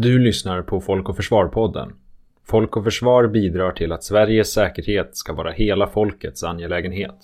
Du 0.00 0.18
lyssnar 0.18 0.62
på 0.62 0.80
Folk 0.80 1.08
och 1.08 1.16
Försvar-podden. 1.16 1.92
Folk 2.46 2.76
och 2.76 2.84
Försvar 2.84 3.26
bidrar 3.26 3.72
till 3.72 3.92
att 3.92 4.04
Sveriges 4.04 4.52
säkerhet 4.52 5.16
ska 5.16 5.32
vara 5.32 5.50
hela 5.50 5.86
folkets 5.86 6.44
angelägenhet. 6.44 7.14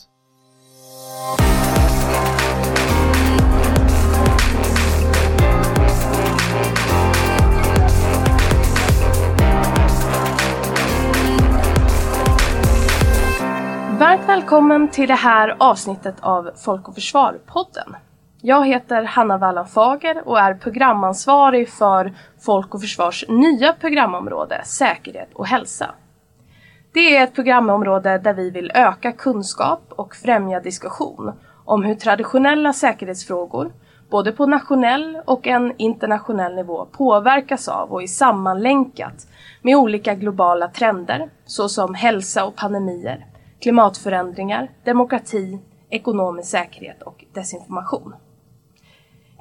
Varmt 13.98 14.28
välkommen 14.28 14.88
till 14.88 15.08
det 15.08 15.14
här 15.14 15.56
avsnittet 15.58 16.14
av 16.20 16.50
Folk 16.64 16.88
och 16.88 16.94
Försvar-podden. 16.94 17.94
Jag 18.46 18.66
heter 18.66 19.02
Hanna 19.02 19.38
Wallan 19.38 19.66
Fager 19.66 20.28
och 20.28 20.38
är 20.38 20.54
programansvarig 20.54 21.68
för 21.68 22.12
Folk 22.40 22.74
och 22.74 22.80
Försvars 22.80 23.24
nya 23.28 23.72
programområde 23.72 24.60
Säkerhet 24.64 25.28
och 25.34 25.46
hälsa. 25.46 25.94
Det 26.92 27.16
är 27.16 27.24
ett 27.24 27.34
programområde 27.34 28.18
där 28.18 28.34
vi 28.34 28.50
vill 28.50 28.72
öka 28.74 29.12
kunskap 29.12 29.80
och 29.88 30.14
främja 30.14 30.60
diskussion 30.60 31.32
om 31.64 31.82
hur 31.82 31.94
traditionella 31.94 32.72
säkerhetsfrågor, 32.72 33.72
både 34.10 34.32
på 34.32 34.46
nationell 34.46 35.20
och 35.24 35.46
en 35.46 35.72
internationell 35.76 36.54
nivå, 36.54 36.84
påverkas 36.84 37.68
av 37.68 37.92
och 37.92 38.02
är 38.02 38.06
sammanlänkat 38.06 39.26
med 39.62 39.76
olika 39.76 40.14
globala 40.14 40.68
trender 40.68 41.30
såsom 41.44 41.94
hälsa 41.94 42.44
och 42.44 42.56
pandemier, 42.56 43.26
klimatförändringar, 43.60 44.70
demokrati, 44.84 45.58
ekonomisk 45.90 46.50
säkerhet 46.50 47.02
och 47.02 47.24
desinformation. 47.32 48.14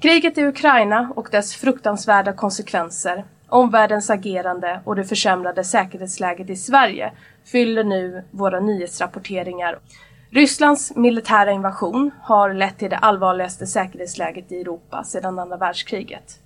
Kriget 0.03 0.37
i 0.37 0.45
Ukraina 0.45 1.11
och 1.15 1.27
dess 1.31 1.55
fruktansvärda 1.55 2.33
konsekvenser, 2.33 3.25
omvärldens 3.49 4.09
agerande 4.09 4.81
och 4.85 4.95
det 4.95 5.03
försämrade 5.03 5.63
säkerhetsläget 5.63 6.49
i 6.49 6.55
Sverige 6.55 7.11
fyller 7.45 7.83
nu 7.83 8.23
våra 8.31 8.59
nyhetsrapporteringar. 8.59 9.79
Rysslands 10.29 10.95
militära 10.95 11.51
invasion 11.51 12.11
har 12.21 12.53
lett 12.53 12.77
till 12.77 12.89
det 12.89 12.97
allvarligaste 12.97 13.67
säkerhetsläget 13.67 14.51
i 14.51 14.61
Europa 14.61 15.03
sedan 15.03 15.39
andra 15.39 15.57
världskriget. 15.57 16.39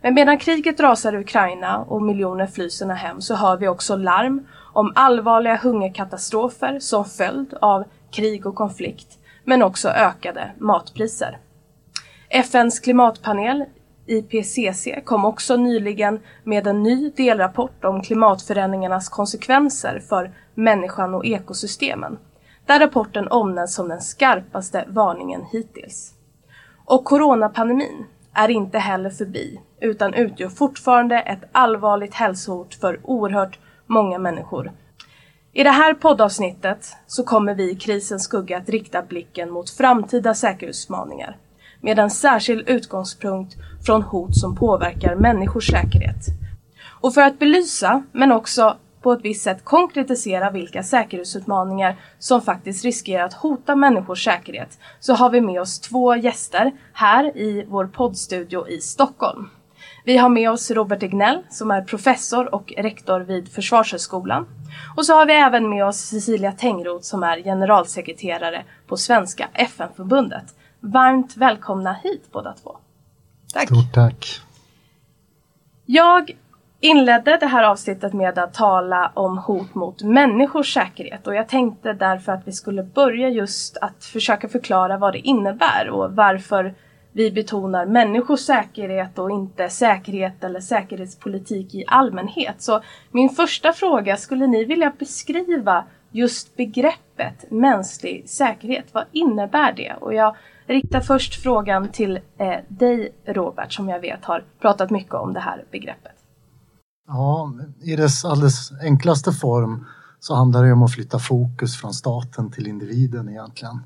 Men 0.00 0.14
medan 0.14 0.38
kriget 0.38 0.80
rasar 0.80 1.12
i 1.12 1.18
Ukraina 1.18 1.78
och 1.78 2.02
miljoner 2.02 2.46
flyr 2.46 2.68
sina 2.68 2.94
hem 2.94 3.20
så 3.20 3.34
hör 3.34 3.56
vi 3.56 3.68
också 3.68 3.96
larm 3.96 4.46
om 4.72 4.92
allvarliga 4.94 5.56
hungerkatastrofer 5.56 6.78
som 6.80 7.04
följd 7.04 7.54
av 7.60 7.84
krig 8.10 8.46
och 8.46 8.54
konflikt, 8.54 9.18
men 9.44 9.62
också 9.62 9.88
ökade 9.88 10.50
matpriser. 10.58 11.38
FNs 12.36 12.80
klimatpanel 12.80 13.64
IPCC 14.06 14.88
kom 15.04 15.24
också 15.24 15.56
nyligen 15.56 16.20
med 16.44 16.66
en 16.66 16.82
ny 16.82 17.10
delrapport 17.10 17.84
om 17.84 18.02
klimatförändringarnas 18.02 19.08
konsekvenser 19.08 20.02
för 20.08 20.30
människan 20.54 21.14
och 21.14 21.26
ekosystemen, 21.26 22.18
där 22.66 22.80
rapporten 22.80 23.28
omnämns 23.28 23.74
som 23.74 23.88
den 23.88 24.00
skarpaste 24.00 24.84
varningen 24.88 25.44
hittills. 25.52 26.14
Och 26.84 27.04
coronapandemin 27.04 28.06
är 28.32 28.48
inte 28.48 28.78
heller 28.78 29.10
förbi, 29.10 29.60
utan 29.80 30.14
utgör 30.14 30.48
fortfarande 30.48 31.20
ett 31.20 31.44
allvarligt 31.52 32.14
hälsohot 32.14 32.74
för 32.74 33.00
oerhört 33.02 33.58
många 33.86 34.18
människor. 34.18 34.72
I 35.52 35.62
det 35.62 35.70
här 35.70 35.94
poddavsnittet 35.94 36.96
så 37.06 37.24
kommer 37.24 37.54
vi 37.54 37.70
i 37.70 37.74
krisens 37.74 38.24
skugga 38.24 38.58
att 38.58 38.68
rikta 38.68 39.02
blicken 39.02 39.50
mot 39.50 39.70
framtida 39.70 40.34
säkerhetsutmaningar 40.34 41.36
med 41.84 41.98
en 41.98 42.10
särskild 42.10 42.68
utgångspunkt 42.68 43.56
från 43.86 44.02
hot 44.02 44.36
som 44.36 44.56
påverkar 44.56 45.14
människors 45.14 45.70
säkerhet. 45.70 46.26
Och 47.00 47.14
för 47.14 47.20
att 47.20 47.38
belysa, 47.38 48.02
men 48.12 48.32
också 48.32 48.76
på 49.02 49.12
ett 49.12 49.20
visst 49.22 49.42
sätt 49.42 49.64
konkretisera 49.64 50.50
vilka 50.50 50.82
säkerhetsutmaningar 50.82 51.96
som 52.18 52.42
faktiskt 52.42 52.84
riskerar 52.84 53.24
att 53.24 53.32
hota 53.32 53.76
människors 53.76 54.24
säkerhet 54.24 54.78
så 55.00 55.14
har 55.14 55.30
vi 55.30 55.40
med 55.40 55.60
oss 55.60 55.80
två 55.80 56.16
gäster 56.16 56.72
här 56.92 57.36
i 57.36 57.64
vår 57.68 57.86
poddstudio 57.86 58.68
i 58.68 58.80
Stockholm. 58.80 59.48
Vi 60.04 60.16
har 60.16 60.28
med 60.28 60.50
oss 60.50 60.70
Robert 60.70 61.02
Egnell 61.02 61.42
som 61.50 61.70
är 61.70 61.82
professor 61.82 62.54
och 62.54 62.72
rektor 62.76 63.20
vid 63.20 63.48
Försvarshögskolan. 63.48 64.46
Och 64.96 65.06
så 65.06 65.14
har 65.14 65.26
vi 65.26 65.32
även 65.32 65.70
med 65.70 65.86
oss 65.86 65.96
Cecilia 65.96 66.52
Tengroth 66.52 67.02
som 67.02 67.22
är 67.22 67.42
generalsekreterare 67.42 68.64
på 68.86 68.96
Svenska 68.96 69.48
FN-förbundet. 69.54 70.44
Varmt 70.86 71.36
välkomna 71.36 71.92
hit 71.92 72.32
båda 72.32 72.52
två. 72.52 72.76
Tack. 73.52 73.66
Stort 73.66 73.92
tack. 73.94 74.40
Jag 75.86 76.36
inledde 76.80 77.36
det 77.36 77.46
här 77.46 77.64
avsnittet 77.64 78.12
med 78.12 78.38
att 78.38 78.54
tala 78.54 79.12
om 79.14 79.38
hot 79.38 79.74
mot 79.74 80.02
människors 80.02 80.74
säkerhet 80.74 81.26
och 81.26 81.34
jag 81.34 81.48
tänkte 81.48 81.92
därför 81.92 82.32
att 82.32 82.48
vi 82.48 82.52
skulle 82.52 82.82
börja 82.82 83.28
just 83.28 83.76
att 83.76 84.04
försöka 84.04 84.48
förklara 84.48 84.98
vad 84.98 85.12
det 85.12 85.18
innebär 85.18 85.88
och 85.90 86.12
varför 86.12 86.74
vi 87.12 87.30
betonar 87.30 87.86
människors 87.86 88.40
säkerhet 88.40 89.18
och 89.18 89.30
inte 89.30 89.68
säkerhet 89.68 90.44
eller 90.44 90.60
säkerhetspolitik 90.60 91.74
i 91.74 91.84
allmänhet. 91.86 92.62
Så 92.62 92.82
min 93.10 93.28
första 93.28 93.72
fråga, 93.72 94.16
skulle 94.16 94.46
ni 94.46 94.64
vilja 94.64 94.92
beskriva 94.98 95.84
just 96.10 96.56
begreppet 96.56 97.50
mänsklig 97.50 98.28
säkerhet? 98.28 98.86
Vad 98.92 99.04
innebär 99.12 99.72
det? 99.72 99.94
Och 100.00 100.14
jag 100.14 100.36
riktar 100.66 101.00
först 101.00 101.42
frågan 101.42 101.88
till 101.88 102.18
eh, 102.38 102.54
dig 102.68 103.12
Robert 103.26 103.72
som 103.72 103.88
jag 103.88 104.00
vet 104.00 104.24
har 104.24 104.44
pratat 104.60 104.90
mycket 104.90 105.14
om 105.14 105.32
det 105.32 105.40
här 105.40 105.64
begreppet. 105.70 106.12
Ja, 107.08 107.52
i 107.82 107.96
dess 107.96 108.24
alldeles 108.24 108.72
enklaste 108.82 109.32
form 109.32 109.86
så 110.20 110.34
handlar 110.34 110.64
det 110.64 110.72
om 110.72 110.82
att 110.82 110.92
flytta 110.92 111.18
fokus 111.18 111.76
från 111.76 111.94
staten 111.94 112.50
till 112.50 112.66
individen 112.66 113.28
egentligen. 113.28 113.82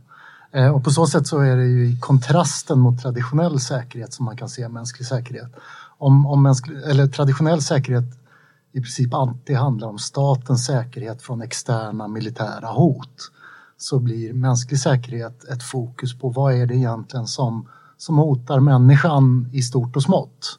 Eh, 0.53 0.75
och 0.75 0.85
på 0.85 0.91
så 0.91 1.07
sätt 1.07 1.27
så 1.27 1.41
är 1.41 1.57
det 1.57 1.65
ju 1.65 1.87
i 1.87 1.99
kontrasten 2.01 2.79
mot 2.79 3.03
traditionell 3.03 3.61
säkerhet 3.61 4.13
som 4.13 4.25
man 4.25 4.37
kan 4.37 4.49
se 4.49 4.69
mänsklig 4.69 5.07
säkerhet. 5.07 5.53
Om, 5.99 6.27
om 6.27 6.43
mänsklig, 6.43 6.83
eller 6.83 7.07
traditionell 7.07 7.63
säkerhet 7.63 8.05
i 8.73 8.81
princip 8.81 9.15
alltid 9.15 9.57
handlar 9.57 9.89
om 9.89 9.99
statens 9.99 10.67
säkerhet 10.67 11.23
från 11.23 11.43
externa 11.43 12.09
militära 12.09 12.67
hot 12.67 13.31
så 13.79 13.99
blir 13.99 14.33
mänsklig 14.33 14.81
säkerhet 14.81 15.45
ett 15.45 15.63
fokus 15.63 16.19
på 16.19 16.29
vad 16.29 16.55
är 16.55 16.67
det 16.67 16.75
egentligen 16.75 17.27
som, 17.27 17.69
som 17.97 18.19
hotar 18.19 18.61
människan 18.61 19.51
i 19.53 19.63
stort 19.63 19.97
och 19.97 20.03
smått. 20.03 20.59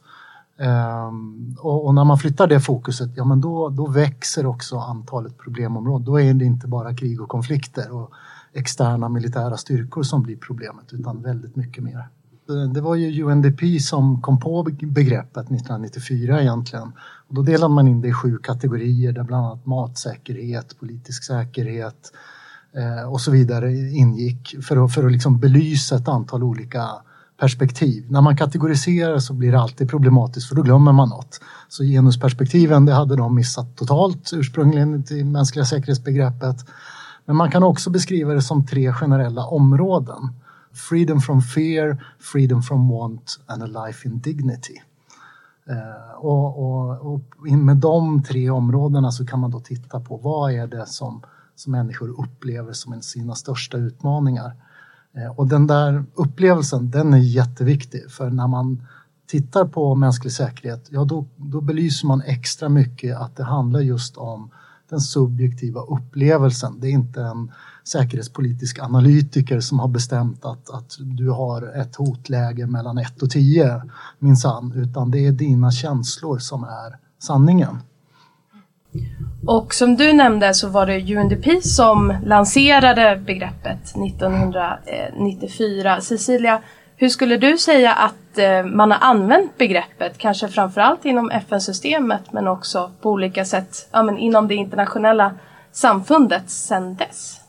Um, 0.57 1.55
och, 1.59 1.85
och, 1.85 1.95
när 1.95 2.03
man 2.03 2.17
flyttar 2.17 2.47
det 2.47 2.59
fokuset, 2.59 3.09
ja 3.15 3.25
men 3.25 3.41
då, 3.41 3.69
då 3.69 3.87
växer 3.87 4.45
också 4.45 4.77
antalet 4.77 5.37
problemområden. 5.37 6.05
Då 6.05 6.19
är 6.19 6.33
det 6.33 6.45
inte 6.45 6.67
bara 6.67 6.95
krig 6.95 7.21
och 7.21 7.29
konflikter 7.29 7.91
och 7.91 8.11
externa 8.53 9.09
militära 9.09 9.57
styrkor 9.57 10.03
som 10.03 10.23
blir 10.23 10.37
problemet 10.37 10.93
utan 10.93 11.21
väldigt 11.21 11.55
mycket 11.55 11.83
mer. 11.83 12.07
Det 12.73 12.81
var 12.81 12.95
ju 12.95 13.23
UNDP 13.23 13.81
som 13.81 14.21
kom 14.21 14.39
på 14.39 14.63
begreppet 14.81 15.45
1994 15.45 16.41
egentligen. 16.41 16.91
Och 17.27 17.35
då 17.35 17.41
delade 17.41 17.73
man 17.73 17.87
in 17.87 18.01
det 18.01 18.07
i 18.07 18.13
sju 18.13 18.37
kategorier 18.37 19.11
där 19.11 19.23
bland 19.23 19.45
annat 19.45 19.65
matsäkerhet, 19.65 20.79
politisk 20.79 21.23
säkerhet, 21.23 22.11
Eh, 22.73 23.11
och 23.11 23.21
så 23.21 23.31
vidare 23.31 23.73
ingick 23.73 24.55
för 24.63 24.85
att, 24.85 24.93
för 24.93 25.05
att 25.05 25.11
liksom 25.11 25.39
belysa 25.39 25.95
ett 25.95 26.07
antal 26.07 26.43
olika 26.43 26.89
perspektiv. 27.39 28.05
När 28.09 28.21
man 28.21 28.37
kategoriserar 28.37 29.19
så 29.19 29.33
blir 29.33 29.51
det 29.51 29.59
alltid 29.59 29.89
problematiskt 29.89 30.49
för 30.49 30.55
då 30.55 30.61
glömmer 30.61 30.91
man 30.91 31.09
något. 31.09 31.41
Så 31.67 31.83
genusperspektiven 31.83 32.85
det 32.85 32.93
hade 32.93 33.15
de 33.15 33.35
missat 33.35 33.75
totalt 33.75 34.31
ursprungligen 34.33 35.03
i 35.11 35.23
mänskliga 35.23 35.65
säkerhetsbegreppet. 35.65 36.65
Men 37.25 37.35
man 37.35 37.51
kan 37.51 37.63
också 37.63 37.89
beskriva 37.89 38.33
det 38.33 38.41
som 38.41 38.65
tre 38.65 38.93
generella 38.93 39.45
områden. 39.45 40.33
Freedom 40.73 41.21
from 41.21 41.41
fear, 41.41 42.03
freedom 42.19 42.61
from 42.61 42.89
want 42.89 43.39
and 43.45 43.63
a 43.63 43.85
life 43.85 44.07
in 44.07 44.19
dignity. 44.19 44.81
Eh, 45.69 46.15
och, 46.17 46.59
och, 46.59 47.13
och 47.13 47.21
med 47.51 47.77
de 47.77 48.23
tre 48.23 48.49
områdena 48.49 49.11
så 49.11 49.25
kan 49.25 49.39
man 49.39 49.51
då 49.51 49.59
titta 49.59 49.99
på 49.99 50.17
vad 50.17 50.51
är 50.51 50.67
det 50.67 50.85
som 50.85 51.21
som 51.59 51.71
människor 51.71 52.21
upplever 52.21 52.73
som 52.73 53.01
sina 53.01 53.35
största 53.35 53.77
utmaningar. 53.77 54.55
Eh, 55.13 55.39
och 55.39 55.47
den 55.47 55.67
där 55.67 56.05
upplevelsen, 56.13 56.91
den 56.91 57.13
är 57.13 57.17
jätteviktig 57.17 58.11
för 58.11 58.29
när 58.29 58.47
man 58.47 58.87
tittar 59.27 59.65
på 59.65 59.95
mänsklig 59.95 60.33
säkerhet, 60.33 60.87
ja 60.89 61.03
då, 61.03 61.25
då 61.35 61.61
belyser 61.61 62.07
man 62.07 62.21
extra 62.21 62.69
mycket 62.69 63.17
att 63.17 63.35
det 63.35 63.43
handlar 63.43 63.79
just 63.79 64.17
om 64.17 64.49
den 64.89 64.99
subjektiva 64.99 65.81
upplevelsen. 65.81 66.79
Det 66.79 66.87
är 66.87 66.91
inte 66.91 67.21
en 67.21 67.51
säkerhetspolitisk 67.83 68.79
analytiker 68.79 69.59
som 69.59 69.79
har 69.79 69.87
bestämt 69.87 70.45
att, 70.45 70.69
att 70.69 70.95
du 70.99 71.29
har 71.29 71.61
ett 71.81 71.95
hotläge 71.95 72.67
mellan 72.67 72.97
1 72.97 73.21
och 73.21 73.29
10 73.29 73.81
minsann, 74.19 74.73
utan 74.75 75.11
det 75.11 75.25
är 75.25 75.31
dina 75.31 75.71
känslor 75.71 76.39
som 76.39 76.63
är 76.63 76.97
sanningen. 77.19 77.77
Och 79.47 79.73
som 79.73 79.95
du 79.95 80.13
nämnde 80.13 80.53
så 80.53 80.67
var 80.67 80.85
det 80.85 81.15
UNDP 81.15 81.63
som 81.63 82.13
lanserade 82.25 83.21
begreppet 83.25 83.95
1994. 84.07 86.01
Cecilia, 86.01 86.61
Hur 86.95 87.09
skulle 87.09 87.37
du 87.37 87.57
säga 87.57 87.93
att 87.93 88.37
eh, 88.37 88.63
man 88.63 88.91
har 88.91 88.99
använt 89.01 89.57
begreppet, 89.57 90.17
kanske 90.17 90.47
framförallt 90.47 91.05
inom 91.05 91.31
FN-systemet 91.31 92.33
men 92.33 92.47
också 92.47 92.91
på 93.01 93.09
olika 93.09 93.45
sätt 93.45 93.89
ja, 93.91 94.03
men 94.03 94.17
inom 94.17 94.47
det 94.47 94.55
internationella 94.55 95.33
samfundet 95.71 96.49
sedan 96.49 96.95
dess? 96.95 97.41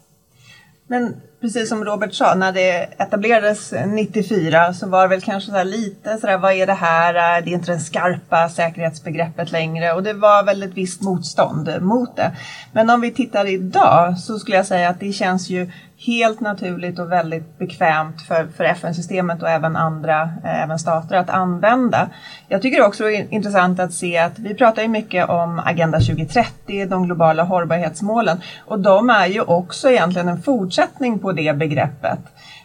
Men 0.87 1.21
precis 1.41 1.69
som 1.69 1.85
Robert 1.85 2.15
sa, 2.15 2.35
när 2.35 2.53
det 2.53 2.89
etablerades 2.99 3.73
94 3.87 4.75
så 4.75 4.89
var 4.89 5.03
det 5.03 5.09
väl 5.09 5.21
kanske 5.21 5.51
så 5.51 5.65
lite 5.65 6.19
sådär, 6.19 6.39
vad 6.39 6.53
är 6.53 6.67
det 6.67 6.75
här? 6.75 7.43
Det 7.43 7.51
är 7.51 7.55
inte 7.55 7.73
det 7.73 7.79
skarpa 7.79 8.49
säkerhetsbegreppet 8.49 9.53
längre 9.53 9.93
och 9.93 10.03
det 10.03 10.13
var 10.13 10.43
väl 10.43 10.63
ett 10.63 10.75
visst 10.75 11.03
motstånd 11.03 11.71
mot 11.81 12.17
det. 12.17 12.37
Men 12.73 12.91
om 12.91 13.01
vi 13.01 13.11
tittar 13.11 13.47
idag 13.47 14.19
så 14.19 14.39
skulle 14.39 14.57
jag 14.57 14.67
säga 14.67 14.89
att 14.89 15.01
det 15.01 15.13
känns 15.13 15.51
ju 15.51 15.71
helt 16.06 16.41
naturligt 16.41 16.99
och 16.99 17.12
väldigt 17.12 17.58
bekvämt 17.58 18.23
för, 18.23 18.47
för 18.56 18.64
FN-systemet 18.64 19.43
och 19.43 19.49
även 19.49 19.76
andra, 19.76 20.23
eh, 20.23 20.62
även 20.62 20.79
stater 20.79 21.17
att 21.17 21.31
använda. 21.31 22.08
Jag 22.49 22.62
tycker 22.62 22.82
också 22.82 23.05
det 23.05 23.17
är 23.17 23.35
intressant 23.35 23.81
att 23.81 23.93
se 23.93 24.19
att 24.19 24.38
vi 24.38 24.55
pratar 24.55 24.82
ju 24.82 24.88
mycket 24.88 25.29
om 25.29 25.62
Agenda 25.64 25.99
2030, 25.99 26.87
de 26.87 27.06
globala 27.06 27.43
hållbarhetsmålen 27.43 28.41
och 28.67 28.81
de 28.81 29.11
är 29.11 29.26
ju 29.26 29.41
också 29.41 29.91
egentligen 29.91 30.29
en 30.29 30.43
fortsättning 30.43 31.19
på 31.19 31.32
det 31.32 31.56
begreppet. 31.56 32.20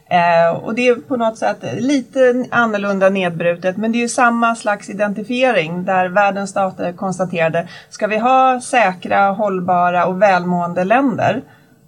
Eh, 0.09 0.57
och 0.57 0.75
det 0.75 0.87
är 0.87 0.95
på 0.95 1.17
något 1.17 1.37
sätt 1.37 1.57
lite 1.77 2.45
annorlunda 2.51 3.09
nedbrutet 3.09 3.77
men 3.77 3.91
det 3.91 3.97
är 3.97 4.01
ju 4.01 4.09
samma 4.09 4.55
slags 4.55 4.89
identifiering 4.89 5.85
där 5.85 6.07
världens 6.07 6.49
stater 6.49 6.93
konstaterade 6.93 7.67
ska 7.89 8.07
vi 8.07 8.17
ha 8.17 8.61
säkra, 8.61 9.31
hållbara 9.31 10.05
och 10.05 10.21
välmående 10.21 10.83
länder 10.83 11.41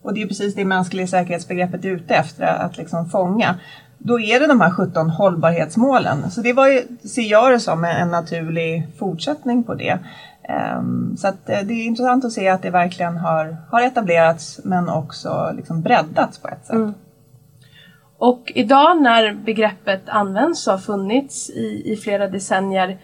och 0.07 0.13
det 0.13 0.21
är 0.21 0.27
precis 0.27 0.55
det 0.55 0.65
mänskliga 0.65 1.07
säkerhetsbegreppet 1.07 1.85
är 1.85 1.89
ute 1.89 2.15
efter 2.15 2.45
att 2.45 2.77
liksom 2.77 3.09
fånga. 3.09 3.55
Då 3.97 4.19
är 4.19 4.39
det 4.39 4.47
de 4.47 4.61
här 4.61 4.71
17 4.71 5.09
hållbarhetsmålen. 5.09 6.31
Så 6.31 6.41
det 6.41 6.53
var 6.53 6.67
ju, 6.67 6.81
ser 7.07 7.21
jag 7.31 7.51
det 7.51 7.59
som 7.59 7.83
en 7.83 8.11
naturlig 8.11 8.87
fortsättning 8.99 9.63
på 9.63 9.73
det. 9.73 9.99
Ehm, 10.49 11.17
så 11.17 11.27
att, 11.27 11.49
eh, 11.49 11.59
det 11.63 11.73
är 11.73 11.85
intressant 11.85 12.25
att 12.25 12.31
se 12.31 12.49
att 12.49 12.61
det 12.61 12.69
verkligen 12.69 13.17
har, 13.17 13.57
har 13.71 13.81
etablerats 13.81 14.59
men 14.63 14.89
också 14.89 15.53
liksom 15.55 15.81
breddats 15.81 16.39
på 16.39 16.47
ett 16.47 16.65
sätt. 16.65 16.75
Mm. 16.75 16.93
Och 18.17 18.51
idag 18.55 19.01
när 19.01 19.33
begreppet 19.33 20.09
används 20.09 20.67
och 20.67 20.73
har 20.73 20.79
funnits 20.79 21.49
i, 21.49 21.83
i 21.85 21.95
flera 21.95 22.27
decennier 22.27 22.97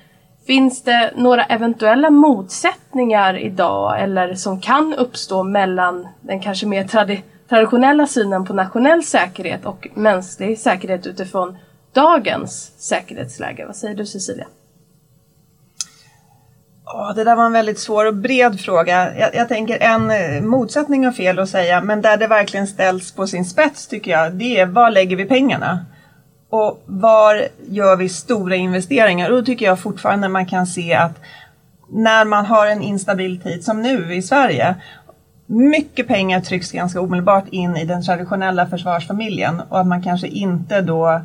Finns 0.47 0.83
det 0.83 1.13
några 1.15 1.43
eventuella 1.43 2.09
motsättningar 2.09 3.37
idag 3.37 4.01
eller 4.01 4.33
som 4.33 4.61
kan 4.61 4.93
uppstå 4.93 5.43
mellan 5.43 6.07
den 6.21 6.39
kanske 6.39 6.65
mer 6.65 6.87
tradi 6.87 7.23
traditionella 7.49 8.07
synen 8.07 8.45
på 8.45 8.53
nationell 8.53 9.03
säkerhet 9.03 9.65
och 9.65 9.87
mänsklig 9.93 10.59
säkerhet 10.59 11.07
utifrån 11.07 11.57
dagens 11.93 12.71
säkerhetsläge? 12.77 13.65
Vad 13.65 13.75
säger 13.75 13.95
du 13.95 14.05
Cecilia? 14.05 14.45
Oh, 16.85 17.15
det 17.15 17.23
där 17.23 17.35
var 17.35 17.45
en 17.45 17.53
väldigt 17.53 17.79
svår 17.79 18.05
och 18.05 18.15
bred 18.15 18.59
fråga. 18.59 19.19
Jag, 19.19 19.35
jag, 19.35 19.47
tänker 19.47 19.83
en 19.83 20.11
eh, 20.11 20.41
motsättning 20.41 21.05
har 21.05 21.11
fel 21.11 21.39
att 21.39 21.49
säga, 21.49 21.81
men 21.81 22.01
där 22.01 22.17
det 22.17 22.27
verkligen 22.27 22.67
ställs 22.67 23.11
på 23.11 23.27
sin 23.27 23.45
spets 23.45 23.87
tycker 23.87 24.11
jag, 24.11 24.33
det 24.33 24.59
är 24.59 24.65
var 24.65 24.91
lägger 24.91 25.15
vi 25.15 25.25
pengarna? 25.25 25.85
Och 26.53 26.83
var 26.85 27.47
gör 27.69 27.95
vi 27.95 28.09
stora 28.09 28.55
investeringar? 28.55 29.29
Och 29.29 29.38
då 29.38 29.45
tycker 29.45 29.65
jag 29.65 29.79
fortfarande 29.79 30.27
man 30.27 30.45
kan 30.45 30.67
se 30.67 30.94
att 30.94 31.19
när 31.89 32.25
man 32.25 32.45
har 32.45 32.67
en 32.67 32.81
instabil 32.81 33.41
tid 33.41 33.63
som 33.63 33.81
nu 33.81 34.15
i 34.15 34.21
Sverige 34.21 34.75
mycket 35.45 36.07
pengar 36.07 36.41
trycks 36.41 36.71
ganska 36.71 37.01
omedelbart 37.01 37.47
in 37.47 37.77
i 37.77 37.85
den 37.85 38.03
traditionella 38.03 38.67
försvarsfamiljen 38.67 39.61
och 39.69 39.79
att 39.79 39.88
man 39.88 40.03
kanske 40.03 40.27
inte 40.27 40.81
då 40.81 41.21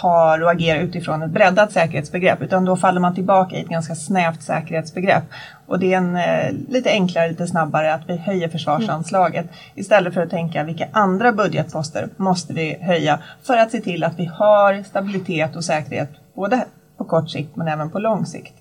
tar 0.00 0.42
och 0.42 0.50
agerar 0.50 0.80
utifrån 0.80 1.22
ett 1.22 1.30
breddat 1.30 1.72
säkerhetsbegrepp 1.72 2.42
utan 2.42 2.64
då 2.64 2.76
faller 2.76 3.00
man 3.00 3.14
tillbaka 3.14 3.56
i 3.56 3.60
ett 3.60 3.68
ganska 3.68 3.94
snävt 3.94 4.42
säkerhetsbegrepp. 4.42 5.24
Och 5.72 5.78
det 5.78 5.94
är 5.94 5.98
en, 5.98 6.16
eh, 6.16 6.72
lite 6.72 6.90
enklare, 6.90 7.28
lite 7.28 7.46
snabbare 7.46 7.94
att 7.94 8.02
vi 8.08 8.16
höjer 8.16 8.48
försvarsanslaget 8.48 9.44
mm. 9.44 9.54
istället 9.74 10.14
för 10.14 10.20
att 10.20 10.30
tänka 10.30 10.64
vilka 10.64 10.88
andra 10.92 11.32
budgetposter 11.32 12.08
måste 12.16 12.54
vi 12.54 12.78
höja 12.80 13.20
för 13.42 13.56
att 13.56 13.70
se 13.70 13.80
till 13.80 14.04
att 14.04 14.18
vi 14.18 14.24
har 14.24 14.82
stabilitet 14.82 15.56
och 15.56 15.64
säkerhet 15.64 16.10
både 16.34 16.64
på 16.98 17.04
kort 17.04 17.30
sikt 17.30 17.56
men 17.56 17.68
även 17.68 17.90
på 17.90 17.98
lång 17.98 18.26
sikt. 18.26 18.54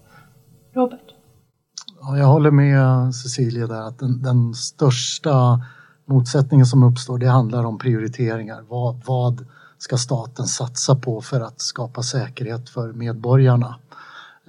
Robert? 0.75 0.99
Ja, 2.01 2.17
jag 2.17 2.25
håller 2.25 2.51
med 2.51 3.15
Cecilia 3.15 3.67
där 3.67 3.87
att 3.87 3.99
den, 3.99 4.21
den 4.21 4.53
största 4.53 5.61
motsättningen 6.07 6.65
som 6.65 6.83
uppstår 6.83 7.17
det 7.17 7.27
handlar 7.27 7.65
om 7.65 7.77
prioriteringar. 7.77 8.61
Vad, 8.69 9.01
vad 9.05 9.45
ska 9.77 9.97
staten 9.97 10.45
satsa 10.45 10.95
på 10.95 11.21
för 11.21 11.41
att 11.41 11.61
skapa 11.61 12.03
säkerhet 12.03 12.69
för 12.69 12.93
medborgarna. 12.93 13.75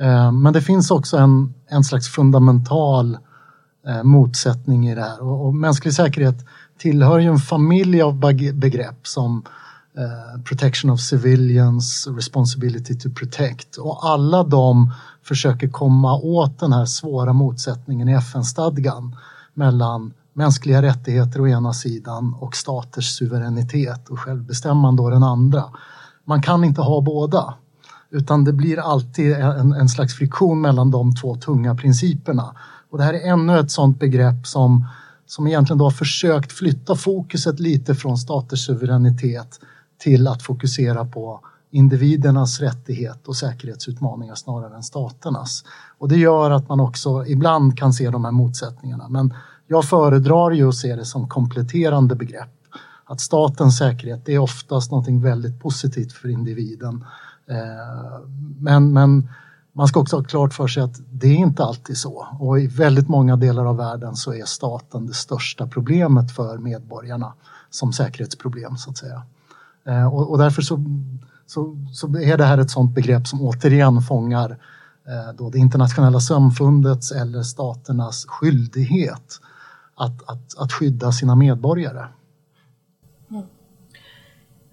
Eh, 0.02 0.32
men 0.32 0.52
det 0.52 0.60
finns 0.60 0.90
också 0.90 1.16
en, 1.16 1.54
en 1.68 1.84
slags 1.84 2.08
fundamental 2.08 3.18
eh, 3.86 4.02
motsättning 4.02 4.88
i 4.88 4.94
det 4.94 5.02
här. 5.02 5.22
Och, 5.22 5.46
och 5.46 5.54
mänsklig 5.54 5.94
säkerhet 5.94 6.46
tillhör 6.78 7.18
ju 7.18 7.28
en 7.28 7.38
familj 7.38 8.02
av 8.02 8.18
begrepp 8.54 9.06
som 9.06 9.44
eh, 9.96 10.42
protection 10.42 10.90
of 10.90 11.00
civilians, 11.00 12.08
responsibility 12.10 12.98
to 12.98 13.10
protect. 13.10 13.76
Och 13.76 14.06
alla 14.06 14.44
de 14.44 14.92
försöker 15.22 15.68
komma 15.68 16.14
åt 16.16 16.58
den 16.58 16.72
här 16.72 16.86
svåra 16.86 17.32
motsättningen 17.32 18.08
i 18.08 18.12
FN-stadgan 18.12 19.16
mellan 19.54 20.12
mänskliga 20.34 20.82
rättigheter 20.82 21.40
å 21.40 21.48
ena 21.48 21.72
sidan 21.72 22.36
och 22.40 22.56
staters 22.56 23.16
suveränitet 23.16 24.08
och 24.08 24.18
självbestämmande 24.18 25.02
å 25.02 25.10
den 25.10 25.22
andra. 25.22 25.64
Man 26.24 26.42
kan 26.42 26.64
inte 26.64 26.80
ha 26.80 27.00
båda 27.00 27.54
utan 28.12 28.44
det 28.44 28.52
blir 28.52 28.78
alltid 28.78 29.32
en, 29.32 29.72
en 29.72 29.88
slags 29.88 30.14
friktion 30.14 30.60
mellan 30.60 30.90
de 30.90 31.14
två 31.14 31.36
tunga 31.36 31.74
principerna. 31.74 32.54
Och 32.90 32.98
det 32.98 33.04
här 33.04 33.14
är 33.14 33.32
ännu 33.32 33.58
ett 33.58 33.70
sådant 33.70 33.98
begrepp 33.98 34.46
som, 34.46 34.86
som 35.26 35.46
egentligen 35.46 35.78
då 35.78 35.84
har 35.84 35.90
försökt 35.90 36.52
flytta 36.52 36.94
fokuset 36.94 37.60
lite 37.60 37.94
från 37.94 38.18
staters 38.18 38.66
suveränitet 38.66 39.60
till 39.98 40.28
att 40.28 40.42
fokusera 40.42 41.04
på 41.04 41.40
individernas 41.70 42.60
rättighet 42.60 43.28
och 43.28 43.36
säkerhetsutmaningar 43.36 44.34
snarare 44.34 44.76
än 44.76 44.82
staternas. 44.82 45.64
Och 45.98 46.08
det 46.08 46.16
gör 46.16 46.50
att 46.50 46.68
man 46.68 46.80
också 46.80 47.26
ibland 47.26 47.78
kan 47.78 47.92
se 47.92 48.10
de 48.10 48.24
här 48.24 48.32
motsättningarna. 48.32 49.08
Men 49.08 49.34
jag 49.66 49.84
föredrar 49.84 50.50
ju 50.50 50.68
att 50.68 50.74
se 50.74 50.96
det 50.96 51.04
som 51.04 51.28
kompletterande 51.28 52.14
begrepp. 52.14 52.50
Att 53.04 53.20
statens 53.20 53.78
säkerhet 53.78 54.28
är 54.28 54.38
oftast 54.38 54.90
något 54.90 55.08
väldigt 55.08 55.60
positivt 55.60 56.12
för 56.12 56.28
individen. 56.28 57.04
Eh, 57.52 58.20
men, 58.58 58.92
men 58.92 59.28
man 59.72 59.88
ska 59.88 60.00
också 60.00 60.16
ha 60.16 60.24
klart 60.24 60.54
för 60.54 60.66
sig 60.66 60.82
att 60.82 61.00
det 61.12 61.26
är 61.26 61.36
inte 61.36 61.64
alltid 61.64 61.98
så. 61.98 62.26
Och 62.38 62.60
i 62.60 62.66
väldigt 62.66 63.08
många 63.08 63.36
delar 63.36 63.66
av 63.66 63.76
världen 63.76 64.16
så 64.16 64.34
är 64.34 64.44
staten 64.44 65.06
det 65.06 65.14
största 65.14 65.66
problemet 65.66 66.32
för 66.32 66.58
medborgarna 66.58 67.32
som 67.70 67.92
säkerhetsproblem 67.92 68.76
så 68.76 68.90
att 68.90 68.98
säga. 68.98 69.22
Eh, 69.84 70.14
och, 70.14 70.30
och 70.30 70.38
därför 70.38 70.62
så, 70.62 70.84
så, 71.46 71.76
så, 71.92 72.18
är 72.18 72.38
det 72.38 72.44
här 72.44 72.58
ett 72.58 72.70
sådant 72.70 72.94
begrepp 72.94 73.26
som 73.26 73.42
återigen 73.42 74.02
fångar 74.02 74.50
eh, 75.06 75.36
då 75.38 75.50
det 75.50 75.58
internationella 75.58 76.20
samfundets 76.20 77.12
eller 77.12 77.42
staternas 77.42 78.26
skyldighet 78.28 79.40
att, 79.94 80.30
att, 80.30 80.58
att 80.58 80.72
skydda 80.72 81.12
sina 81.12 81.34
medborgare. 81.34 82.06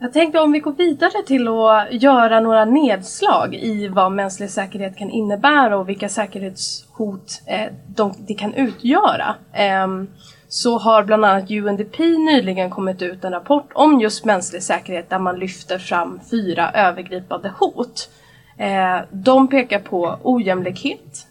Jag 0.02 0.14
tänkte 0.14 0.40
om 0.40 0.52
vi 0.52 0.60
går 0.60 0.72
vidare 0.72 1.24
till 1.26 1.48
att 1.48 1.94
göra 2.04 2.40
några 2.40 2.66
nedslag 2.66 3.56
i 3.56 3.88
vad 3.88 4.12
mänsklig 4.12 4.50
säkerhet 4.50 4.98
kan 4.98 5.10
innebära 5.10 5.78
och 5.78 5.90
vilka 5.90 6.10
säkerhetshot 6.10 7.42
eh, 7.46 7.72
det 7.88 8.14
de, 8.28 8.36
kan 8.36 8.54
utgöra. 8.54 9.36
Ehm, 9.54 10.08
så 10.48 10.78
har 10.78 11.04
bland 11.04 11.26
annat 11.26 11.52
UNDP 11.52 12.00
nyligen 12.00 12.70
kommit 12.70 13.02
ut 13.02 13.24
en 13.24 13.32
rapport 13.32 13.72
om 13.74 14.00
just 14.00 14.26
mänsklig 14.26 14.64
säkerhet 14.64 15.10
där 15.10 15.20
man 15.20 15.40
lyfter 15.40 15.78
fram 15.78 16.20
fyra 16.32 16.72
övergripande 16.72 17.54
hot. 17.60 18.10
Ehm, 18.58 19.06
de 19.12 19.48
pekar 19.48 19.80
på 19.80 20.20
ojämlikhet, 20.24 21.28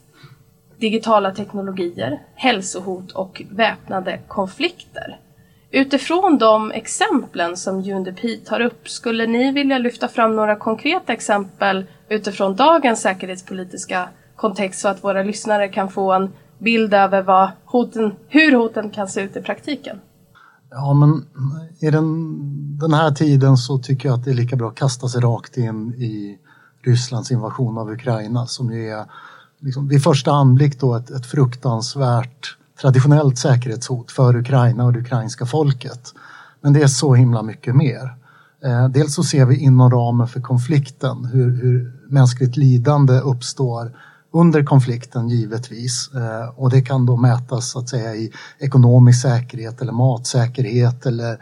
digitala 0.77 1.31
teknologier, 1.31 2.19
hälsohot 2.35 3.13
och 3.13 3.43
väpnade 3.51 4.19
konflikter. 4.29 5.19
Utifrån 5.71 6.39
de 6.39 6.71
exemplen 6.73 7.57
som 7.57 7.77
UNDP 7.77 8.45
tar 8.45 8.61
upp, 8.61 8.89
skulle 8.89 9.27
ni 9.27 9.53
vilja 9.53 9.79
lyfta 9.79 10.09
fram 10.09 10.37
några 10.37 10.57
konkreta 10.57 11.13
exempel 11.13 11.85
utifrån 12.09 12.57
dagens 12.57 13.01
säkerhetspolitiska 13.01 14.09
kontext 14.37 14.81
så 14.81 14.89
att 14.89 15.05
våra 15.05 15.23
lyssnare 15.23 15.69
kan 15.69 15.89
få 15.89 16.13
en 16.13 16.33
bild 16.59 16.95
över 16.95 17.23
vad 17.23 17.51
hoten, 17.65 18.13
hur 18.29 18.57
hoten 18.57 18.91
kan 18.91 19.09
se 19.09 19.21
ut 19.21 19.37
i 19.37 19.41
praktiken? 19.41 20.01
Ja, 20.71 20.95
men 20.95 21.27
i 21.81 21.91
den, 21.91 22.39
den 22.79 22.93
här 22.93 23.11
tiden 23.11 23.57
så 23.57 23.79
tycker 23.79 24.09
jag 24.09 24.19
att 24.19 24.25
det 24.25 24.31
är 24.31 24.35
lika 24.35 24.57
bra 24.57 24.69
att 24.69 24.75
kasta 24.75 25.09
sig 25.09 25.21
rakt 25.21 25.57
in 25.57 25.95
i 25.95 26.39
Rysslands 26.83 27.31
invasion 27.31 27.79
av 27.79 27.91
Ukraina 27.91 28.47
som 28.47 28.73
ju 28.73 28.89
är 28.89 29.05
liksom, 29.61 29.89
vid 29.89 30.03
första 30.03 30.31
anblick 30.31 30.81
då 30.81 30.95
ett, 30.95 31.11
ett 31.11 31.27
fruktansvärt 31.27 32.58
traditionellt 32.81 33.39
säkerhetshot 33.39 34.11
för 34.11 34.37
Ukraina 34.37 34.85
och 34.85 34.93
det 34.93 34.99
ukrainska 34.99 35.47
folket. 35.47 36.15
Men 36.61 36.73
det 36.73 36.83
är 36.83 36.87
så 36.87 37.15
himla 37.15 37.43
mycket 37.43 37.77
mer. 37.77 38.15
Eh, 38.65 38.89
dels 38.89 39.15
så 39.15 39.23
ser 39.23 39.47
vi 39.47 39.57
inom 39.57 39.91
ramen 39.91 40.29
för 40.29 40.41
konflikten 40.41 41.25
hur, 41.25 41.63
hur 41.63 41.93
mänskligt 42.09 42.57
lidande 42.57 43.21
uppstår 43.21 43.93
under 44.33 44.65
konflikten 44.65 45.29
givetvis. 45.29 46.11
Eh, 46.15 46.49
och 46.57 46.71
det 46.71 46.83
kan 46.83 47.07
då 47.07 47.17
mätas 47.17 47.71
så 47.71 47.79
att 47.79 47.89
säga 47.89 48.15
i 48.15 48.33
ekonomisk 48.59 49.23
säkerhet 49.23 49.83
eller 49.83 49.93
matsäkerhet 49.93 51.07
eller 51.07 51.33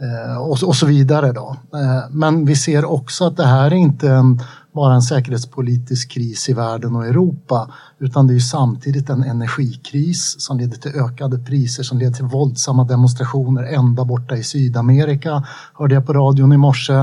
eh, 0.00 0.38
och, 0.38 0.62
och 0.62 0.76
så 0.76 0.86
vidare. 0.86 1.32
Då. 1.32 1.56
Men 2.10 2.44
vi 2.44 2.56
ser 2.56 2.84
också 2.84 3.24
att 3.24 3.36
det 3.36 3.46
här 3.46 3.66
är 3.66 3.76
inte 3.76 4.10
en, 4.10 4.42
bara 4.78 4.94
en 4.94 5.02
säkerhetspolitisk 5.02 6.10
kris 6.10 6.48
i 6.48 6.52
världen 6.52 6.96
och 6.96 7.06
Europa 7.06 7.70
utan 7.98 8.26
det 8.26 8.34
är 8.34 8.38
samtidigt 8.38 9.10
en 9.10 9.22
energikris 9.22 10.36
som 10.38 10.58
leder 10.58 10.76
till 10.76 10.90
ökade 10.90 11.38
priser 11.38 11.82
som 11.82 11.98
leder 11.98 12.12
till 12.12 12.24
våldsamma 12.24 12.84
demonstrationer 12.84 13.62
ända 13.62 14.04
borta 14.04 14.36
i 14.36 14.42
Sydamerika 14.42 15.44
hörde 15.74 15.94
jag 15.94 16.06
på 16.06 16.12
radion 16.12 16.52
i 16.52 16.56
morse. 16.56 16.94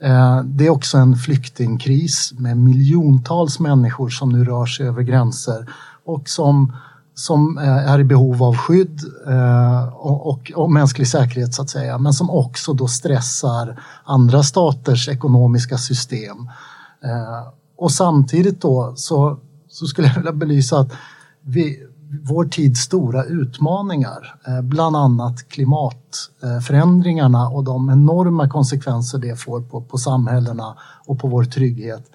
Eh, 0.00 0.42
det 0.44 0.66
är 0.66 0.70
också 0.70 0.98
en 0.98 1.16
flyktingkris 1.16 2.32
med 2.38 2.56
miljontals 2.56 3.60
människor 3.60 4.08
som 4.08 4.28
nu 4.28 4.44
rör 4.44 4.66
sig 4.66 4.86
över 4.86 5.02
gränser 5.02 5.66
och 6.04 6.28
som, 6.28 6.76
som 7.14 7.58
eh, 7.58 7.92
är 7.92 7.98
i 7.98 8.04
behov 8.04 8.42
av 8.42 8.56
skydd 8.56 9.00
eh, 9.28 9.88
och, 9.88 10.30
och, 10.30 10.52
och 10.54 10.72
mänsklig 10.72 11.08
säkerhet 11.08 11.54
så 11.54 11.62
att 11.62 11.70
säga, 11.70 11.98
men 11.98 12.12
som 12.12 12.30
också 12.30 12.72
då 12.72 12.88
stressar 12.88 13.82
andra 14.04 14.42
staters 14.42 15.08
ekonomiska 15.08 15.78
system. 15.78 16.50
Eh, 17.06 17.48
och 17.76 17.92
samtidigt 17.92 18.60
då 18.60 18.92
så, 18.96 19.38
så 19.68 19.86
skulle 19.86 20.08
jag 20.08 20.14
vilja 20.14 20.32
belysa 20.32 20.78
att 20.78 20.92
vi, 21.40 21.82
vår 22.22 22.44
tids 22.44 22.80
stora 22.80 23.24
utmaningar, 23.24 24.34
eh, 24.46 24.62
bland 24.62 24.96
annat 24.96 25.48
klimatförändringarna 25.48 27.48
och 27.48 27.64
de 27.64 27.90
enorma 27.90 28.48
konsekvenser 28.48 29.18
det 29.18 29.40
får 29.40 29.60
på, 29.60 29.80
på 29.80 29.98
samhällena 29.98 30.76
och 31.06 31.18
på 31.18 31.28
vår 31.28 31.44
trygghet. 31.44 32.10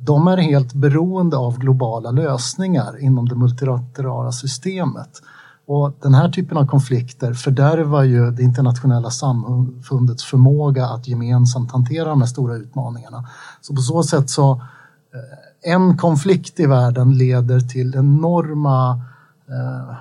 De 0.00 0.28
är 0.28 0.36
helt 0.36 0.74
beroende 0.74 1.36
av 1.36 1.58
globala 1.58 2.10
lösningar 2.10 3.02
inom 3.02 3.28
det 3.28 3.34
multilaterala 3.34 4.32
systemet. 4.32 5.22
Och 5.66 5.96
den 6.02 6.14
här 6.14 6.28
typen 6.28 6.58
av 6.58 6.66
konflikter 6.66 7.34
fördärvar 7.34 8.02
ju 8.02 8.30
det 8.30 8.42
internationella 8.42 9.10
samfundets 9.10 10.24
förmåga 10.24 10.86
att 10.86 11.08
gemensamt 11.08 11.72
hantera 11.72 12.08
de 12.08 12.20
här 12.20 12.28
stora 12.28 12.56
utmaningarna. 12.56 13.28
Så 13.60 13.74
på 13.74 13.80
så 13.80 14.02
sätt 14.02 14.30
så 14.30 14.52
eh, 14.52 15.72
en 15.72 15.96
konflikt 15.96 16.60
i 16.60 16.66
världen 16.66 17.18
leder 17.18 17.60
till 17.60 17.94
enorma 17.94 19.00
eh, 19.48 19.96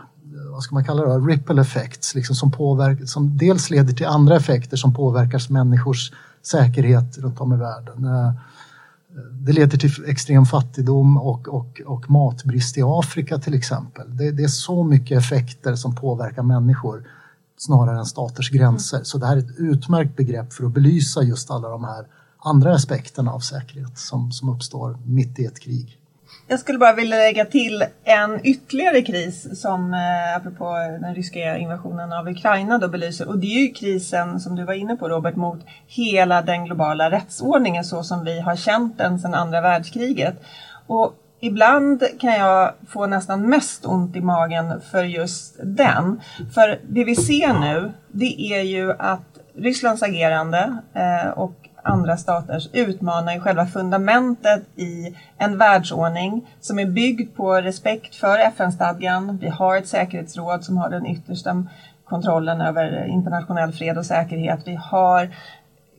vad 0.54 0.64
ska 0.64 0.76
man 0.76 0.86
kalla 0.86 1.06
det, 1.06 1.34
ripple 1.34 1.62
effects, 1.62 2.16
liksom 2.16 2.36
som, 2.36 2.52
påverkar, 2.52 3.06
som 3.06 3.38
dels 3.38 3.70
leder 3.70 3.94
till 3.94 4.06
andra 4.06 4.36
effekter 4.36 4.78
som 4.78 4.94
påverkar 4.94 5.52
människors 5.52 6.12
säkerhet 6.42 7.18
runt 7.18 7.42
om 7.42 7.54
i 7.54 7.58
världen. 7.58 8.06
Eh, 8.06 8.32
det 9.32 9.54
leder 9.54 9.78
till 9.78 9.92
extrem 10.08 10.46
fattigdom 10.46 11.18
och, 11.18 11.48
och, 11.48 11.82
och 11.86 12.10
matbrist 12.10 12.78
i 12.78 12.82
Afrika 12.86 13.38
till 13.40 13.54
exempel. 13.54 14.18
Det, 14.18 14.32
det, 14.32 14.44
är 14.44 14.48
så 14.48 14.84
mycket 14.84 15.18
effekter 15.18 15.76
som 15.76 15.96
påverkar 15.96 16.44
människor 16.44 17.08
snarare 17.58 18.00
än 18.00 18.06
staters 18.06 18.52
gränser. 18.52 19.04
Så 19.04 19.18
det 19.18 19.26
här 19.26 19.38
är 19.38 19.40
ett 19.40 19.58
utmärkt 19.58 20.16
begrepp 20.16 20.54
för 20.54 20.66
att 20.66 20.74
belysa 20.74 21.24
just 21.24 21.52
alla 21.52 21.70
de 21.70 21.84
här 21.84 22.08
andra 22.38 22.74
aspekterna 22.74 23.32
av 23.32 23.40
säkerhet 23.40 23.98
som, 23.98 24.32
som 24.32 24.50
uppstår 24.50 24.98
mitt 25.06 25.40
i 25.40 25.46
ett 25.46 25.60
krig. 25.60 26.00
Jag 26.48 26.60
skulle 26.60 26.78
bara 26.78 26.94
vilja 26.94 27.18
lägga 27.18 27.46
till 27.46 27.86
en 28.04 28.40
ytterligare 28.44 29.02
kris 29.02 29.62
som 29.62 29.94
eh, 29.94 30.38
apropå 30.38 30.74
den 31.02 31.16
ryska 31.16 31.58
invasionen 31.58 32.14
av 32.14 32.28
Ukraina 32.30 32.78
då 32.78 32.88
belyser 32.88 33.28
och 33.28 33.38
det 33.38 33.48
är 33.48 33.60
ju 33.60 33.74
krisen 33.74 34.40
som 34.40 34.56
du 34.56 34.64
var 34.64 34.74
inne 34.74 34.96
på 34.96 35.10
Robert 35.10 35.36
mot 35.36 35.60
hela 35.88 36.42
den 36.42 36.66
globala 36.66 37.12
rättsordningen 37.12 37.84
så 37.84 38.04
som 38.04 38.24
vi 38.24 38.40
har 38.40 38.56
känt 38.56 38.98
den 38.98 39.20
sedan 39.20 39.34
andra 39.34 39.62
världskriget. 39.62 40.36
Och 40.88 41.16
ibland 41.40 42.04
kan 42.20 42.34
jag 42.34 42.74
få 42.88 43.08
nästan 43.08 43.50
mest 43.50 43.86
ont 43.86 44.16
i 44.16 44.22
magen 44.22 44.82
för 44.92 45.04
just 45.04 45.56
den. 45.64 46.22
För 46.54 46.80
det 46.90 47.04
vi 47.04 47.16
ser 47.16 47.54
nu 47.54 47.92
det 48.12 48.42
är 48.42 48.62
ju 48.62 48.92
att 48.92 49.40
Rysslands 49.56 50.04
agerande 50.04 50.78
eh, 50.94 51.30
och 51.30 51.63
andra 51.84 52.18
staters 52.18 52.70
utmanar 52.74 53.34
ju 53.34 53.40
själva 53.40 53.66
fundamentet 53.66 54.64
i 54.76 55.16
en 55.38 55.58
världsordning 55.58 56.48
som 56.60 56.80
är 56.80 56.86
byggd 56.86 57.36
på 57.36 57.54
respekt 57.54 58.16
för 58.16 58.40
FN-stadgan. 58.40 59.38
Vi 59.38 59.50
har 59.50 59.78
ett 59.78 59.88
säkerhetsråd 59.88 60.64
som 60.64 60.78
har 60.78 60.90
den 60.90 61.06
yttersta 61.06 61.66
kontrollen 62.06 62.62
över 62.62 63.06
internationell 63.06 63.72
fred 63.72 63.98
och 63.98 64.06
säkerhet. 64.06 64.60
Vi 64.66 64.76
har 64.76 65.30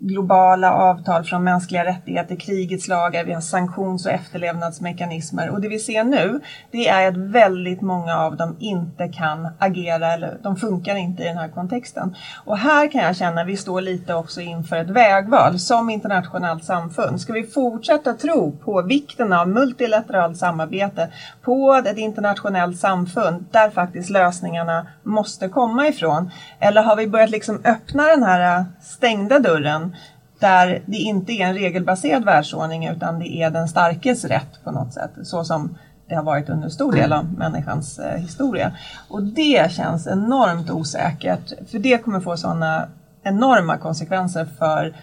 globala 0.07 0.73
avtal 0.73 1.25
från 1.25 1.45
mänskliga 1.45 1.85
rättigheter, 1.85 2.37
krigets 2.37 2.89
lagar, 2.89 3.25
vi 3.25 3.33
har 3.33 3.41
sanktions 3.41 4.07
och 4.07 4.13
efterlevnadsmekanismer. 4.13 5.51
Och 5.51 5.61
det 5.61 5.69
vi 5.69 5.79
ser 5.79 6.05
nu, 6.05 6.41
det 6.71 6.89
är 6.89 7.09
att 7.09 7.17
väldigt 7.17 7.81
många 7.81 8.19
av 8.19 8.37
dem 8.37 8.57
inte 8.61 9.09
kan 9.09 9.49
agera 9.59 10.13
eller 10.13 10.39
de 10.43 10.57
funkar 10.57 10.97
inte 10.97 11.23
i 11.23 11.27
den 11.27 11.39
här 11.39 11.49
kontexten. 11.49 12.17
Och 12.45 12.59
här 12.59 12.91
kan 12.91 13.03
jag 13.03 13.17
känna 13.17 13.41
att 13.41 13.47
vi 13.47 13.57
står 13.57 13.81
lite 13.81 14.15
också 14.15 14.41
inför 14.41 14.77
ett 14.77 14.91
vägval 14.91 15.59
som 15.59 15.91
internationellt 15.91 16.65
samfund. 16.65 17.21
Ska 17.21 17.33
vi 17.33 17.47
fortsätta 17.47 18.13
tro 18.13 18.53
på 18.65 18.83
vikten 18.83 19.33
av 19.33 19.49
multilateralt 19.49 20.37
samarbete, 20.37 21.09
på 21.43 21.83
ett 21.87 21.99
internationellt 21.99 22.79
samfund 22.79 23.45
där 23.51 23.71
faktiskt 23.71 24.11
lösningarna 24.11 24.87
måste 25.03 25.49
komma 25.49 25.89
ifrån? 25.89 26.31
Eller 26.61 26.83
har 26.83 26.97
vi 26.97 27.07
börjat 27.07 27.31
liksom 27.31 27.61
öppna 27.65 28.03
den 28.03 28.23
här 28.23 28.65
stängda 28.81 29.39
dörren 29.39 29.94
där 30.39 30.83
det 30.87 30.97
inte 30.97 31.33
är 31.33 31.47
en 31.47 31.55
regelbaserad 31.55 32.25
världsordning 32.25 32.87
utan 32.87 33.19
det 33.19 33.29
är 33.29 33.51
den 33.51 33.69
starkes 33.69 34.25
rätt 34.25 34.65
på 34.65 34.71
något 34.71 34.93
sätt. 34.93 35.11
Så 35.23 35.45
som 35.45 35.77
det 36.09 36.15
har 36.15 36.23
varit 36.23 36.49
under 36.49 36.69
stor 36.69 36.93
del 36.93 37.13
av 37.13 37.33
människans 37.33 37.99
eh, 37.99 38.21
historia. 38.21 38.73
Och 39.09 39.23
det 39.23 39.73
känns 39.73 40.07
enormt 40.07 40.71
osäkert 40.71 41.53
för 41.71 41.79
det 41.79 41.99
kommer 41.99 42.21
få 42.21 42.37
sådana 42.37 42.89
enorma 43.23 43.79
konsekvenser 43.79 44.45
för 44.59 44.97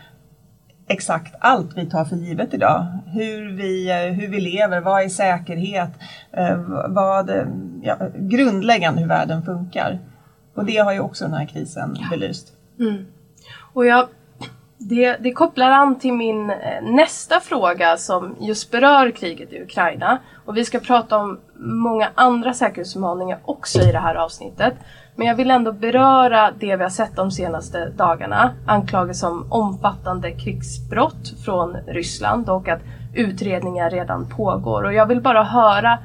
exakt 0.88 1.36
allt 1.40 1.78
vi 1.78 1.90
tar 1.90 2.06
för 2.06 2.16
givet 2.16 2.54
idag. 2.54 2.88
Hur 3.06 3.52
vi, 3.52 3.90
eh, 3.90 4.14
hur 4.14 4.28
vi 4.28 4.40
lever, 4.40 4.82
vad 4.82 5.04
är 5.04 5.10
säkerhet, 5.10 5.90
eh, 6.32 6.58
vad, 6.88 7.32
ja, 7.84 7.98
grundläggande 8.16 9.02
hur 9.02 9.08
världen 9.08 9.44
funkar. 9.44 10.00
Och 10.56 10.66
det 10.66 10.78
har 10.78 10.94
ju 10.94 11.00
också 11.00 11.26
den 11.26 11.34
här 11.34 11.46
krisen 11.46 11.98
belyst. 12.12 12.54
Mm. 12.80 13.06
Och 13.74 13.86
jag 13.86 14.08
det, 14.90 15.18
det 15.20 15.32
kopplar 15.32 15.72
an 15.72 16.00
till 16.00 16.14
min 16.14 16.50
eh, 16.50 16.82
nästa 16.82 17.40
fråga 17.40 17.98
som 17.98 18.36
just 18.40 18.72
berör 18.72 19.12
kriget 19.12 19.54
i 19.54 19.62
Ukraina. 19.62 20.18
Och 20.46 20.58
vi 20.58 20.66
ska 20.66 20.80
prata 20.80 21.18
om 21.18 21.40
många 21.56 22.10
andra 22.16 22.54
säkerhetsutmaningar 22.54 23.40
också 23.46 23.82
i 23.82 23.92
det 23.92 24.00
här 24.00 24.16
avsnittet. 24.16 24.74
Men 25.16 25.28
jag 25.28 25.36
vill 25.36 25.52
ändå 25.52 25.72
beröra 25.72 26.52
det 26.60 26.76
vi 26.76 26.84
har 26.84 26.90
sett 26.90 27.16
de 27.16 27.32
senaste 27.32 27.90
dagarna. 27.90 28.52
Anklagelser 28.68 29.28
om 29.28 29.52
omfattande 29.52 30.32
krigsbrott 30.32 31.34
från 31.46 31.78
Ryssland 31.88 32.50
och 32.50 32.68
att 32.68 32.82
utredningar 33.16 33.90
redan 33.90 34.30
pågår. 34.30 34.84
Och 34.84 34.94
jag 34.94 35.06
vill 35.06 35.22
bara 35.22 35.44
höra 35.44 36.00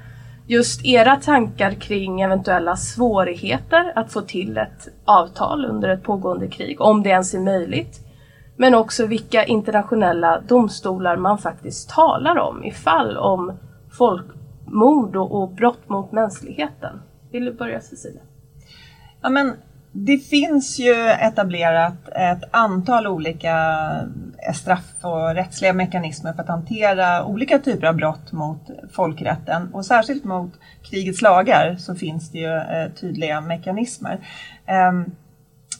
just 0.46 0.84
era 0.84 1.16
tankar 1.16 1.72
kring 1.72 2.20
eventuella 2.20 2.76
svårigheter 2.76 3.92
att 3.94 4.12
få 4.12 4.20
till 4.20 4.58
ett 4.58 4.88
avtal 5.04 5.64
under 5.64 5.88
ett 5.88 6.02
pågående 6.02 6.48
krig, 6.48 6.80
om 6.80 7.02
det 7.02 7.10
ens 7.10 7.34
är 7.34 7.40
möjligt. 7.40 8.05
Men 8.56 8.74
också 8.74 9.06
vilka 9.06 9.44
internationella 9.44 10.40
domstolar 10.40 11.16
man 11.16 11.38
faktiskt 11.38 11.90
talar 11.90 12.38
om 12.38 12.64
i 12.64 12.70
fall 12.72 13.16
om 13.16 13.52
folkmord 13.98 15.16
och, 15.16 15.42
och 15.42 15.50
brott 15.50 15.88
mot 15.88 16.12
mänskligheten. 16.12 17.02
Vill 17.30 17.44
du 17.44 17.52
börja 17.52 17.80
Cecilia? 17.80 18.22
Ja, 19.22 19.28
men 19.28 19.52
det 19.92 20.18
finns 20.18 20.78
ju 20.78 20.94
etablerat 21.10 22.08
ett 22.08 22.42
antal 22.50 23.06
olika 23.06 23.56
straff 24.54 24.94
och 25.00 25.34
rättsliga 25.34 25.72
mekanismer 25.72 26.32
för 26.32 26.42
att 26.42 26.48
hantera 26.48 27.24
olika 27.24 27.58
typer 27.58 27.86
av 27.86 27.94
brott 27.94 28.32
mot 28.32 28.70
folkrätten 28.92 29.74
och 29.74 29.86
särskilt 29.86 30.24
mot 30.24 30.52
krigets 30.82 31.22
lagar 31.22 31.76
så 31.76 31.94
finns 31.94 32.30
det 32.30 32.38
ju 32.38 32.56
eh, 32.56 32.90
tydliga 33.00 33.40
mekanismer. 33.40 34.18
Ehm, 34.66 35.04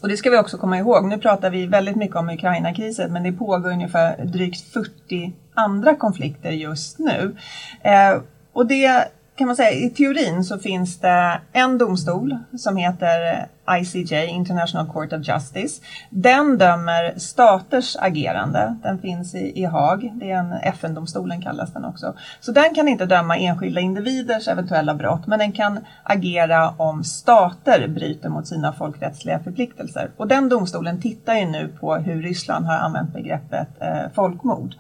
och 0.01 0.09
det 0.09 0.17
ska 0.17 0.31
vi 0.31 0.39
också 0.39 0.59
komma 0.59 0.79
ihåg. 0.79 1.05
Nu 1.05 1.19
pratar 1.19 1.51
vi 1.51 1.67
väldigt 1.67 1.97
mycket 1.97 2.17
om 2.17 2.29
Ukraina-krisen 2.29 3.13
men 3.13 3.23
det 3.23 3.33
pågår 3.33 3.71
ungefär 3.71 4.25
drygt 4.25 4.73
40 4.73 5.33
andra 5.55 5.97
konflikter 5.97 6.51
just 6.51 6.99
nu. 6.99 7.37
Eh, 7.83 8.21
och 8.53 8.67
det 8.67 9.09
kan 9.37 9.47
man 9.47 9.57
säga, 9.57 9.71
i 9.71 9.91
teorin 9.91 10.45
så 10.45 10.59
finns 10.59 11.01
det 11.01 11.41
en 11.53 11.79
domstol 11.79 12.39
som 12.59 12.77
heter 12.77 13.47
ICJ, 13.71 14.15
International 14.15 14.87
Court 14.93 15.13
of 15.13 15.29
Justice. 15.29 15.83
Den 16.11 16.59
dömer 16.59 17.19
staters 17.19 17.97
agerande. 17.97 18.77
Den 18.83 18.99
finns 18.99 19.35
i, 19.35 19.61
i 19.61 19.65
Haag. 19.65 20.13
Det 20.15 20.31
är 20.31 20.37
en 20.37 20.53
FN-domstolen 20.53 21.43
kallas 21.43 21.73
den 21.73 21.85
också. 21.85 22.15
Så 22.41 22.53
den 22.53 22.75
kan 22.75 22.89
inte 22.89 23.07
döma 23.07 23.37
enskilda 23.37 23.81
individers 23.81 24.49
eventuella 24.49 24.95
brott, 24.95 25.27
men 25.27 25.39
den 25.39 25.53
kan 25.53 25.79
agera 26.03 26.71
om 26.71 27.05
stater 27.05 27.89
bryter 27.89 28.29
mot 28.29 28.49
sina 28.49 28.73
folkrättsliga 28.73 29.39
förpliktelser. 29.39 30.11
Och 30.17 30.29
den 30.29 30.49
domstolen 30.49 31.01
tittar 31.03 31.35
ju 31.35 31.47
nu 31.47 31.69
på 31.81 31.97
hur 31.97 32.23
Ryssland 32.23 32.67
har 32.67 32.75
använt 32.75 33.13
begreppet 33.13 33.69
eh, 33.81 34.13
folkmord. 34.15 34.75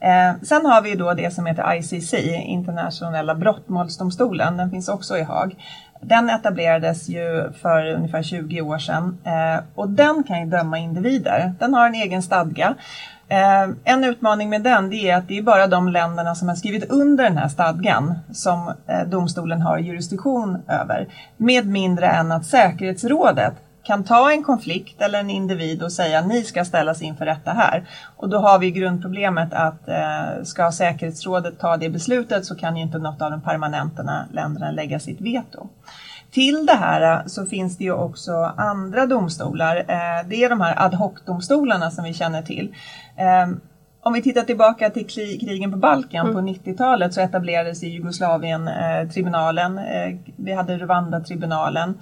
Eh, 0.00 0.32
sen 0.42 0.66
har 0.66 0.82
vi 0.82 0.94
då 0.94 1.14
det 1.14 1.34
som 1.34 1.46
heter 1.46 1.74
ICC, 1.74 2.14
Internationella 2.44 3.34
brottmålsdomstolen. 3.34 4.56
Den 4.56 4.70
finns 4.70 4.88
också 4.88 5.18
i 5.18 5.22
Haag. 5.22 5.56
Den 6.00 6.30
etablerades 6.30 7.08
ju 7.08 7.52
för 7.62 7.86
ungefär 7.86 8.22
20 8.22 8.60
år 8.60 8.78
sedan 8.78 9.18
eh, 9.24 9.62
och 9.74 9.88
den 9.88 10.22
kan 10.22 10.40
ju 10.40 10.46
döma 10.46 10.78
individer. 10.78 11.54
Den 11.58 11.74
har 11.74 11.86
en 11.86 11.94
egen 11.94 12.22
stadga. 12.22 12.74
Eh, 13.28 13.68
en 13.84 14.04
utmaning 14.04 14.50
med 14.50 14.62
den 14.62 14.90
det 14.90 15.10
är 15.10 15.16
att 15.16 15.28
det 15.28 15.38
är 15.38 15.42
bara 15.42 15.66
de 15.66 15.88
länderna 15.88 16.34
som 16.34 16.48
har 16.48 16.56
skrivit 16.56 16.90
under 16.90 17.24
den 17.24 17.36
här 17.36 17.48
stadgan 17.48 18.18
som 18.32 18.72
eh, 18.86 19.02
domstolen 19.06 19.62
har 19.62 19.78
jurisdiktion 19.78 20.62
över. 20.68 21.08
Med 21.36 21.66
mindre 21.66 22.06
än 22.06 22.32
att 22.32 22.46
säkerhetsrådet 22.46 23.54
kan 23.82 24.04
ta 24.04 24.32
en 24.32 24.44
konflikt 24.44 25.02
eller 25.02 25.20
en 25.20 25.30
individ 25.30 25.82
och 25.82 25.92
säga 25.92 26.20
ni 26.20 26.42
ska 26.42 26.64
ställas 26.64 27.02
inför 27.02 27.24
rätta 27.24 27.50
här. 27.50 27.88
Och 28.16 28.28
då 28.28 28.38
har 28.38 28.58
vi 28.58 28.70
grundproblemet 28.70 29.52
att 29.52 29.88
eh, 29.88 30.42
ska 30.44 30.72
säkerhetsrådet 30.72 31.58
ta 31.58 31.76
det 31.76 31.90
beslutet 31.90 32.46
så 32.46 32.54
kan 32.54 32.76
ju 32.76 32.82
inte 32.82 32.98
något 32.98 33.22
av 33.22 33.30
de 33.30 33.40
permanenta 33.40 34.26
länderna 34.32 34.70
lägga 34.70 35.00
sitt 35.00 35.20
veto. 35.20 35.68
Till 36.30 36.66
det 36.66 36.76
här 36.76 37.18
eh, 37.18 37.26
så 37.26 37.46
finns 37.46 37.78
det 37.78 37.84
ju 37.84 37.92
också 37.92 38.52
andra 38.56 39.06
domstolar. 39.06 39.76
Eh, 39.76 40.28
det 40.28 40.44
är 40.44 40.48
de 40.48 40.60
här 40.60 40.82
ad 40.86 40.96
hoc-domstolarna 40.96 41.90
som 41.90 42.04
vi 42.04 42.14
känner 42.14 42.42
till. 42.42 42.74
Eh, 43.16 43.56
om 44.02 44.12
vi 44.12 44.22
tittar 44.22 44.42
tillbaka 44.42 44.90
till 44.90 45.06
krigen 45.40 45.70
på 45.70 45.76
Balkan 45.76 46.26
mm. 46.26 46.34
på 46.34 46.70
90-talet 46.70 47.14
så 47.14 47.20
etablerades 47.20 47.82
i 47.82 47.88
Jugoslavien 47.88 48.68
eh, 48.68 49.08
tribunalen. 49.08 49.78
Eh, 49.78 50.16
vi 50.36 50.52
hade 50.52 50.78
Rwanda-tribunalen 50.78 51.94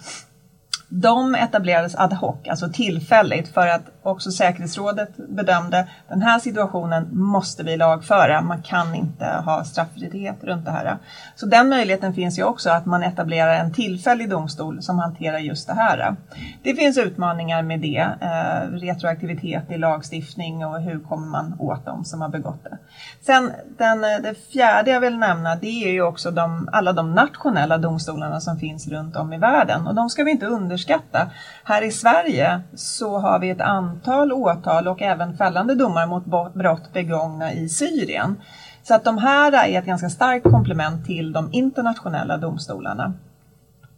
de 0.88 1.35
etablerades 1.35 1.95
ad 1.95 2.12
hoc, 2.12 2.49
alltså 2.49 2.68
tillfälligt, 2.68 3.49
för 3.49 3.66
att 3.66 3.98
också 4.08 4.30
säkerhetsrådet 4.30 5.16
bedömde 5.16 5.88
den 6.08 6.22
här 6.22 6.38
situationen 6.38 7.08
måste 7.12 7.62
vi 7.62 7.76
lagföra. 7.76 8.40
Man 8.40 8.62
kan 8.62 8.94
inte 8.94 9.24
ha 9.24 9.64
straffrihet 9.64 10.44
runt 10.44 10.64
det 10.64 10.70
här. 10.70 10.98
Så 11.36 11.46
den 11.46 11.68
möjligheten 11.68 12.14
finns 12.14 12.38
ju 12.38 12.42
också 12.42 12.70
att 12.70 12.86
man 12.86 13.02
etablerar 13.02 13.54
en 13.54 13.72
tillfällig 13.72 14.30
domstol 14.30 14.82
som 14.82 14.98
hanterar 14.98 15.38
just 15.38 15.66
det 15.66 15.74
här. 15.74 16.16
Det 16.62 16.74
finns 16.74 16.98
utmaningar 16.98 17.62
med 17.62 17.80
det, 17.80 18.08
eh, 18.20 18.70
retroaktivitet 18.72 19.70
i 19.70 19.78
lagstiftning 19.78 20.66
och 20.66 20.80
hur 20.80 21.00
kommer 21.00 21.26
man 21.26 21.56
åt 21.58 21.84
dem 21.84 22.04
som 22.04 22.20
har 22.20 22.28
begått 22.28 22.64
det. 22.64 22.78
Sen 23.20 23.52
den, 23.78 24.04
eh, 24.04 24.22
det 24.22 24.34
fjärde 24.52 24.90
jag 24.90 25.00
vill 25.00 25.18
nämna 25.18 25.56
det 25.56 25.84
är 25.84 25.90
ju 25.90 26.02
också 26.02 26.30
de, 26.30 26.68
alla 26.72 26.92
de 26.92 27.14
nationella 27.14 27.78
domstolarna 27.78 28.40
som 28.40 28.58
finns 28.58 28.88
runt 28.88 29.16
om 29.16 29.32
i 29.32 29.38
världen 29.38 29.86
och 29.86 29.94
de 29.94 30.10
ska 30.10 30.24
vi 30.24 30.30
inte 30.30 30.46
underskatta. 30.46 31.30
Här 31.64 31.82
i 31.82 31.90
Sverige 31.90 32.60
så 32.74 33.18
har 33.18 33.38
vi 33.38 33.50
ett 33.50 33.60
antal 33.60 33.98
åtal 34.33 34.88
och 34.88 35.02
även 35.02 35.37
fällande 35.37 35.75
domar 35.75 36.07
mot 36.07 36.55
brott 36.55 36.93
begångna 36.93 37.52
i 37.52 37.69
Syrien. 37.69 38.37
Så 38.83 38.95
att 38.95 39.05
de 39.05 39.19
här 39.19 39.69
är 39.69 39.78
ett 39.78 39.87
ganska 39.87 40.09
starkt 40.09 40.50
komplement 40.50 41.07
till 41.07 41.33
de 41.33 41.49
internationella 41.52 42.37
domstolarna. 42.37 43.12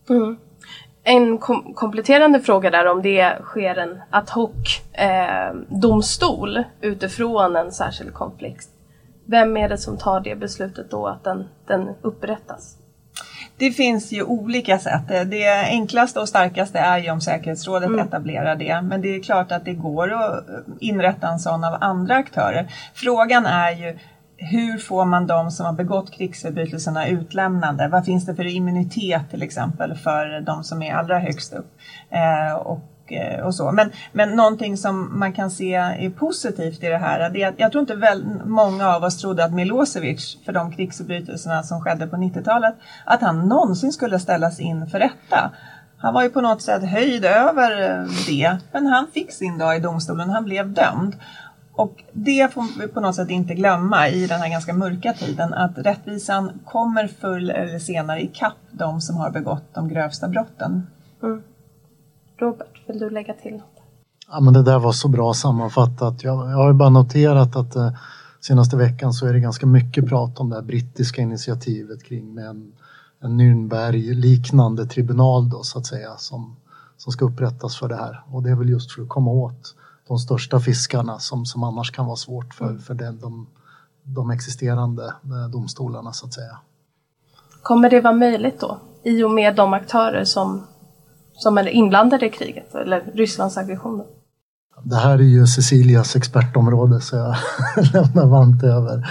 Mm. 0.09 0.37
En 1.03 1.39
kom 1.39 1.75
kompletterande 1.75 2.41
fråga 2.41 2.71
där 2.71 2.87
om 2.87 3.03
det 3.03 3.39
sker 3.43 3.79
en 3.79 4.01
ad 4.11 4.31
hoc 4.31 4.83
eh, 4.93 5.55
domstol 5.69 6.65
utifrån 6.81 7.57
en 7.57 7.73
särskild 7.73 8.15
konflikt. 8.15 8.69
Vem 9.27 9.57
är 9.57 9.69
det 9.69 9.79
som 9.79 9.99
tar 9.99 10.21
det 10.21 10.37
beslutet 10.37 10.91
då 10.91 11.07
att 11.07 11.25
den, 11.25 11.49
den 11.67 11.89
upprättas? 12.03 12.80
Det 13.61 13.71
finns 13.71 14.13
ju 14.13 14.23
olika 14.23 14.79
sätt. 14.79 15.09
Det 15.09 15.49
enklaste 15.49 16.21
och 16.21 16.29
starkaste 16.29 16.79
är 16.79 16.99
ju 16.99 17.11
om 17.11 17.21
säkerhetsrådet 17.21 17.89
mm. 17.89 18.07
etablerar 18.07 18.57
det. 18.57 18.83
Men 18.83 19.03
det 19.03 19.17
är 19.17 19.23
klart 19.23 19.53
att 19.53 19.65
det 19.65 19.73
går 19.73 20.13
att 20.13 20.45
inrätta 20.81 21.29
en 21.29 21.39
sån 21.39 21.65
av 21.65 21.77
andra 21.81 22.15
aktörer. 22.15 22.73
Frågan 22.95 23.47
är 23.47 23.71
ju 23.71 23.99
hur 24.37 24.79
får 24.79 25.05
man 25.05 25.27
de 25.27 25.51
som 25.51 25.67
har 25.67 25.73
begått 25.73 26.11
krigsförbrytelserna 26.11 27.09
utlämnade? 27.09 27.89
Vad 27.89 28.05
finns 28.05 28.27
det 28.27 28.35
för 28.35 28.47
immunitet 28.47 29.31
till 29.31 29.43
exempel 29.43 29.95
för 29.95 30.41
de 30.41 30.65
som 30.65 30.83
är 30.83 30.95
allra 30.95 31.19
högst 31.19 31.53
upp? 31.53 31.79
Eh, 32.11 32.57
och 32.57 32.81
Eh, 33.13 33.47
och 33.47 33.55
så. 33.55 33.73
Men, 33.73 33.91
men 34.13 34.31
någonting 34.31 34.77
som 34.77 35.19
man 35.19 35.33
kan 35.33 35.51
se 35.51 35.75
är 35.75 36.11
positivt 36.11 36.85
i 36.85 36.89
det 36.89 36.99
här, 36.99 37.31
det 37.31 37.43
är 37.43 37.49
att 37.49 37.59
jag 37.59 37.73
tror 37.73 37.81
inte 37.81 37.95
väl 37.95 38.25
många 38.45 38.89
av 38.89 39.05
oss 39.05 39.19
trodde 39.19 39.45
att 39.45 39.53
Milosevic, 39.53 40.39
för 40.45 40.53
de 40.53 40.73
krigsförbrytelserna 40.73 41.63
som 41.63 41.81
skedde 41.81 42.07
på 42.07 42.17
90-talet, 42.17 42.75
att 43.05 43.21
han 43.21 43.49
någonsin 43.49 43.93
skulle 43.93 44.19
ställas 44.19 44.61
in 44.61 44.87
för 44.87 44.99
rätta. 44.99 45.51
Han 45.97 46.15
var 46.15 46.23
ju 46.23 46.31
på 46.31 46.41
något 46.41 46.63
sätt 46.63 46.85
höjd 46.85 47.25
över 47.25 47.91
eh, 47.91 48.05
det, 48.27 48.57
men 48.73 48.87
han 48.87 49.07
fick 49.07 49.33
sin 49.33 49.59
dag 49.59 49.77
i 49.77 49.81
domstolen, 49.81 50.31
han 50.31 50.45
blev 50.45 50.73
dömd. 50.73 51.17
Och 51.73 52.05
det 52.13 52.55
får 52.55 52.81
vi 52.81 52.89
på 52.89 53.01
något 53.01 53.15
sätt 53.15 53.31
inte 53.31 53.55
glömma 53.55 54.09
i 54.09 54.27
den 54.27 54.41
här 54.41 54.51
ganska 54.51 54.73
mörka 54.73 55.13
tiden, 55.13 55.55
att 55.55 55.79
rättvisan 55.79 56.61
kommer 56.65 57.07
förr 57.07 57.51
eller 57.51 57.79
senare 57.79 58.23
ikapp 58.23 58.57
de 58.71 59.01
som 59.01 59.17
har 59.17 59.31
begått 59.31 59.75
de 59.75 59.89
grövsta 59.89 60.29
brotten. 60.29 60.87
Mm. 61.23 61.43
Robert, 62.41 62.83
vill 62.87 62.99
du 62.99 63.11
lägga 63.11 63.35
till 63.35 63.53
något? 63.53 63.81
Ja, 64.31 64.41
men 64.41 64.55
det 64.55 64.63
där 64.63 64.79
var 64.79 64.93
så 64.93 65.09
bra 65.09 65.35
sammanfattat. 65.35 66.25
Jag, 66.25 66.51
jag 66.51 66.57
har 66.57 66.73
bara 66.73 66.89
noterat 66.89 67.57
att 67.57 67.77
eh, 67.77 67.93
senaste 68.41 68.77
veckan 68.77 69.13
så 69.13 69.27
är 69.27 69.33
det 69.33 69.41
ganska 69.41 69.67
mycket 69.67 70.09
prat 70.09 70.41
om 70.41 70.49
det 70.49 70.55
här 70.55 70.63
brittiska 70.63 71.23
initiativet 71.23 72.05
kring 72.05 72.35
med 72.35 72.47
en, 72.47 72.73
en 73.21 73.41
Nürnberg-liknande 73.41 74.87
tribunal 74.87 75.51
då 75.51 75.63
så 75.63 75.79
att 75.79 75.87
säga 75.87 76.17
som, 76.17 76.57
som 76.97 77.13
ska 77.13 77.25
upprättas 77.25 77.79
för 77.79 77.89
det 77.89 77.97
här. 77.97 78.23
Och 78.33 78.43
det 78.43 78.51
är 78.51 78.57
väl 78.57 78.69
just 78.69 78.93
för 78.93 79.03
att 79.03 79.09
komma 79.09 79.31
åt 79.31 79.75
de 80.09 80.19
största 80.19 80.61
fiskarna 80.61 81.19
som, 81.19 81.47
som 81.47 81.63
annars 81.63 81.91
kan 81.91 82.07
vara 82.07 82.17
svårt 82.17 82.55
för, 82.55 82.79
för 82.79 82.95
den, 82.95 83.21
de, 83.21 83.47
de 84.03 84.31
existerande 84.31 85.05
eh, 85.05 85.51
domstolarna 85.53 86.13
så 86.13 86.27
att 86.27 86.35
säga. 86.35 86.59
Kommer 87.63 87.91
det 87.91 88.01
vara 88.01 88.15
möjligt 88.15 88.61
då 88.61 88.79
i 89.03 89.23
och 89.23 89.31
med 89.31 89.57
de 89.57 89.73
aktörer 89.73 90.25
som 90.25 90.67
som 91.43 91.59
är 91.59 91.69
inblandade 91.69 92.27
i 92.27 92.31
kriget, 92.31 92.75
eller 92.75 93.03
Rysslands 93.15 93.57
aggression. 93.57 94.03
Det 94.83 94.97
här 94.97 95.19
är 95.19 95.23
ju 95.23 95.47
Cecilias 95.47 96.17
expertområde 96.17 97.01
så 97.01 97.17
jag 97.17 97.37
lämnar 97.93 98.27
varmt 98.27 98.63
över. 98.63 99.07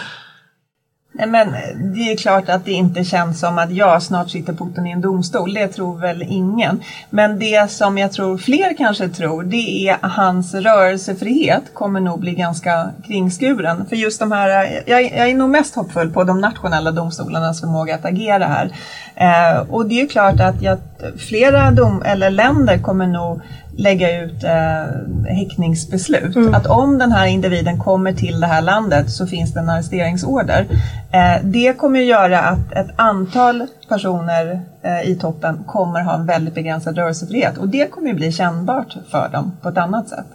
Nej, 1.11 1.27
men 1.27 1.51
det 1.93 1.99
är 1.99 2.17
klart 2.17 2.49
att 2.49 2.65
det 2.65 2.71
inte 2.71 3.03
känns 3.03 3.39
som 3.39 3.57
att 3.57 3.71
jag 3.71 4.03
snart 4.03 4.29
sitter 4.29 4.53
Putin 4.53 4.87
i 4.87 4.91
en 4.91 5.01
domstol. 5.01 5.53
Det 5.53 5.67
tror 5.67 5.97
väl 5.97 6.21
ingen. 6.21 6.81
Men 7.09 7.39
det 7.39 7.71
som 7.71 7.97
jag 7.97 8.11
tror 8.11 8.37
fler 8.37 8.77
kanske 8.77 9.09
tror 9.09 9.43
det 9.43 9.87
är 9.87 9.97
att 10.01 10.11
hans 10.11 10.53
rörelsefrihet 10.53 11.63
kommer 11.73 11.99
nog 11.99 12.19
bli 12.19 12.33
ganska 12.33 12.89
kringskuren. 13.07 13.85
För 13.85 13.95
just 13.95 14.19
de 14.19 14.31
här, 14.31 14.49
jag, 14.87 15.03
jag 15.03 15.29
är 15.29 15.35
nog 15.35 15.49
mest 15.49 15.75
hoppfull 15.75 16.13
på 16.13 16.23
de 16.23 16.41
nationella 16.41 16.91
domstolarnas 16.91 17.61
förmåga 17.61 17.95
att 17.95 18.05
agera 18.05 18.45
här. 18.45 18.75
Eh, 19.19 19.60
och 19.69 19.86
det 19.86 20.01
är 20.01 20.08
klart 20.08 20.39
att 20.39 20.62
jag, 20.62 20.77
flera 21.17 21.71
dom, 21.71 22.03
eller 22.05 22.29
länder 22.29 22.77
kommer 22.77 23.08
nog 23.08 23.41
lägga 23.79 24.21
ut 24.21 24.43
eh, 24.43 25.34
häktningsbeslut. 25.36 26.36
Mm. 26.36 26.53
Att 26.53 26.67
om 26.67 26.97
den 26.97 27.12
här 27.12 27.27
individen 27.27 27.79
kommer 27.79 28.13
till 28.13 28.39
det 28.39 28.47
här 28.47 28.62
landet 28.62 29.12
så 29.12 29.27
finns 29.27 29.53
det 29.53 29.60
en 29.60 29.69
arresteringsorder. 29.69 30.67
Eh, 31.12 31.43
det 31.43 31.73
kommer 31.73 31.99
att 31.99 32.05
göra 32.05 32.39
att 32.39 32.71
ett 32.71 32.89
antal 32.95 33.67
personer 33.89 34.62
eh, 34.82 35.10
i 35.10 35.15
toppen 35.15 35.63
kommer 35.67 36.01
ha 36.01 36.15
en 36.15 36.25
väldigt 36.25 36.53
begränsad 36.53 36.97
rörelsefrihet 36.97 37.58
och 37.58 37.69
det 37.69 37.91
kommer 37.91 38.13
bli 38.13 38.32
kännbart 38.32 38.97
för 39.12 39.29
dem 39.29 39.58
på 39.62 39.69
ett 39.69 39.77
annat 39.77 40.10
sätt. 40.10 40.27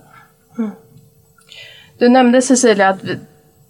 Mm. 0.59 0.71
Du 1.99 2.09
nämnde 2.09 2.43
Cecilia 2.43 2.89
att 2.89 3.05
vi, 3.05 3.19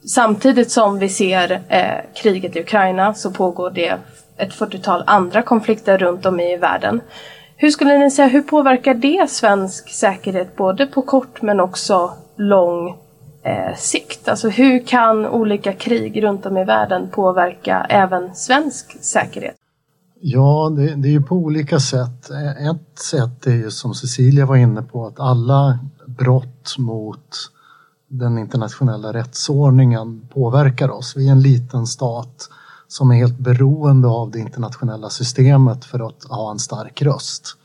samtidigt 0.09 0.71
som 0.71 0.99
vi 0.99 1.09
ser 1.09 1.53
eh, 1.69 2.23
kriget 2.23 2.57
i 2.57 2.61
Ukraina 2.61 3.15
så 3.15 3.31
pågår 3.31 3.71
det 3.71 3.95
ett 4.37 4.53
40-tal 4.53 5.03
andra 5.07 5.43
konflikter 5.43 5.99
runt 5.99 6.27
om 6.27 6.41
i 6.41 6.57
världen. 6.57 7.01
Hur 7.57 7.71
skulle 7.71 7.99
ni 7.99 8.11
säga, 8.11 8.29
hur 8.29 8.43
påverkar 8.43 8.95
det 8.95 9.31
svensk 9.31 9.91
säkerhet 9.91 10.57
både 10.57 10.87
på 10.87 11.03
kort 11.03 11.43
men 11.43 11.61
också 11.61 12.13
lång 12.37 12.89
eh, 13.43 13.77
sikt? 13.77 14.29
Alltså 14.29 14.49
hur 14.49 14.87
kan 14.87 15.27
olika 15.27 15.73
krig 15.73 16.23
runt 16.23 16.47
om 16.47 16.57
i 16.57 16.65
världen 16.65 17.11
påverka 17.11 17.87
även 17.89 18.35
svensk 18.35 19.05
säkerhet? 19.05 19.55
Ja, 20.21 20.73
det, 20.77 20.95
det 20.95 21.09
är 21.09 21.13
ju 21.13 21.23
på 21.23 21.35
olika 21.35 21.81
sätt. 21.81 22.31
Eh, 22.31 22.69
ett 22.71 22.99
sätt 22.99 23.47
är 23.47 23.55
ju 23.55 23.71
som 23.71 23.95
Cecilia 23.95 24.47
var 24.47 24.57
inne 24.57 24.83
på 24.83 25.07
att 25.07 25.21
alla 25.21 25.79
brott 26.07 26.79
mot 26.79 27.51
den 28.09 28.39
internationella 28.39 29.13
rättsordningen 29.13 30.29
påverkar 30.35 30.91
oss. 30.91 31.17
Vi 31.17 31.29
är 31.29 31.33
en 31.33 31.43
liten 31.43 31.87
stat 31.87 32.49
som 32.95 33.11
är 33.11 33.15
helt 33.15 33.39
beroende 33.39 34.09
av 34.09 34.31
det 34.31 34.39
internationella 34.39 35.11
systemet 35.11 35.85
för 35.85 36.09
att 36.09 36.25
ha 36.25 36.51
en 36.51 36.59
stark 36.59 37.03
röst. 37.03 37.57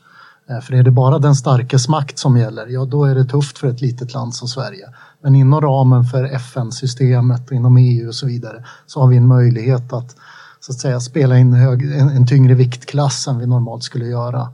Eh, 0.48 0.60
för 0.60 0.74
är 0.74 0.82
det 0.82 0.90
bara 0.90 1.18
den 1.18 1.34
starkes 1.34 1.88
makt 1.88 2.18
som 2.18 2.36
gäller, 2.36 2.66
ja 2.66 2.84
då 2.84 3.04
är 3.04 3.14
det 3.14 3.24
tufft 3.24 3.58
för 3.58 3.68
ett 3.68 3.80
litet 3.80 4.14
land 4.14 4.34
som 4.34 4.48
Sverige. 4.48 4.88
Men 5.22 5.34
inom 5.34 5.60
ramen 5.60 6.04
för 6.04 6.24
FN-systemet, 6.24 7.50
inom 7.50 7.76
EU 7.76 8.08
och 8.08 8.14
så 8.14 8.26
vidare, 8.26 8.64
så 8.86 9.00
har 9.00 9.08
vi 9.08 9.16
en 9.16 9.26
möjlighet 9.26 9.92
att 9.92 10.16
så 10.60 10.72
att 10.72 10.78
säga 10.78 11.00
spela 11.00 11.38
in 11.38 11.52
hög, 11.52 11.82
en, 11.82 12.08
en 12.08 12.26
tyngre 12.26 12.54
viktklass 12.54 13.28
än 13.28 13.38
vi 13.38 13.46
normalt 13.46 13.82
skulle 13.82 14.06
göra. 14.06 14.48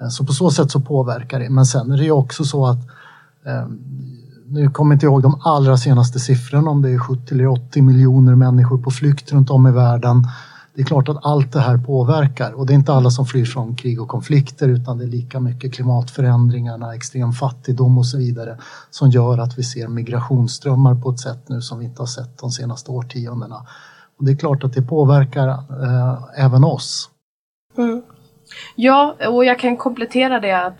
Eh, 0.00 0.08
så 0.08 0.24
på 0.24 0.32
så 0.32 0.50
sätt 0.50 0.70
så 0.70 0.80
påverkar 0.80 1.40
det. 1.40 1.50
Men 1.50 1.66
sen 1.66 1.92
är 1.92 1.96
det 1.96 2.04
ju 2.04 2.12
också 2.12 2.44
så 2.44 2.66
att 2.66 2.88
eh, 3.46 3.66
nu 4.50 4.70
kommer 4.70 4.92
jag 4.92 4.96
inte 4.96 5.06
ihåg 5.06 5.22
de 5.22 5.40
allra 5.44 5.76
senaste 5.76 6.18
siffrorna 6.18 6.70
om 6.70 6.82
det 6.82 6.90
är 6.90 6.98
70 6.98 7.34
eller 7.34 7.46
80 7.46 7.82
miljoner 7.82 8.34
människor 8.34 8.78
på 8.78 8.90
flykt 8.90 9.32
runt 9.32 9.50
om 9.50 9.66
i 9.66 9.70
världen. 9.70 10.26
Det 10.74 10.80
är 10.80 10.86
klart 10.86 11.08
att 11.08 11.24
allt 11.24 11.52
det 11.52 11.60
här 11.60 11.78
påverkar 11.78 12.52
och 12.52 12.66
det 12.66 12.72
är 12.72 12.74
inte 12.74 12.92
alla 12.92 13.10
som 13.10 13.26
flyr 13.26 13.44
från 13.44 13.76
krig 13.76 14.00
och 14.02 14.08
konflikter 14.08 14.68
utan 14.68 14.98
det 14.98 15.04
är 15.04 15.08
lika 15.08 15.40
mycket 15.40 15.74
klimatförändringarna, 15.74 16.94
extrem 16.94 17.32
fattigdom 17.32 17.98
och 17.98 18.06
så 18.06 18.18
vidare 18.18 18.58
som 18.90 19.10
gör 19.10 19.38
att 19.38 19.58
vi 19.58 19.62
ser 19.62 19.88
migrationsströmmar 19.88 20.94
på 20.94 21.10
ett 21.10 21.20
sätt 21.20 21.48
nu 21.48 21.60
som 21.60 21.78
vi 21.78 21.84
inte 21.84 22.02
har 22.02 22.06
sett 22.06 22.38
de 22.38 22.50
senaste 22.50 22.90
årtiondena. 22.90 23.66
Och 24.18 24.24
det 24.24 24.32
är 24.32 24.36
klart 24.36 24.64
att 24.64 24.72
det 24.72 24.82
påverkar 24.82 25.48
eh, 25.48 26.44
även 26.44 26.64
oss. 26.64 27.10
Mm. 27.78 28.02
Ja, 28.76 29.16
och 29.28 29.44
jag 29.44 29.58
kan 29.58 29.76
komplettera 29.76 30.40
det 30.40 30.66
att 30.66 30.74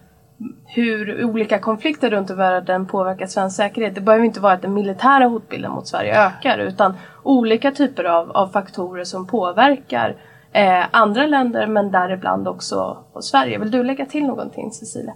hur 0.67 1.25
olika 1.25 1.59
konflikter 1.59 2.11
runt 2.11 2.31
i 2.31 2.35
världen 2.35 2.87
påverkar 2.87 3.27
svensk 3.27 3.57
säkerhet. 3.57 3.95
Det 3.95 4.01
behöver 4.01 4.25
inte 4.25 4.41
vara 4.41 4.53
att 4.53 4.63
den 4.63 4.75
militära 4.75 5.25
hotbilden 5.25 5.71
mot 5.71 5.89
Sverige 5.89 6.27
ökar 6.27 6.59
utan 6.59 6.95
olika 7.23 7.71
typer 7.71 8.05
av, 8.05 8.31
av 8.31 8.49
faktorer 8.49 9.05
som 9.05 9.27
påverkar 9.27 10.17
eh, 10.53 10.85
andra 10.91 11.27
länder 11.27 11.67
men 11.67 11.91
däribland 11.91 12.49
också 12.49 12.99
Sverige. 13.21 13.59
Vill 13.59 13.71
du 13.71 13.85
lägga 13.85 14.07
till 14.07 14.27
någonting 14.27 14.71
Cecilia? 14.71 15.15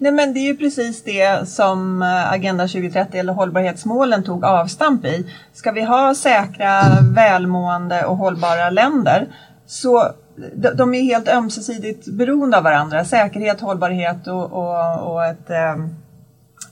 Nej 0.00 0.12
men 0.12 0.34
det 0.34 0.40
är 0.40 0.46
ju 0.46 0.56
precis 0.56 1.04
det 1.04 1.48
som 1.48 2.02
eh, 2.02 2.32
Agenda 2.32 2.66
2030 2.66 3.18
eller 3.18 3.32
hållbarhetsmålen 3.32 4.24
tog 4.24 4.44
avstamp 4.44 5.04
i. 5.04 5.26
Ska 5.52 5.72
vi 5.72 5.82
ha 5.82 6.14
säkra, 6.14 6.82
välmående 7.14 8.04
och 8.04 8.16
hållbara 8.16 8.70
länder 8.70 9.28
så 9.66 10.02
de 10.74 10.94
är 10.94 11.02
helt 11.02 11.28
ömsesidigt 11.28 12.06
beroende 12.06 12.56
av 12.56 12.62
varandra. 12.62 13.04
Säkerhet, 13.04 13.60
hållbarhet 13.60 14.26
och, 14.26 14.52
och, 14.52 15.12
och 15.12 15.24
ett 15.24 15.50
eh, 15.50 15.76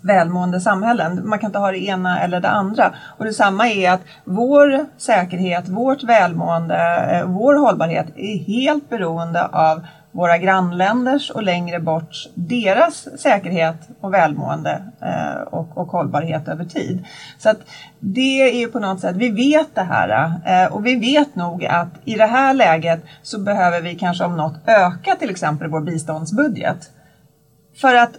välmående 0.03 0.61
samhällen. 0.61 1.29
Man 1.29 1.39
kan 1.39 1.49
inte 1.49 1.59
ha 1.59 1.71
det 1.71 1.87
ena 1.87 2.21
eller 2.21 2.41
det 2.41 2.49
andra. 2.49 2.95
Och 3.19 3.25
detsamma 3.25 3.69
är 3.69 3.91
att 3.91 4.01
vår 4.25 4.87
säkerhet, 4.97 5.69
vårt 5.69 6.03
välmående, 6.03 7.09
eh, 7.11 7.27
vår 7.27 7.55
hållbarhet 7.55 8.07
är 8.17 8.39
helt 8.39 8.91
beroende 8.91 9.47
av 9.47 9.87
våra 10.17 10.39
grannländers 10.39 11.31
och 11.31 11.43
längre 11.43 11.81
bort 11.81 12.29
deras 12.35 13.09
säkerhet 13.21 13.77
och 14.01 14.15
välmående 14.15 14.83
eh, 15.03 15.43
och, 15.43 15.79
och 15.79 15.89
hållbarhet 15.89 16.49
över 16.49 16.65
tid. 16.65 17.05
Så 17.39 17.51
att 17.51 17.59
det 18.01 18.41
är 18.43 18.59
ju 18.61 18.69
på 18.69 18.79
något 18.79 19.01
sätt, 19.01 19.17
vi 19.17 19.31
vet 19.31 19.75
det 19.75 19.83
här 19.83 20.41
eh, 20.47 20.73
och 20.73 20.87
vi 20.87 20.97
vet 20.97 21.37
nog 21.37 21.65
att 21.65 21.89
i 22.05 22.15
det 22.15 22.27
här 22.27 22.55
läget 22.55 23.01
så 23.23 23.41
behöver 23.41 23.81
vi 23.81 23.95
kanske 23.95 24.25
om 24.25 24.37
något 24.37 24.61
öka 24.67 25.15
till 25.15 25.31
exempel 25.31 25.69
vår 25.69 25.81
biståndsbudget. 25.81 26.91
För 27.81 27.95
att 27.95 28.13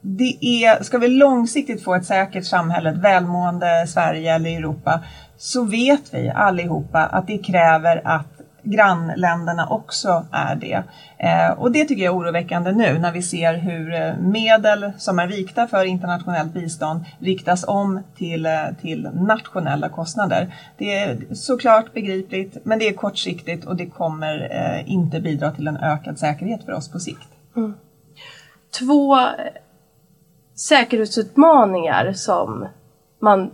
det 0.00 0.38
är, 0.40 0.82
ska 0.82 0.98
vi 0.98 1.08
långsiktigt 1.08 1.84
få 1.84 1.94
ett 1.94 2.06
säkert 2.06 2.44
samhälle, 2.44 2.90
ett 2.90 2.96
välmående 2.96 3.86
Sverige 3.86 4.34
eller 4.34 4.50
Europa, 4.50 5.00
så 5.36 5.64
vet 5.64 6.14
vi 6.14 6.30
allihopa 6.30 7.06
att 7.06 7.26
det 7.26 7.38
kräver 7.38 8.02
att 8.04 8.33
grannländerna 8.64 9.66
också 9.68 10.26
är 10.30 10.56
det. 10.56 10.82
Eh, 11.18 11.50
och 11.58 11.72
det 11.72 11.84
tycker 11.84 12.04
jag 12.04 12.14
är 12.14 12.18
oroväckande 12.18 12.72
nu 12.72 12.98
när 12.98 13.12
vi 13.12 13.22
ser 13.22 13.54
hur 13.54 13.94
eh, 13.94 14.16
medel 14.16 14.92
som 14.98 15.18
är 15.18 15.26
vikta 15.26 15.66
för 15.66 15.84
internationellt 15.84 16.52
bistånd 16.52 17.04
riktas 17.18 17.64
om 17.68 18.02
till, 18.16 18.46
eh, 18.46 18.52
till 18.80 19.08
nationella 19.14 19.88
kostnader. 19.88 20.54
Det 20.78 20.98
är 20.98 21.34
såklart 21.34 21.92
begripligt 21.92 22.56
men 22.64 22.78
det 22.78 22.88
är 22.88 22.92
kortsiktigt 22.92 23.64
och 23.64 23.76
det 23.76 23.86
kommer 23.86 24.48
eh, 24.50 24.92
inte 24.92 25.20
bidra 25.20 25.50
till 25.50 25.68
en 25.68 25.76
ökad 25.76 26.18
säkerhet 26.18 26.64
för 26.64 26.72
oss 26.72 26.88
på 26.88 26.98
sikt. 26.98 27.28
Mm. 27.56 27.74
Två 28.78 29.16
eh, 29.16 29.30
säkerhetsutmaningar 30.54 32.12
som 32.12 32.66
man 33.20 33.50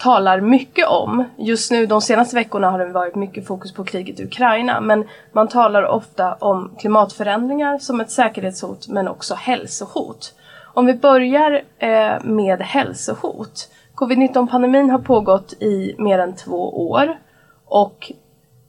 talar 0.00 0.40
mycket 0.40 0.88
om. 0.88 1.24
Just 1.36 1.70
nu 1.70 1.86
de 1.86 2.00
senaste 2.00 2.36
veckorna 2.36 2.70
har 2.70 2.78
det 2.78 2.92
varit 2.92 3.14
mycket 3.14 3.46
fokus 3.46 3.74
på 3.74 3.84
kriget 3.84 4.20
i 4.20 4.24
Ukraina 4.24 4.80
men 4.80 5.08
man 5.32 5.48
talar 5.48 5.82
ofta 5.82 6.34
om 6.34 6.70
klimatförändringar 6.78 7.78
som 7.78 8.00
ett 8.00 8.10
säkerhetshot 8.10 8.88
men 8.88 9.08
också 9.08 9.34
hälsohot. 9.34 10.34
Om 10.74 10.86
vi 10.86 10.94
börjar 10.94 11.62
eh, 11.78 12.12
med 12.22 12.62
hälsohot. 12.62 13.68
Covid-19-pandemin 13.94 14.90
har 14.90 14.98
pågått 14.98 15.52
i 15.52 15.94
mer 15.98 16.18
än 16.18 16.36
två 16.36 16.90
år 16.90 17.18
och 17.66 18.12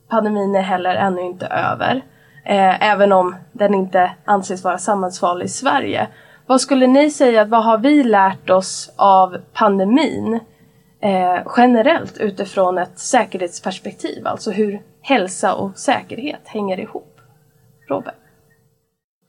pandemin 0.09 0.55
är 0.55 0.61
heller 0.61 0.95
ännu 0.95 1.21
inte 1.21 1.45
över. 1.45 2.01
Eh, 2.45 2.91
även 2.91 3.11
om 3.11 3.35
den 3.51 3.73
inte 3.73 4.11
anses 4.25 4.63
vara 4.63 4.77
samhällsfarlig 4.77 5.45
i 5.45 5.49
Sverige. 5.49 6.07
Vad 6.45 6.61
skulle 6.61 6.87
ni 6.87 7.11
säga, 7.11 7.45
vad 7.45 7.63
har 7.63 7.77
vi 7.77 8.03
lärt 8.03 8.49
oss 8.49 8.93
av 8.95 9.37
pandemin? 9.53 10.39
Eh, 11.01 11.43
generellt 11.57 12.17
utifrån 12.17 12.77
ett 12.77 12.99
säkerhetsperspektiv, 12.99 14.27
alltså 14.27 14.51
hur 14.51 14.81
hälsa 15.01 15.53
och 15.53 15.77
säkerhet 15.77 16.41
hänger 16.45 16.79
ihop. 16.79 17.17
Robert? 17.89 18.13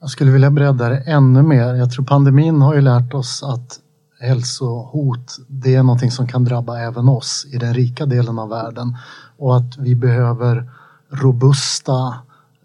Jag 0.01 0.11
skulle 0.11 0.31
vilja 0.31 0.51
bredda 0.51 0.89
det 0.89 1.03
ännu 1.07 1.43
mer. 1.43 1.75
Jag 1.75 1.93
tror 1.93 2.05
pandemin 2.05 2.63
har 2.63 2.75
ju 2.75 2.81
lärt 2.81 3.15
oss 3.15 3.43
att 3.43 3.79
hälsohot, 4.21 5.37
det 5.49 5.75
är 5.75 5.83
någonting 5.83 6.11
som 6.11 6.27
kan 6.27 6.45
drabba 6.45 6.79
även 6.79 7.09
oss 7.09 7.47
i 7.53 7.57
den 7.57 7.75
rika 7.75 8.07
delen 8.07 8.39
av 8.39 8.49
världen 8.49 8.97
och 9.39 9.57
att 9.57 9.77
vi 9.79 9.95
behöver 9.95 10.71
robusta 11.11 12.15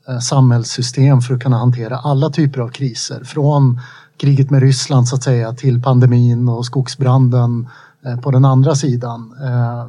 eh, 0.08 0.20
samhällssystem 0.20 1.22
för 1.22 1.34
att 1.34 1.44
kunna 1.44 1.58
hantera 1.58 1.98
alla 1.98 2.30
typer 2.30 2.60
av 2.62 2.70
kriser. 2.70 3.24
Från 3.24 3.80
kriget 4.18 4.50
med 4.50 4.62
Ryssland 4.62 5.08
så 5.08 5.16
att 5.16 5.24
säga 5.24 5.54
till 5.54 5.82
pandemin 5.82 6.50
och 6.50 6.66
skogsbranden 6.66 7.68
Eh, 8.06 8.20
på 8.20 8.32
den 8.32 8.46
andra 8.46 8.76
sidan. 8.76 9.34
Eh, 9.44 9.86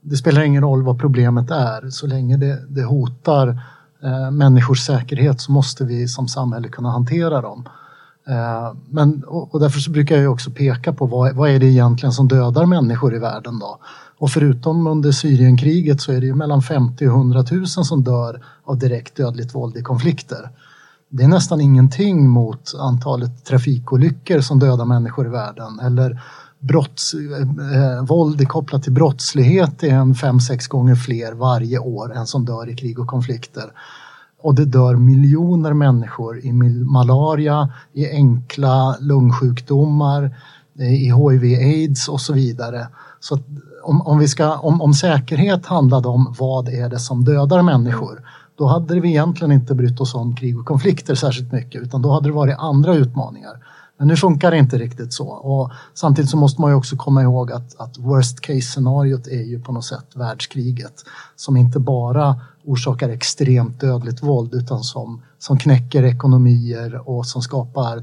det 0.00 0.16
spelar 0.16 0.42
ingen 0.42 0.62
roll 0.62 0.82
vad 0.82 0.98
problemet 0.98 1.50
är, 1.50 1.90
så 1.90 2.06
länge 2.06 2.36
det, 2.36 2.64
det 2.68 2.84
hotar 2.84 3.48
eh, 4.02 4.30
människors 4.30 4.86
säkerhet 4.86 5.40
så 5.40 5.52
måste 5.52 5.84
vi 5.84 6.08
som 6.08 6.28
samhälle 6.28 6.68
kunna 6.68 6.90
hantera 6.90 7.40
dem. 7.40 7.68
Men, 8.90 9.24
och 9.26 9.60
därför 9.60 9.80
så 9.80 9.90
brukar 9.90 10.16
jag 10.16 10.32
också 10.32 10.50
peka 10.50 10.92
på 10.92 11.06
vad, 11.06 11.34
vad 11.34 11.50
är 11.50 11.58
det 11.58 11.66
egentligen 11.66 12.12
som 12.12 12.28
dödar 12.28 12.66
människor 12.66 13.14
i 13.14 13.18
världen 13.18 13.58
då? 13.58 13.78
Och 14.18 14.30
förutom 14.30 14.86
under 14.86 15.12
Syrienkriget 15.12 16.00
så 16.00 16.12
är 16.12 16.20
det 16.20 16.26
ju 16.26 16.34
mellan 16.34 16.62
50 16.62 17.08
och 17.08 17.14
100 17.14 17.44
000 17.50 17.66
som 17.66 18.04
dör 18.04 18.44
av 18.64 18.78
direkt 18.78 19.16
dödligt 19.16 19.54
våld 19.54 19.76
i 19.76 19.82
konflikter. 19.82 20.50
Det 21.08 21.24
är 21.24 21.28
nästan 21.28 21.60
ingenting 21.60 22.28
mot 22.28 22.74
antalet 22.78 23.44
trafikolyckor 23.44 24.40
som 24.40 24.58
dödar 24.58 24.84
människor 24.84 25.26
i 25.26 25.30
världen 25.30 25.80
eller 25.80 26.20
brotts, 26.60 27.14
eh, 27.14 28.04
våld 28.04 28.48
kopplat 28.48 28.82
till 28.82 28.92
brottslighet 28.92 29.82
är 29.82 29.94
en 29.94 30.14
fem, 30.14 30.40
sex 30.40 30.66
gånger 30.66 30.94
fler 30.94 31.32
varje 31.32 31.78
år 31.78 32.16
än 32.16 32.26
som 32.26 32.44
dör 32.44 32.68
i 32.68 32.76
krig 32.76 32.98
och 32.98 33.06
konflikter. 33.06 33.72
Och 34.40 34.54
det 34.54 34.64
dör 34.64 34.96
miljoner 34.96 35.72
människor 35.72 36.38
i 36.44 36.52
malaria, 36.52 37.72
i 37.92 38.10
enkla 38.10 38.96
lungsjukdomar, 39.00 40.36
eh, 40.78 40.94
i 40.94 41.12
hiv, 41.12 41.58
aids 41.60 42.08
och 42.08 42.20
så 42.20 42.32
vidare. 42.32 42.88
Så 43.20 43.38
om, 43.82 44.02
om, 44.02 44.18
vi 44.18 44.28
ska, 44.28 44.56
om, 44.56 44.82
om 44.82 44.94
säkerhet 44.94 45.66
handlade 45.66 46.08
om 46.08 46.34
vad 46.38 46.68
är 46.68 46.88
det 46.88 46.98
som 46.98 47.24
dödar 47.24 47.62
människor, 47.62 48.22
då 48.58 48.66
hade 48.66 49.00
vi 49.00 49.08
egentligen 49.08 49.52
inte 49.52 49.74
brytt 49.74 50.00
oss 50.00 50.14
om 50.14 50.36
krig 50.36 50.58
och 50.58 50.66
konflikter 50.66 51.14
särskilt 51.14 51.52
mycket, 51.52 51.82
utan 51.82 52.02
då 52.02 52.10
hade 52.10 52.28
det 52.28 52.32
varit 52.32 52.58
andra 52.58 52.94
utmaningar. 52.94 53.64
Men 53.98 54.08
nu 54.08 54.16
funkar 54.16 54.50
det 54.50 54.58
inte 54.58 54.78
riktigt 54.78 55.12
så. 55.12 55.28
Och 55.28 55.70
samtidigt 55.94 56.30
så 56.30 56.36
måste 56.36 56.60
man 56.60 56.70
ju 56.70 56.76
också 56.76 56.96
komma 56.96 57.22
ihåg 57.22 57.52
att, 57.52 57.80
att 57.80 57.98
worst 57.98 58.40
case 58.40 58.60
scenariot 58.60 59.26
är 59.26 59.42
ju 59.42 59.60
på 59.60 59.72
något 59.72 59.84
sätt 59.84 60.06
världskriget 60.14 61.04
som 61.36 61.56
inte 61.56 61.78
bara 61.78 62.40
orsakar 62.64 63.08
extremt 63.08 63.80
dödligt 63.80 64.22
våld 64.22 64.54
utan 64.54 64.84
som, 64.84 65.22
som 65.38 65.58
knäcker 65.58 66.02
ekonomier 66.02 67.08
och 67.08 67.26
som 67.26 67.42
skapar 67.42 67.96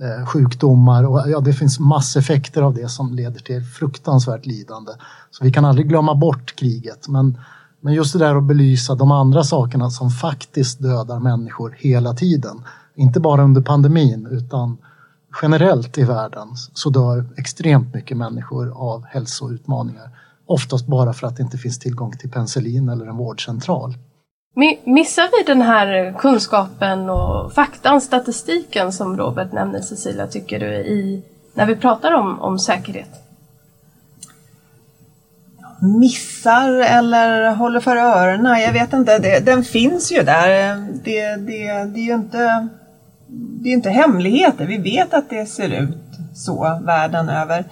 eh, 0.00 0.26
sjukdomar 0.26 1.04
och 1.04 1.30
ja, 1.30 1.40
det 1.40 1.52
finns 1.52 1.80
masseffekter 1.80 2.62
av 2.62 2.74
det 2.74 2.88
som 2.88 3.14
leder 3.14 3.40
till 3.40 3.62
fruktansvärt 3.64 4.46
lidande. 4.46 4.92
Så 5.30 5.44
vi 5.44 5.52
kan 5.52 5.64
aldrig 5.64 5.88
glömma 5.88 6.14
bort 6.14 6.56
kriget 6.56 7.08
men, 7.08 7.38
men 7.80 7.94
just 7.94 8.12
det 8.12 8.18
där 8.18 8.34
att 8.34 8.44
belysa 8.44 8.94
de 8.94 9.12
andra 9.12 9.44
sakerna 9.44 9.90
som 9.90 10.10
faktiskt 10.10 10.82
dödar 10.82 11.18
människor 11.18 11.76
hela 11.78 12.14
tiden. 12.14 12.62
Inte 12.94 13.20
bara 13.20 13.42
under 13.42 13.60
pandemin 13.60 14.28
utan 14.30 14.76
generellt 15.42 15.98
i 15.98 16.04
världen 16.04 16.48
så 16.74 16.90
dör 16.90 17.24
extremt 17.36 17.94
mycket 17.94 18.16
människor 18.16 18.72
av 18.76 19.04
hälsoutmaningar. 19.04 20.10
Oftast 20.46 20.86
bara 20.86 21.12
för 21.12 21.26
att 21.26 21.36
det 21.36 21.42
inte 21.42 21.58
finns 21.58 21.78
tillgång 21.78 22.12
till 22.12 22.30
penicillin 22.30 22.88
eller 22.88 23.06
en 23.06 23.16
vårdcentral. 23.16 23.94
Missar 24.84 25.28
vi 25.38 25.52
den 25.52 25.62
här 25.62 26.14
kunskapen 26.18 27.10
och 27.10 27.52
faktan, 27.52 28.00
statistiken 28.00 28.92
som 28.92 29.16
Robert 29.16 29.52
nämnde 29.52 29.82
Cecilia, 29.82 30.26
tycker 30.26 30.60
du, 30.60 30.66
i, 30.66 31.22
när 31.54 31.66
vi 31.66 31.76
pratar 31.76 32.12
om, 32.12 32.40
om 32.40 32.58
säkerhet? 32.58 33.10
Missar 36.00 36.72
eller 36.72 37.54
håller 37.54 37.80
för 37.80 37.96
öronen, 37.96 38.60
jag 38.60 38.72
vet 38.72 38.92
inte. 38.92 39.18
Det, 39.18 39.40
den 39.40 39.64
finns 39.64 40.12
ju 40.12 40.22
där. 40.22 40.76
Det, 41.04 41.36
det, 41.36 41.84
det 41.84 42.00
är 42.00 42.06
ju 42.06 42.14
inte, 42.14 42.68
det 43.30 43.68
är 43.68 43.72
inte 43.72 43.90
hemligheter. 43.90 44.66
Vi 44.66 44.78
vet 44.78 45.14
att 45.14 45.30
det 45.30 45.46
ser 45.46 45.68
ut 45.68 45.98
så 46.34 46.80
världen 46.84 47.28
över. 47.28 47.64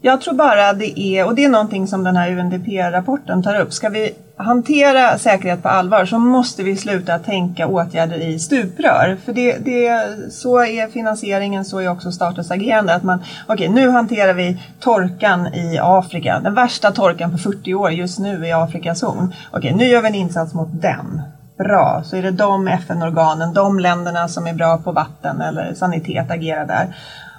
Jag 0.00 0.20
tror 0.20 0.34
bara 0.34 0.72
det 0.72 1.00
är, 1.00 1.26
och 1.26 1.34
det 1.34 1.44
är 1.44 1.48
någonting 1.48 1.86
som 1.86 2.04
den 2.04 2.16
här 2.16 2.38
UNDP-rapporten 2.38 3.42
tar 3.42 3.60
upp, 3.60 3.72
ska 3.72 3.88
vi 3.88 4.12
hantera 4.36 5.18
säkerhet 5.18 5.62
på 5.62 5.68
allvar 5.68 6.04
så 6.04 6.18
måste 6.18 6.62
vi 6.62 6.76
sluta 6.76 7.18
tänka 7.18 7.66
åtgärder 7.66 8.18
i 8.18 8.38
stuprör. 8.38 9.16
För 9.24 9.32
det, 9.32 9.58
det, 9.58 10.08
så 10.32 10.64
är 10.64 10.88
finansieringen, 10.88 11.64
så 11.64 11.78
är 11.78 11.88
också 11.88 12.12
statens 12.12 12.50
agerande. 12.50 12.94
Att 12.94 13.02
man, 13.02 13.18
okej 13.48 13.68
okay, 13.68 13.84
nu 13.84 13.90
hanterar 13.90 14.34
vi 14.34 14.60
torkan 14.80 15.54
i 15.54 15.78
Afrika, 15.82 16.40
den 16.40 16.54
värsta 16.54 16.92
torkan 16.92 17.30
på 17.30 17.38
40 17.38 17.74
år 17.74 17.90
just 17.90 18.18
nu 18.18 18.46
i 18.46 18.52
Afrikas 18.52 19.02
horn. 19.02 19.34
Okej, 19.50 19.58
okay, 19.58 19.74
nu 19.74 19.92
gör 19.92 20.02
vi 20.02 20.08
en 20.08 20.14
insats 20.14 20.54
mot 20.54 20.68
den. 20.82 21.22
Bra, 21.58 22.02
så 22.04 22.16
är 22.16 22.22
det 22.22 22.30
de 22.30 22.68
FN-organen, 22.68 23.54
de 23.54 23.78
länderna 23.78 24.28
som 24.28 24.46
är 24.46 24.54
bra 24.54 24.78
på 24.78 24.92
vatten 24.92 25.40
eller 25.40 25.74
sanitet 25.74 26.30
agerar 26.30 26.66
där. 26.66 26.96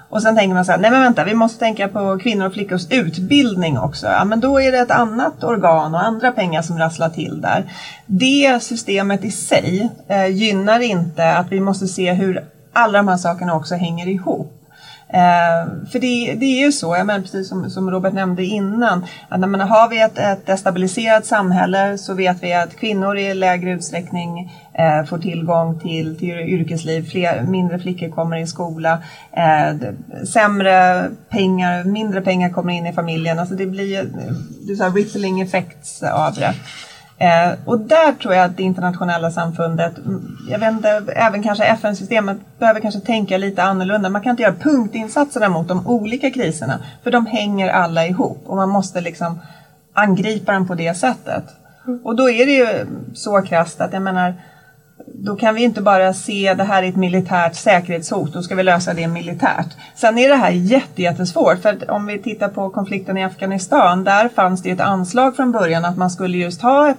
Och 0.08 0.22
sen 0.22 0.36
tänker 0.36 0.54
man 0.54 0.64
så 0.64 0.72
här, 0.72 0.78
nej 0.78 0.90
men 0.90 1.00
vänta, 1.00 1.24
vi 1.24 1.34
måste 1.34 1.58
tänka 1.58 1.88
på 1.88 2.18
kvinnor 2.18 2.46
och 2.46 2.52
flickors 2.52 2.90
utbildning 2.90 3.78
också. 3.78 4.06
Ja, 4.06 4.24
men 4.24 4.40
då 4.40 4.60
är 4.60 4.72
det 4.72 4.78
ett 4.78 4.90
annat 4.90 5.44
organ 5.44 5.94
och 5.94 6.04
andra 6.04 6.32
pengar 6.32 6.62
som 6.62 6.78
rasslar 6.78 7.08
till 7.08 7.40
där. 7.40 7.72
Det 8.06 8.62
systemet 8.62 9.24
i 9.24 9.30
sig 9.30 9.90
eh, 10.08 10.26
gynnar 10.26 10.80
inte 10.80 11.36
att 11.36 11.52
vi 11.52 11.60
måste 11.60 11.86
se 11.86 12.12
hur 12.12 12.44
alla 12.72 12.98
de 12.98 13.08
här 13.08 13.16
sakerna 13.16 13.54
också 13.54 13.74
hänger 13.74 14.08
ihop. 14.08 14.52
Eh, 15.08 15.88
för 15.92 15.98
det, 15.98 16.34
det, 16.34 16.46
är 16.46 16.64
ju 16.64 16.72
så, 16.72 16.96
jag 16.96 17.06
menar, 17.06 17.20
precis 17.20 17.48
som, 17.48 17.70
som 17.70 17.90
Robert 17.90 18.12
nämnde 18.12 18.44
innan, 18.44 19.06
att 19.28 19.40
när 19.40 19.48
man 19.48 19.60
har 19.60 19.88
vi 19.88 20.00
ett, 20.00 20.18
ett 20.18 20.46
destabiliserat 20.46 21.26
samhälle 21.26 21.98
så 21.98 22.14
vet 22.14 22.42
vi 22.42 22.54
att 22.54 22.76
kvinnor 22.76 23.16
i 23.16 23.34
lägre 23.34 23.70
utsträckning 23.70 24.52
eh, 24.74 25.04
får 25.04 25.18
tillgång 25.18 25.80
till, 25.80 26.18
till 26.18 26.30
yrkesliv, 26.30 27.10
fler, 27.10 27.42
mindre 27.42 27.78
flickor 27.78 28.08
kommer 28.08 28.36
i 28.36 28.46
skola, 28.46 29.02
eh, 29.32 29.90
sämre 30.24 31.04
pengar, 31.28 31.84
mindre 31.84 32.20
pengar 32.20 32.50
kommer 32.50 32.72
in 32.72 32.86
i 32.86 32.92
familjen, 32.92 33.38
alltså 33.38 33.54
det 33.54 33.66
blir 33.66 33.84
ju 33.84 34.00
eh, 34.00 34.34
det 34.68 34.76
så 34.76 34.90
rippling 34.90 35.40
effects 35.40 36.02
av 36.02 36.34
det. 36.34 36.54
Eh, 37.18 37.58
och 37.64 37.78
där 37.78 38.12
tror 38.12 38.34
jag 38.34 38.44
att 38.44 38.56
det 38.56 38.62
internationella 38.62 39.30
samfundet, 39.30 39.98
mm, 39.98 40.36
jag 40.48 40.58
vet 40.58 40.72
inte, 40.72 40.88
även 41.16 41.42
kanske 41.42 41.64
FN-systemet 41.64 42.38
behöver 42.58 42.80
kanske 42.80 43.00
tänka 43.00 43.38
lite 43.38 43.62
annorlunda. 43.62 44.08
Man 44.08 44.22
kan 44.22 44.30
inte 44.30 44.42
göra 44.42 44.54
punktinsatser 44.54 45.48
mot 45.48 45.68
de 45.68 45.86
olika 45.86 46.30
kriserna, 46.30 46.78
för 47.02 47.10
de 47.10 47.26
hänger 47.26 47.68
alla 47.68 48.06
ihop 48.06 48.42
och 48.46 48.56
man 48.56 48.68
måste 48.68 49.00
liksom 49.00 49.40
angripa 49.92 50.52
dem 50.52 50.66
på 50.66 50.74
det 50.74 50.94
sättet. 50.94 51.44
Och 52.04 52.16
då 52.16 52.30
är 52.30 52.46
det 52.46 52.52
ju 52.52 52.86
så 53.14 53.42
krasst 53.42 53.80
att 53.80 53.92
jag 53.92 54.02
menar, 54.02 54.34
då 55.04 55.36
kan 55.36 55.54
vi 55.54 55.62
inte 55.62 55.80
bara 55.80 56.12
se 56.12 56.54
det 56.54 56.64
här 56.64 56.82
i 56.82 56.88
ett 56.88 56.96
militärt 56.96 57.54
säkerhetshot, 57.54 58.32
då 58.32 58.42
ska 58.42 58.54
vi 58.54 58.62
lösa 58.62 58.94
det 58.94 59.06
militärt. 59.06 59.76
Sen 59.94 60.18
är 60.18 60.28
det 60.28 60.36
här 60.36 60.50
jättesvårt, 60.96 61.58
för 61.62 61.90
om 61.90 62.06
vi 62.06 62.18
tittar 62.18 62.48
på 62.48 62.70
konflikten 62.70 63.18
i 63.18 63.24
Afghanistan, 63.24 64.04
där 64.04 64.28
fanns 64.28 64.62
det 64.62 64.70
ett 64.70 64.80
anslag 64.80 65.36
från 65.36 65.52
början 65.52 65.84
att 65.84 65.96
man 65.96 66.10
skulle 66.10 66.38
just 66.38 66.62
ha 66.62 66.90
ett 66.90 66.98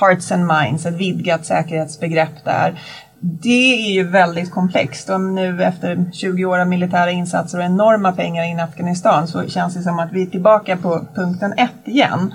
hearts 0.00 0.32
and 0.32 0.46
minds, 0.46 0.86
ett 0.86 0.94
vidgat 0.94 1.46
säkerhetsbegrepp 1.46 2.44
där. 2.44 2.80
Det 3.20 3.88
är 3.88 3.92
ju 3.92 4.04
väldigt 4.04 4.50
komplext 4.50 5.10
och 5.10 5.20
nu 5.20 5.64
efter 5.64 6.04
20 6.12 6.44
år 6.44 6.58
av 6.58 6.68
militära 6.68 7.10
insatser 7.10 7.58
och 7.58 7.64
enorma 7.64 8.12
pengar 8.12 8.44
in 8.44 8.58
i 8.58 8.62
Afghanistan 8.62 9.28
så 9.28 9.48
känns 9.48 9.74
det 9.74 9.82
som 9.82 9.98
att 9.98 10.12
vi 10.12 10.22
är 10.22 10.26
tillbaka 10.26 10.76
på 10.76 11.06
punkten 11.14 11.52
ett 11.52 11.88
igen. 11.88 12.34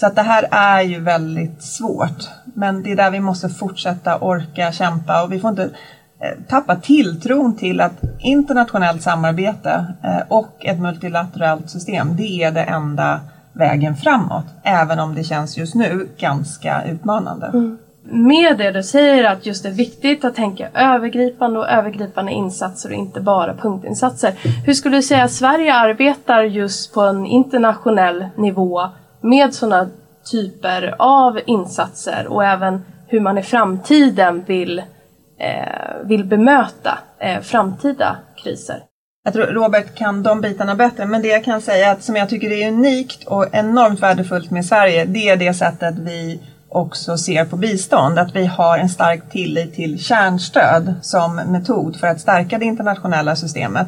Så 0.00 0.06
att 0.06 0.16
det 0.16 0.22
här 0.22 0.48
är 0.50 0.82
ju 0.82 1.00
väldigt 1.00 1.62
svårt. 1.62 2.28
Men 2.44 2.82
det 2.82 2.92
är 2.92 2.96
där 2.96 3.10
vi 3.10 3.20
måste 3.20 3.48
fortsätta 3.48 4.18
orka 4.18 4.72
kämpa 4.72 5.22
och 5.22 5.32
vi 5.32 5.40
får 5.40 5.50
inte 5.50 5.62
eh, 5.62 6.44
tappa 6.48 6.76
tilltron 6.76 7.56
till 7.56 7.80
att 7.80 7.92
internationellt 8.18 9.02
samarbete 9.02 9.86
eh, 10.04 10.18
och 10.28 10.64
ett 10.64 10.78
multilateralt 10.78 11.70
system, 11.70 12.16
det 12.16 12.42
är 12.42 12.50
det 12.50 12.62
enda 12.62 13.20
vägen 13.52 13.96
framåt. 13.96 14.44
Även 14.62 14.98
om 14.98 15.14
det 15.14 15.24
känns 15.24 15.58
just 15.58 15.74
nu 15.74 16.08
ganska 16.18 16.84
utmanande. 16.84 17.46
Mm. 17.46 17.78
Med 18.02 18.58
det 18.58 18.70
du 18.70 18.82
säger 18.82 19.24
att 19.24 19.46
just 19.46 19.62
det 19.62 19.68
är 19.68 19.72
viktigt 19.72 20.24
att 20.24 20.34
tänka 20.34 20.68
övergripande 20.74 21.58
och 21.58 21.68
övergripande 21.68 22.32
insatser 22.32 22.88
och 22.88 22.94
inte 22.94 23.20
bara 23.20 23.54
punktinsatser. 23.54 24.34
Hur 24.66 24.74
skulle 24.74 24.96
du 24.96 25.02
säga 25.02 25.24
att 25.24 25.32
Sverige 25.32 25.74
arbetar 25.74 26.42
just 26.42 26.94
på 26.94 27.00
en 27.00 27.26
internationell 27.26 28.26
nivå 28.36 28.90
med 29.20 29.54
sådana 29.54 29.88
typer 30.30 30.94
av 30.98 31.40
insatser 31.46 32.26
och 32.28 32.44
även 32.44 32.84
hur 33.06 33.20
man 33.20 33.38
i 33.38 33.42
framtiden 33.42 34.44
vill, 34.46 34.78
eh, 35.38 36.04
vill 36.04 36.24
bemöta 36.24 36.98
eh, 37.18 37.40
framtida 37.40 38.16
kriser. 38.36 38.82
Jag 39.24 39.32
tror 39.32 39.46
Robert 39.46 39.94
kan 39.94 40.22
de 40.22 40.40
bitarna 40.40 40.74
bättre, 40.74 41.06
men 41.06 41.22
det 41.22 41.28
jag 41.28 41.44
kan 41.44 41.60
säga 41.60 41.90
att 41.90 42.02
som 42.02 42.16
jag 42.16 42.28
tycker 42.28 42.52
är 42.52 42.68
unikt 42.68 43.24
och 43.24 43.46
enormt 43.52 44.02
värdefullt 44.02 44.50
med 44.50 44.66
Sverige, 44.66 45.04
det 45.04 45.28
är 45.28 45.36
det 45.36 45.54
sättet 45.54 45.94
vi 45.98 46.40
också 46.68 47.18
ser 47.18 47.44
på 47.44 47.56
bistånd, 47.56 48.18
att 48.18 48.36
vi 48.36 48.46
har 48.46 48.78
en 48.78 48.88
stark 48.88 49.30
tillit 49.30 49.74
till 49.74 49.98
kärnstöd 49.98 50.94
som 51.02 51.36
metod 51.36 51.96
för 51.96 52.06
att 52.06 52.20
stärka 52.20 52.58
det 52.58 52.64
internationella 52.64 53.36
systemet. 53.36 53.86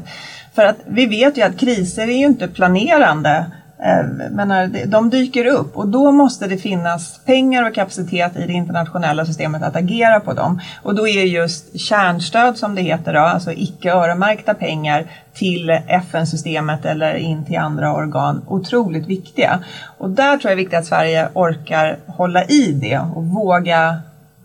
För 0.54 0.64
att 0.64 0.76
vi 0.86 1.06
vet 1.06 1.36
ju 1.36 1.42
att 1.42 1.58
kriser 1.58 2.02
är 2.02 2.18
ju 2.18 2.26
inte 2.26 2.48
planerande 2.48 3.46
Eh, 3.84 4.30
menar, 4.30 4.86
de 4.86 5.10
dyker 5.10 5.46
upp 5.46 5.76
och 5.76 5.88
då 5.88 6.12
måste 6.12 6.46
det 6.46 6.58
finnas 6.58 7.20
pengar 7.24 7.68
och 7.68 7.74
kapacitet 7.74 8.36
i 8.36 8.46
det 8.46 8.52
internationella 8.52 9.26
systemet 9.26 9.62
att 9.62 9.76
agera 9.76 10.20
på 10.20 10.32
dem. 10.32 10.60
Och 10.82 10.94
då 10.94 11.08
är 11.08 11.24
just 11.24 11.80
kärnstöd 11.80 12.56
som 12.56 12.74
det 12.74 12.82
heter, 12.82 13.12
då, 13.12 13.20
alltså 13.20 13.52
icke 13.52 13.92
öronmärkta 13.92 14.54
pengar 14.54 15.06
till 15.34 15.70
FN-systemet 15.86 16.84
eller 16.84 17.14
in 17.14 17.44
till 17.44 17.58
andra 17.58 17.94
organ 17.94 18.42
otroligt 18.48 19.06
viktiga. 19.06 19.58
Och 19.98 20.10
där 20.10 20.36
tror 20.36 20.50
jag 20.50 20.58
det 20.58 20.60
är 20.60 20.64
viktigt 20.64 20.78
att 20.78 20.86
Sverige 20.86 21.28
orkar 21.34 21.98
hålla 22.06 22.44
i 22.44 22.72
det 22.72 22.98
och 22.98 23.24
våga 23.24 24.00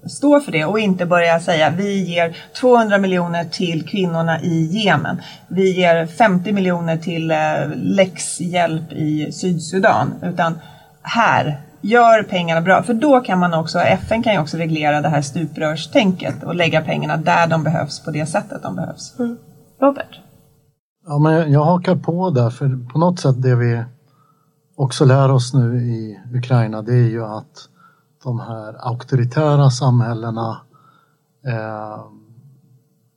stå 0.09 0.39
för 0.39 0.51
det 0.51 0.65
och 0.65 0.79
inte 0.79 1.05
börja 1.05 1.39
säga 1.39 1.69
vi 1.69 2.03
ger 2.03 2.37
200 2.59 2.97
miljoner 2.97 3.43
till 3.43 3.87
kvinnorna 3.87 4.41
i 4.41 4.63
Jemen. 4.63 5.21
Vi 5.47 5.71
ger 5.71 6.05
50 6.05 6.51
miljoner 6.51 6.97
till 6.97 7.31
eh, 7.31 7.37
läxhjälp 7.75 8.91
i 8.91 9.31
Sydsudan. 9.31 10.13
Utan 10.23 10.59
här, 11.01 11.61
gör 11.81 12.23
pengarna 12.23 12.61
bra. 12.61 12.83
För 12.83 12.93
då 12.93 13.21
kan 13.21 13.39
man 13.39 13.53
också, 13.53 13.79
FN 13.79 14.23
kan 14.23 14.33
ju 14.33 14.39
också 14.39 14.57
reglera 14.57 15.01
det 15.01 15.09
här 15.09 15.21
stuprörstänket 15.21 16.43
och 16.43 16.55
lägga 16.55 16.81
pengarna 16.81 17.17
där 17.17 17.47
de 17.47 17.63
behövs 17.63 18.03
på 18.05 18.11
det 18.11 18.25
sättet 18.25 18.63
de 18.63 18.75
behövs. 18.75 19.19
Mm. 19.19 19.37
Robert? 19.81 20.19
Ja, 21.07 21.19
men 21.19 21.51
jag 21.51 21.63
hakar 21.63 21.95
på 21.95 22.29
där, 22.29 22.49
för 22.49 22.91
på 22.93 22.99
något 22.99 23.19
sätt 23.19 23.41
det 23.41 23.55
vi 23.55 23.83
också 24.75 25.05
lär 25.05 25.31
oss 25.31 25.53
nu 25.53 25.77
i 25.77 26.19
Ukraina 26.33 26.81
det 26.81 26.93
är 26.93 27.09
ju 27.09 27.25
att 27.25 27.69
de 28.23 28.39
här 28.39 28.87
auktoritära 28.87 29.69
samhällena 29.69 30.61
eh, 31.47 32.05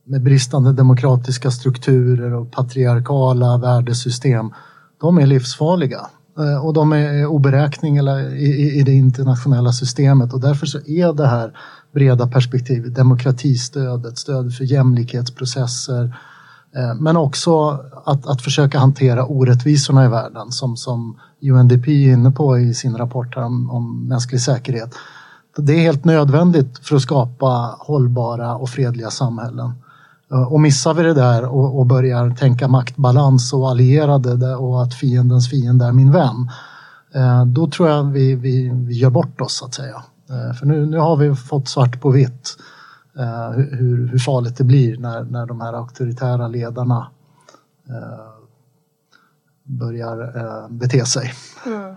med 0.04 0.22
bristande 0.22 0.72
demokratiska 0.72 1.50
strukturer 1.50 2.34
och 2.34 2.52
patriarkala 2.52 3.58
värdesystem, 3.58 4.52
de 5.00 5.18
är 5.18 5.26
livsfarliga. 5.26 6.06
Eh, 6.38 6.66
och 6.66 6.74
de 6.74 6.92
är 6.92 7.26
oberäkneliga 7.26 8.20
i, 8.20 8.78
i 8.80 8.82
det 8.82 8.92
internationella 8.92 9.72
systemet 9.72 10.32
och 10.32 10.40
därför 10.40 10.66
så 10.66 10.78
är 10.78 11.12
det 11.12 11.26
här 11.26 11.52
breda 11.92 12.26
perspektivet, 12.26 12.94
demokratistödet, 12.94 14.18
stöd 14.18 14.54
för 14.54 14.64
jämlikhetsprocesser, 14.64 16.04
eh, 16.04 16.10
Eh, 16.76 16.94
men 16.94 17.16
också 17.16 17.78
att, 18.04 18.26
att 18.26 18.42
försöka 18.42 18.78
hantera 18.78 19.26
orättvisorna 19.26 20.04
i 20.04 20.08
världen 20.08 20.52
som, 20.52 20.76
som 20.76 21.18
UNDP 21.42 21.88
är 21.88 22.12
inne 22.12 22.30
på 22.30 22.58
i 22.58 22.74
sin 22.74 22.96
rapport 22.96 23.36
om, 23.36 23.70
om 23.70 24.08
mänsklig 24.08 24.40
säkerhet. 24.40 24.94
Det 25.56 25.72
är 25.72 25.80
helt 25.80 26.04
nödvändigt 26.04 26.78
för 26.78 26.96
att 26.96 27.02
skapa 27.02 27.76
hållbara 27.78 28.54
och 28.54 28.68
fredliga 28.68 29.10
samhällen. 29.10 29.72
Eh, 30.32 30.52
och 30.52 30.60
missar 30.60 30.94
vi 30.94 31.02
det 31.02 31.14
där 31.14 31.44
och, 31.44 31.78
och 31.78 31.86
börjar 31.86 32.30
tänka 32.30 32.68
maktbalans 32.68 33.52
och 33.52 33.70
allierade 33.70 34.56
och 34.56 34.82
att 34.82 34.94
fiendens 34.94 35.50
fiende 35.50 35.84
är 35.84 35.92
min 35.92 36.12
vän, 36.12 36.50
eh, 37.14 37.44
då 37.44 37.66
tror 37.66 37.88
jag 37.88 38.04
vi, 38.04 38.34
vi, 38.34 38.70
vi 38.74 38.94
gör 38.94 39.10
bort 39.10 39.40
oss 39.40 39.54
så 39.54 39.64
att 39.64 39.74
säga. 39.74 40.02
För 40.58 40.66
nu, 40.66 40.86
nu 40.86 40.98
har 40.98 41.16
vi 41.16 41.34
fått 41.34 41.68
svart 41.68 42.00
på 42.00 42.10
vitt 42.10 42.56
hur, 43.54 44.08
hur 44.08 44.18
farligt 44.18 44.56
det 44.56 44.64
blir 44.64 44.96
när, 44.96 45.24
när 45.24 45.46
de 45.46 45.60
här 45.60 45.72
auktoritära 45.72 46.48
ledarna 46.48 47.10
börjar 49.62 50.68
bete 50.68 51.04
sig. 51.06 51.32
Mm. 51.66 51.96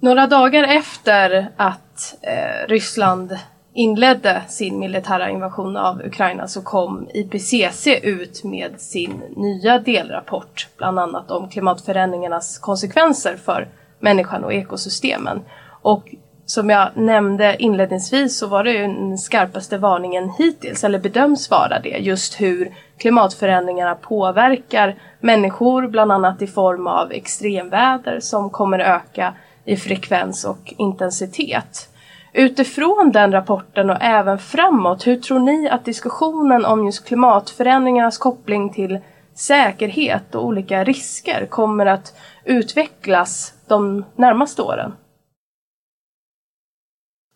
Några 0.00 0.26
dagar 0.26 0.64
efter 0.64 1.52
att 1.56 2.16
eh, 2.22 2.68
Ryssland 2.68 3.38
inledde 3.74 4.42
sin 4.48 4.78
militära 4.78 5.30
invasion 5.30 5.76
av 5.76 6.02
Ukraina 6.04 6.48
så 6.48 6.62
kom 6.62 7.08
IPCC 7.14 7.86
ut 8.02 8.44
med 8.44 8.80
sin 8.80 9.22
nya 9.36 9.78
delrapport, 9.78 10.68
bland 10.76 10.98
annat 10.98 11.30
om 11.30 11.48
klimatförändringarnas 11.48 12.58
konsekvenser 12.58 13.36
för 13.36 13.68
människan 14.00 14.44
och 14.44 14.52
ekosystemen. 14.52 15.40
Och 15.82 16.14
som 16.46 16.70
jag 16.70 16.88
nämnde 16.94 17.56
inledningsvis 17.58 18.38
så 18.38 18.46
var 18.46 18.64
det 18.64 18.72
ju 18.72 18.82
den 18.82 19.18
skarpaste 19.18 19.78
varningen 19.78 20.30
hittills, 20.38 20.84
eller 20.84 20.98
bedöms 20.98 21.50
vara 21.50 21.80
det, 21.80 21.98
just 21.98 22.40
hur 22.40 22.74
klimatförändringarna 22.98 23.94
påverkar 23.94 24.96
människor, 25.20 25.88
bland 25.88 26.12
annat 26.12 26.42
i 26.42 26.46
form 26.46 26.86
av 26.86 27.12
extremväder 27.12 28.20
som 28.20 28.50
kommer 28.50 28.78
öka 28.78 29.34
i 29.64 29.76
frekvens 29.76 30.44
och 30.44 30.74
intensitet. 30.78 31.88
Utifrån 32.32 33.10
den 33.12 33.32
rapporten 33.32 33.90
och 33.90 33.96
även 34.00 34.38
framåt, 34.38 35.06
hur 35.06 35.16
tror 35.16 35.38
ni 35.38 35.68
att 35.68 35.84
diskussionen 35.84 36.64
om 36.64 36.86
just 36.86 37.06
klimatförändringarnas 37.06 38.18
koppling 38.18 38.72
till 38.72 38.98
säkerhet 39.34 40.34
och 40.34 40.46
olika 40.46 40.84
risker 40.84 41.46
kommer 41.46 41.86
att 41.86 42.16
utvecklas 42.44 43.52
de 43.66 44.04
närmaste 44.16 44.62
åren? 44.62 44.92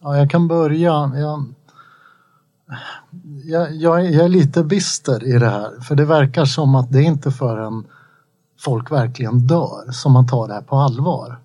Ja, 0.02 0.16
jag 0.16 0.30
kan 0.30 0.48
börja. 0.48 1.12
Jag, 1.14 1.44
jag, 3.44 3.74
jag, 3.74 4.06
är 4.06 4.28
lite 4.28 4.64
bister 4.64 5.24
i 5.24 5.38
det 5.38 5.48
här, 5.48 5.80
för 5.80 5.94
det 5.94 6.04
verkar 6.04 6.44
som 6.44 6.74
att 6.74 6.92
det 6.92 6.98
är 6.98 7.02
inte 7.02 7.30
förrän 7.30 7.84
folk 8.60 8.92
verkligen 8.92 9.46
dör 9.46 9.92
som 9.92 10.12
man 10.12 10.26
tar 10.26 10.48
det 10.48 10.54
här 10.54 10.60
på 10.60 10.76
allvar. 10.76 11.38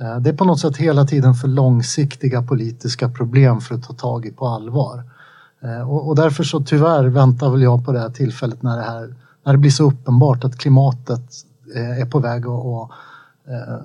Eh, 0.00 0.16
det 0.16 0.30
är 0.30 0.36
på 0.36 0.44
något 0.44 0.60
sätt 0.60 0.76
hela 0.76 1.04
tiden 1.04 1.34
för 1.34 1.48
långsiktiga 1.48 2.42
politiska 2.42 3.08
problem 3.08 3.60
för 3.60 3.74
att 3.74 3.82
ta 3.82 3.92
tag 3.92 4.26
i 4.26 4.30
på 4.30 4.46
allvar. 4.46 5.04
Eh, 5.62 5.90
och, 5.90 6.08
och, 6.08 6.16
därför 6.16 6.44
så 6.44 6.60
tyvärr 6.60 7.04
väntar 7.04 7.50
väl 7.50 7.62
jag 7.62 7.84
på 7.84 7.92
det 7.92 8.00
här 8.00 8.10
tillfället 8.10 8.62
när 8.62 8.76
det, 8.76 8.82
här, 8.82 9.14
när 9.44 9.52
det 9.52 9.58
blir 9.58 9.70
så 9.70 9.84
uppenbart 9.84 10.44
att 10.44 10.58
klimatet 10.58 11.24
eh, 11.76 12.00
är 12.00 12.06
på 12.06 12.18
väg 12.18 12.46
att 12.46 12.90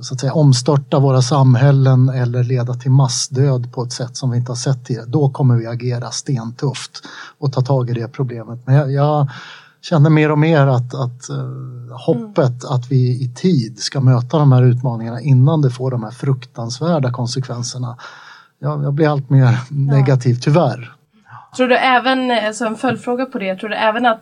så 0.01 0.13
att 0.13 0.19
säga, 0.19 0.34
omstörta 0.34 0.99
våra 0.99 1.21
samhällen 1.21 2.10
eller 2.10 2.43
leda 2.43 2.73
till 2.73 2.91
massdöd 2.91 3.73
på 3.73 3.84
ett 3.84 3.91
sätt 3.91 4.17
som 4.17 4.32
vi 4.32 4.38
inte 4.38 4.51
har 4.51 4.56
sett 4.56 4.86
tidigare. 4.86 5.06
Då 5.08 5.30
kommer 5.30 5.56
vi 5.56 5.67
agera 5.67 6.12
stentufft 6.12 7.04
och 7.39 7.54
ta 7.54 7.62
tag 7.62 7.89
i 7.89 7.93
det 7.93 8.08
problemet. 8.08 8.60
Men 8.65 8.75
jag, 8.75 8.91
jag 8.91 9.30
känner 9.82 10.10
mer 10.10 10.32
och 10.32 10.39
mer 10.39 10.67
att, 10.67 10.93
att 10.93 11.30
uh, 11.30 11.97
hoppet 12.06 12.63
mm. 12.63 12.75
att 12.75 12.91
vi 12.91 13.23
i 13.23 13.32
tid 13.36 13.80
ska 13.80 14.01
möta 14.01 14.38
de 14.38 14.51
här 14.51 14.63
utmaningarna 14.63 15.21
innan 15.21 15.62
det 15.62 15.69
får 15.69 15.91
de 15.91 16.04
här 16.04 16.12
fruktansvärda 16.12 17.12
konsekvenserna. 17.12 17.97
Jag, 18.60 18.84
jag 18.84 18.93
blir 18.93 19.10
allt 19.10 19.30
mer 19.30 19.60
negativ, 19.69 20.36
tyvärr. 20.36 20.91
Tror 21.58 21.67
du 21.67 21.78
även, 21.78 22.32
alltså 22.32 22.65
en 22.65 22.75
följdfråga 22.75 23.25
på 23.25 23.39
det, 23.39 23.56
tror 23.56 23.69
du 23.69 23.75
även 23.75 24.06
att 24.06 24.21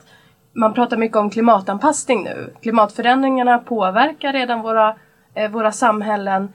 man 0.55 0.73
pratar 0.73 0.97
mycket 0.97 1.17
om 1.17 1.29
klimatanpassning 1.29 2.23
nu. 2.23 2.53
Klimatförändringarna 2.61 3.57
påverkar 3.57 4.33
redan 4.33 4.61
våra, 4.61 4.89
eh, 4.89 4.95
våra 5.51 5.71
samhällen 5.71 6.49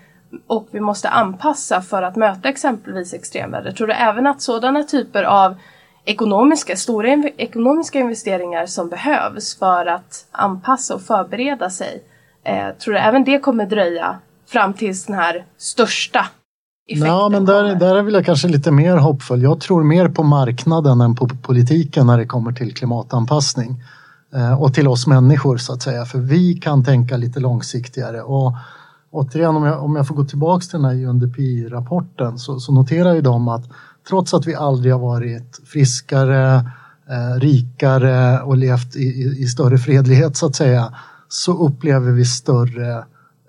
och 0.47 0.69
vi 0.71 0.81
måste 0.81 1.09
anpassa 1.09 1.81
för 1.81 2.03
att 2.03 2.17
möta 2.17 2.49
exempelvis 2.49 3.15
extremväder. 3.15 3.73
Tror 3.73 3.87
du 3.87 3.93
även 3.93 4.27
att 4.27 4.43
sådana 4.43 4.83
typer 4.85 5.23
av 5.23 5.55
ekonomiska, 6.05 6.77
stora 6.77 7.09
inv 7.09 7.29
ekonomiska 7.37 7.99
investeringar 7.99 8.67
som 8.67 8.89
behövs 8.89 9.59
för 9.59 9.87
att 9.87 10.27
anpassa 10.33 10.95
och 10.95 11.03
förbereda 11.03 11.71
sig. 11.71 12.03
Eh, 12.45 12.69
tror 12.79 12.95
du 12.95 13.01
även 13.01 13.25
det 13.25 13.39
kommer 13.39 13.67
dröja 13.67 14.19
fram 14.47 14.75
tills 14.75 15.07
den 15.07 15.17
här 15.17 15.45
största 15.57 16.27
effekten 16.89 17.09
Ja, 17.09 17.29
men 17.29 17.45
där, 17.45 17.75
där 17.75 17.97
är 17.97 18.11
jag 18.11 18.27
kanske 18.27 18.49
lite 18.49 18.71
mer 18.71 18.97
hoppfull. 18.97 19.43
Jag 19.43 19.61
tror 19.61 19.85
mer 19.85 20.09
på 20.09 20.23
marknaden 20.23 21.01
än 21.01 21.15
på 21.15 21.29
politiken 21.43 22.07
när 22.07 22.19
det 22.19 22.27
kommer 22.27 22.53
till 22.53 22.75
klimatanpassning. 22.75 23.83
Eh, 24.35 24.63
och 24.63 24.75
till 24.75 24.89
oss 24.89 25.07
människor 25.07 25.57
så 25.57 25.73
att 25.73 25.83
säga, 25.83 26.05
för 26.05 26.19
vi 26.19 26.55
kan 26.55 26.85
tänka 26.85 27.17
lite 27.17 27.41
långsiktigare. 27.41 28.23
Och 28.23 28.55
återigen, 29.11 29.57
om 29.57 29.65
jag, 29.65 29.85
om 29.85 29.97
jag 29.97 30.07
får 30.07 30.15
gå 30.15 30.25
tillbaks 30.25 30.69
till 30.69 30.83
den 30.83 30.91
här 30.91 31.07
UNDP-rapporten 31.07 32.39
så, 32.39 32.61
så 32.61 32.73
noterar 32.73 33.15
ju 33.15 33.21
de 33.21 33.49
att 33.49 33.65
trots 34.09 34.35
att 34.35 34.47
vi 34.47 34.55
aldrig 34.55 34.93
har 34.93 35.01
varit 35.01 35.61
friskare, 35.67 36.55
eh, 37.11 37.41
rikare 37.41 38.41
och 38.41 38.57
levt 38.57 38.97
i, 38.97 39.03
i, 39.03 39.43
i, 39.43 39.47
större 39.47 39.79
fredlighet 39.79 40.37
så 40.37 40.47
att 40.47 40.57
säga, 40.57 40.95
så 41.29 41.53
upplever 41.53 42.13
vi 42.13 42.25
större 42.25 42.99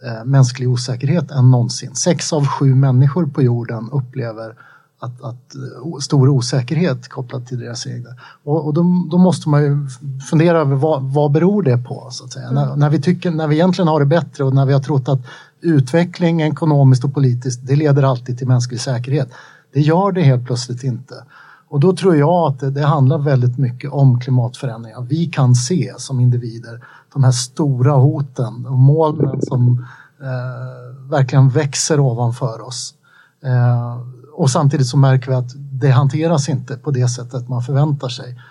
eh, 0.05 0.25
mänsklig 0.25 0.69
osäkerhet 0.69 1.31
än 1.31 1.51
någonsin. 1.51 1.95
Sex 1.95 2.33
av 2.33 2.47
sju 2.47 2.75
människor 2.75 3.25
på 3.25 3.41
jorden 3.41 3.89
upplever 3.91 4.55
att, 4.99 5.21
att 5.23 5.55
uh, 5.85 5.97
stor 5.99 6.29
osäkerhet 6.29 7.07
kopplat 7.07 7.47
till 7.47 7.59
deras 7.59 7.87
egna. 7.87 8.09
Och, 8.43 8.65
och 8.65 8.73
då, 8.73 9.07
då, 9.11 9.17
måste 9.17 9.49
man 9.49 9.63
ju 9.63 9.87
fundera 10.29 10.59
över 10.59 10.75
vad, 10.75 11.03
vad 11.03 11.31
beror 11.31 11.63
det 11.63 11.77
på? 11.77 12.07
Så 12.11 12.25
att 12.25 12.33
säga. 12.33 12.47
Mm. 12.47 12.55
När, 12.55 12.75
när, 12.75 12.89
vi 12.89 13.01
tycker, 13.01 13.31
när 13.31 13.47
vi 13.47 13.55
egentligen 13.55 13.87
har 13.87 13.99
det 13.99 14.05
bättre 14.05 14.43
och 14.43 14.53
när 14.53 14.65
vi 14.65 14.73
har 14.73 14.79
trott 14.79 15.09
att 15.09 15.19
utveckling 15.61 16.41
ekonomiskt 16.41 17.03
och 17.03 17.13
politiskt, 17.13 17.67
det 17.67 17.75
leder 17.75 18.03
alltid 18.03 18.37
till 18.37 18.47
mänsklig 18.47 18.81
säkerhet. 18.81 19.29
Det 19.73 19.81
gör 19.81 20.11
det 20.11 20.21
helt 20.21 20.45
plötsligt 20.45 20.83
inte. 20.83 21.15
Och 21.69 21.79
då 21.79 21.95
tror 21.95 22.15
jag 22.15 22.51
att 22.51 22.59
det, 22.59 22.71
det 22.71 22.85
handlar 22.85 23.17
väldigt 23.17 23.57
mycket 23.57 23.91
om 23.91 24.19
klimatförändringar. 24.19 25.01
Vi 25.01 25.25
kan 25.25 25.55
se 25.55 25.93
som 25.97 26.19
individer 26.19 26.85
de 27.13 27.23
här 27.23 27.31
stora 27.31 27.91
hoten 27.91 28.65
och 28.65 28.79
molnen 28.79 29.41
som 29.41 29.85
eh, 30.21 31.09
verkligen 31.09 31.49
växer 31.49 31.99
ovanför 31.99 32.61
oss. 32.61 32.93
Eh, 33.43 33.97
och 34.39 34.49
samtidigt 34.49 34.87
så 34.87 34.97
märker 34.97 35.27
vi 35.27 35.33
att 35.37 35.51
det 35.55 35.89
hanteras 35.89 36.49
inte 36.49 36.77
på 36.77 36.91
det 36.91 37.07
sättet 37.07 37.49
man 37.49 37.61
förväntar 37.61 38.09
sig. 38.09 38.41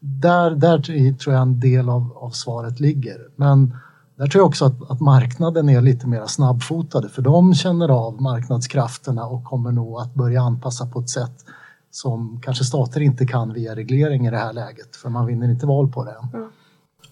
Där, 0.00 0.50
där 0.50 0.78
tror 1.12 1.34
jag 1.34 1.42
en 1.42 1.60
del 1.60 1.88
av, 1.88 2.12
av 2.16 2.30
svaret 2.30 2.80
ligger. 2.80 3.16
Men 3.36 3.76
där 4.16 4.26
tror 4.26 4.40
jag 4.40 4.48
också 4.48 4.64
att, 4.64 4.90
att, 4.90 5.00
marknaden 5.00 5.68
är 5.68 5.80
lite 5.80 6.06
mer 6.06 6.26
snabbfotade 6.26 7.08
för 7.08 7.22
de 7.22 7.54
känner 7.54 7.88
av 7.88 8.22
marknadskrafterna 8.22 9.26
och 9.26 9.44
kommer 9.44 9.72
nog 9.72 10.00
att 10.00 10.14
börja 10.14 10.42
anpassa 10.42 10.86
på 10.86 11.00
ett 11.00 11.10
sätt 11.10 11.44
som 11.90 12.40
kanske 12.42 12.64
stater 12.64 13.00
inte 13.00 13.26
kan 13.26 13.52
via 13.52 13.76
reglering 13.76 14.26
i 14.26 14.30
det 14.30 14.38
här 14.38 14.52
läget 14.52 14.96
för 14.96 15.08
man 15.08 15.26
vinner 15.26 15.50
inte 15.50 15.66
val 15.66 15.92
på 15.92 16.04
det 16.04 16.10
än. 16.10 16.40
Mm. 16.40 16.50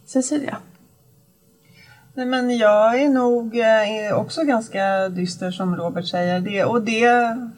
Cecilia? 0.07 0.59
Nej, 2.15 2.27
men 2.27 2.57
jag 2.57 3.01
är 3.01 3.09
nog 3.09 3.59
eh, 3.59 4.19
också 4.19 4.43
ganska 4.43 5.09
dyster 5.09 5.51
som 5.51 5.77
Robert 5.77 6.07
säger. 6.07 6.41
Det, 6.41 6.65
och 6.65 6.83
det 6.83 7.07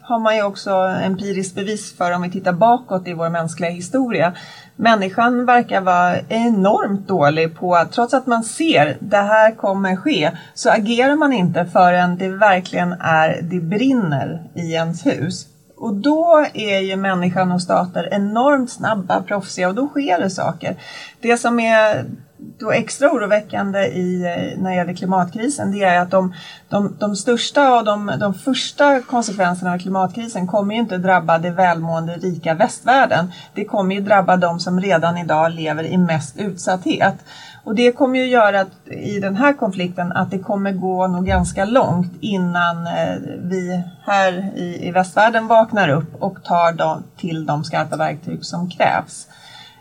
har 0.01 0.19
man 0.19 0.35
ju 0.35 0.43
också 0.43 0.71
empiriskt 1.03 1.55
bevis 1.55 1.97
för 1.97 2.11
om 2.11 2.21
vi 2.21 2.31
tittar 2.31 2.53
bakåt 2.53 3.07
i 3.07 3.13
vår 3.13 3.29
mänskliga 3.29 3.69
historia. 3.69 4.33
Människan 4.75 5.45
verkar 5.45 5.81
vara 5.81 6.19
enormt 6.29 7.07
dålig 7.07 7.55
på 7.57 7.75
att 7.75 7.91
trots 7.91 8.13
att 8.13 8.27
man 8.27 8.43
ser 8.43 8.97
det 8.99 9.17
här 9.17 9.51
kommer 9.51 9.95
ske 9.95 10.31
så 10.53 10.69
agerar 10.69 11.15
man 11.15 11.33
inte 11.33 11.65
förrän 11.65 12.17
det 12.17 12.29
verkligen 12.29 12.91
är, 12.99 13.39
det 13.41 13.59
brinner 13.59 14.43
i 14.53 14.73
ens 14.73 15.05
hus. 15.05 15.47
Och 15.77 15.93
då 15.93 16.45
är 16.53 16.79
ju 16.79 16.95
människan 16.95 17.51
och 17.51 17.61
stater 17.61 18.09
enormt 18.13 18.71
snabba, 18.71 19.21
proffsiga 19.21 19.67
och 19.67 19.75
då 19.75 19.87
sker 19.87 20.19
det 20.19 20.29
saker. 20.29 20.75
Det 21.21 21.37
som 21.37 21.59
är 21.59 22.05
då 22.37 22.71
extra 22.71 23.11
oroväckande 23.11 23.79
i, 23.79 24.21
eh, 24.21 24.61
när 24.61 24.69
det 24.69 24.75
gäller 24.75 24.93
klimatkrisen 24.93 25.71
det 25.71 25.83
är 25.83 25.99
att 25.99 26.11
de, 26.11 26.33
de, 26.69 26.95
de 26.99 27.15
största 27.15 27.75
och 27.75 27.85
de, 27.85 28.11
de 28.19 28.33
första 28.33 29.01
konsekvenserna 29.01 29.73
av 29.73 29.79
klimatkrisen 29.79 30.47
kommer 30.47 30.73
ju 30.73 30.79
inte 30.79 30.97
drabba 30.97 31.37
det 31.37 31.51
välmående 31.51 32.13
rika 32.13 32.53
västvärlden. 32.53 33.31
Det 33.53 33.65
kommer 33.65 33.95
ju 33.95 34.01
drabba 34.01 34.37
de 34.37 34.59
som 34.59 34.81
redan 34.81 35.17
idag 35.17 35.51
lever 35.51 35.83
i 35.83 35.97
mest 35.97 36.37
utsatthet. 36.37 37.15
Och 37.63 37.75
det 37.75 37.91
kommer 37.91 38.19
ju 38.19 38.25
göra 38.25 38.61
att, 38.61 38.87
i 38.87 39.19
den 39.19 39.35
här 39.35 39.53
konflikten 39.53 40.11
att 40.11 40.31
det 40.31 40.39
kommer 40.39 40.71
gå 40.71 41.07
nog 41.07 41.25
ganska 41.25 41.65
långt 41.65 42.13
innan 42.21 42.87
eh, 42.87 43.15
vi 43.37 43.83
här 44.05 44.51
i, 44.55 44.87
i 44.87 44.91
västvärlden 44.91 45.47
vaknar 45.47 45.89
upp 45.89 46.15
och 46.23 46.43
tar 46.43 46.71
de, 46.71 47.03
till 47.17 47.45
de 47.45 47.63
skarpa 47.63 47.97
verktyg 47.97 48.45
som 48.45 48.69
krävs. 48.69 49.27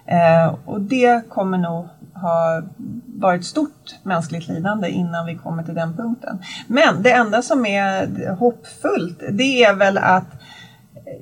Eh, 0.06 0.54
och 0.64 0.80
det 0.80 1.28
kommer 1.28 1.58
nog 1.58 1.88
ha 2.14 2.62
varit 3.06 3.44
stort 3.44 3.94
mänskligt 4.02 4.48
lidande 4.48 4.88
innan 4.88 5.26
vi 5.26 5.36
kommer 5.36 5.62
till 5.62 5.74
den 5.74 5.96
punkten. 5.96 6.38
Men 6.66 7.02
det 7.02 7.12
enda 7.12 7.42
som 7.42 7.66
är 7.66 8.30
hoppfullt 8.34 9.22
det 9.30 9.64
är 9.64 9.74
väl 9.74 9.98
att 9.98 10.42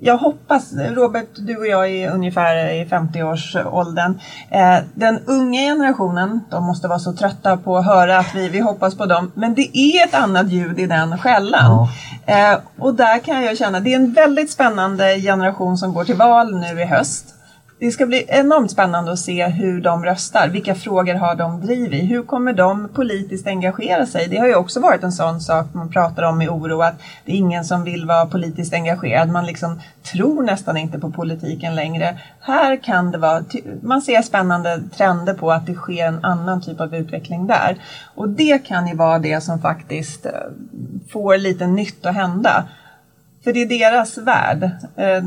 jag 0.00 0.16
hoppas, 0.16 0.72
Robert, 0.72 1.28
du 1.37 1.57
och 1.57 1.66
jag 1.66 1.90
är 1.90 2.11
ungefär 2.11 2.57
i 2.57 2.85
50-årsåldern. 2.85 4.20
Eh, 4.50 4.78
den 4.94 5.18
unga 5.26 5.61
generationen, 5.61 6.40
de 6.50 6.64
måste 6.64 6.88
vara 6.88 6.98
så 6.98 7.12
trötta 7.12 7.57
på 7.57 7.76
att 7.76 7.87
höra 7.87 8.18
att 8.18 8.35
vi, 8.35 8.48
vi 8.48 8.61
hoppas 8.61 8.94
på 8.94 9.07
dem, 9.07 9.33
men 9.35 9.55
det 9.55 9.78
är 9.78 10.05
ett 10.05 10.14
annat 10.14 10.48
ljud 10.50 10.78
i 10.78 10.87
den 10.87 11.18
skällan. 11.18 11.88
Ja. 12.26 12.53
Eh, 12.53 12.59
och 12.78 12.95
där 12.95 13.18
kan 13.18 13.43
jag 13.43 13.59
känna, 13.59 13.80
det 13.80 13.93
är 13.93 13.97
en 13.97 14.12
väldigt 14.12 14.51
spännande 14.51 15.20
generation 15.20 15.78
som 15.78 15.95
går 15.95 16.05
till 16.05 16.16
val 16.16 16.61
nu 16.61 16.80
i 16.80 16.84
höst 16.84 17.34
det 17.83 17.91
ska 17.91 18.07
bli 18.07 18.24
enormt 18.28 18.70
spännande 18.70 19.12
att 19.12 19.18
se 19.18 19.47
hur 19.47 19.80
de 19.80 20.05
röstar. 20.05 20.49
Vilka 20.49 20.74
frågor 20.74 21.14
har 21.14 21.35
de 21.35 21.61
drivit? 21.61 22.11
Hur 22.11 22.22
kommer 22.22 22.53
de 22.53 22.89
politiskt 22.89 23.47
engagera 23.47 24.07
sig? 24.07 24.28
Det 24.28 24.37
har 24.37 24.47
ju 24.47 24.55
också 24.55 24.80
varit 24.80 25.03
en 25.03 25.12
sån 25.12 25.41
sak 25.41 25.66
man 25.72 25.91
pratar 25.91 26.22
om 26.22 26.43
i 26.43 26.49
oro 26.49 26.83
att 26.83 26.95
det 27.24 27.33
är 27.33 27.37
ingen 27.37 27.64
som 27.64 27.85
vill 27.85 28.07
vara 28.07 28.26
politiskt 28.26 28.74
engagerad. 28.74 29.28
Man 29.28 29.47
liksom 29.47 29.80
tror 30.12 30.43
nästan 30.43 30.76
inte 30.76 30.99
på 30.99 31.11
politiken 31.11 31.74
längre. 31.74 32.18
Här 32.41 32.76
kan 32.76 33.11
det 33.11 33.18
vara, 33.18 33.45
man 33.83 34.03
ser 34.03 34.22
spännande 34.22 34.83
trender 34.97 35.35
på 35.35 35.53
att 35.53 35.66
det 35.66 35.74
sker 35.74 36.07
en 36.07 36.24
annan 36.24 36.61
typ 36.61 36.80
av 36.80 36.95
utveckling 36.95 37.47
där. 37.47 37.76
Och 38.14 38.28
det 38.28 38.66
kan 38.66 38.87
ju 38.87 38.97
vara 38.97 39.18
det 39.18 39.41
som 39.41 39.61
faktiskt 39.61 40.26
eh, 40.26 40.33
får 41.12 41.37
lite 41.37 41.66
nytt 41.66 42.07
att 42.07 42.14
hända. 42.14 42.64
För 43.45 43.53
det 43.53 43.62
är 43.62 43.66
deras 43.66 44.18
värld. 44.18 44.70
Eh, 44.97 45.24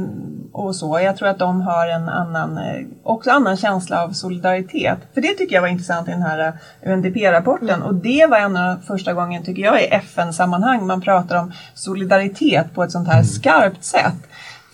och 0.52 0.76
så. 0.76 1.00
Jag 1.00 1.18
tror 1.18 1.28
att 1.28 1.40
de 1.40 1.62
har 1.62 1.88
en 1.88 2.10
annan, 2.10 2.58
eh, 2.58 2.86
också 3.04 3.32
annan 3.32 3.58
känsla 3.58 4.04
av 4.04 4.12
solidaritet. 4.12 4.98
För 5.14 5.22
det 5.22 5.34
tycker 5.34 5.56
jag 5.56 5.62
var 5.62 5.68
intressant 5.68 6.08
i 6.08 6.12
den 6.12 6.22
här 6.22 6.54
eh, 6.82 6.94
UNDP-rapporten. 6.94 7.70
Mm. 7.70 7.82
Och 7.82 7.96
det 7.96 8.26
var 8.30 8.38
en 8.38 8.58
av 8.58 8.78
första 8.88 9.14
gången, 9.14 9.44
tycker 9.44 9.62
jag, 9.62 9.82
i 9.82 9.86
FN-sammanhang 9.86 10.88
man 10.88 11.02
pratar 11.02 11.36
om 11.36 11.52
solidaritet 11.74 12.74
på 12.74 12.84
ett 12.84 12.92
sånt 12.92 13.08
här 13.08 13.14
mm. 13.14 13.26
skarpt 13.26 13.84
sätt. 13.84 14.16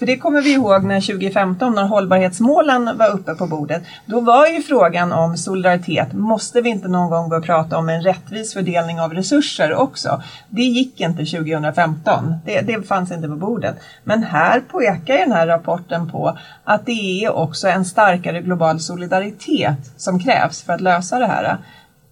För 0.01 0.05
det 0.05 0.17
kommer 0.17 0.41
vi 0.41 0.53
ihåg 0.53 0.83
när 0.83 1.01
2015 1.01 1.75
när 1.75 1.83
hållbarhetsmålen 1.83 2.97
var 2.97 3.09
uppe 3.09 3.35
på 3.35 3.47
bordet. 3.47 3.83
Då 4.05 4.19
var 4.19 4.47
ju 4.47 4.61
frågan 4.61 5.11
om 5.11 5.37
solidaritet, 5.37 6.13
måste 6.13 6.61
vi 6.61 6.69
inte 6.69 6.87
någon 6.87 7.09
gång 7.09 7.29
börja 7.29 7.41
prata 7.41 7.77
om 7.77 7.89
en 7.89 8.01
rättvis 8.01 8.53
fördelning 8.53 8.99
av 8.99 9.13
resurser 9.13 9.73
också? 9.73 10.21
Det 10.49 10.61
gick 10.61 11.01
inte 11.01 11.25
2015, 11.25 12.35
det, 12.45 12.61
det 12.61 12.87
fanns 12.87 13.11
inte 13.11 13.27
på 13.27 13.35
bordet. 13.35 13.75
Men 14.03 14.23
här 14.23 14.59
pekar 14.59 15.17
den 15.17 15.31
här 15.31 15.47
rapporten 15.47 16.11
på 16.11 16.37
att 16.63 16.85
det 16.85 17.25
är 17.25 17.35
också 17.35 17.67
en 17.67 17.85
starkare 17.85 18.41
global 18.41 18.79
solidaritet 18.79 19.93
som 19.97 20.19
krävs 20.19 20.61
för 20.61 20.73
att 20.73 20.81
lösa 20.81 21.19
det 21.19 21.27
här 21.27 21.57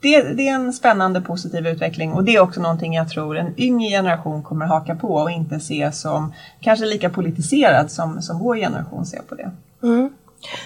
det, 0.01 0.21
det, 0.21 0.47
är 0.47 0.55
en 0.55 0.73
spännande 0.73 1.21
positiv 1.21 1.67
utveckling 1.67 2.13
och 2.13 2.23
det 2.23 2.35
är 2.35 2.39
också 2.39 2.61
någonting 2.61 2.93
jag 2.93 3.09
tror 3.09 3.37
en 3.37 3.53
yngre 3.57 3.89
generation 3.89 4.43
kommer 4.43 4.65
haka 4.65 4.95
på 4.95 5.07
och 5.07 5.31
inte 5.31 5.59
se 5.59 5.91
som 5.91 6.33
kanske 6.61 6.85
lika 6.85 7.09
politiserad 7.09 7.91
som, 7.91 8.21
som 8.21 8.39
vår 8.39 8.55
generation 8.55 9.05
ser 9.05 9.21
på 9.21 9.35
det. 9.35 9.51
Mm. 9.83 10.09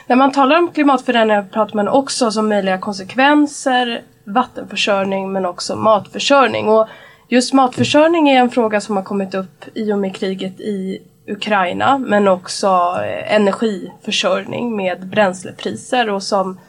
När 0.07 0.15
man 0.15 0.31
talar 0.31 0.57
om 0.57 0.71
klimatförändringar 0.71 1.43
pratar 1.43 1.75
man 1.75 1.87
också 1.87 2.39
om 2.39 2.49
möjliga 2.49 2.77
konsekvenser, 2.77 4.01
vattenförsörjning 4.23 5.31
men 5.31 5.45
också 5.45 5.75
matförsörjning. 5.75 6.67
Och 6.67 6.87
just 7.27 7.53
matförsörjning 7.53 8.29
är 8.29 8.39
en 8.39 8.49
fråga 8.49 8.81
som 8.81 8.95
har 8.95 9.03
kommit 9.03 9.33
upp 9.33 9.65
i 9.73 9.93
och 9.93 9.99
med 9.99 10.15
kriget 10.15 10.59
i 10.59 11.01
Ukraina 11.27 11.97
men 11.97 12.27
också 12.27 12.67
eh, 13.03 13.35
energiförsörjning 13.35 14.75
med 14.75 15.07
bränslepriser 15.07 16.09
och 16.09 16.23
som 16.23 16.59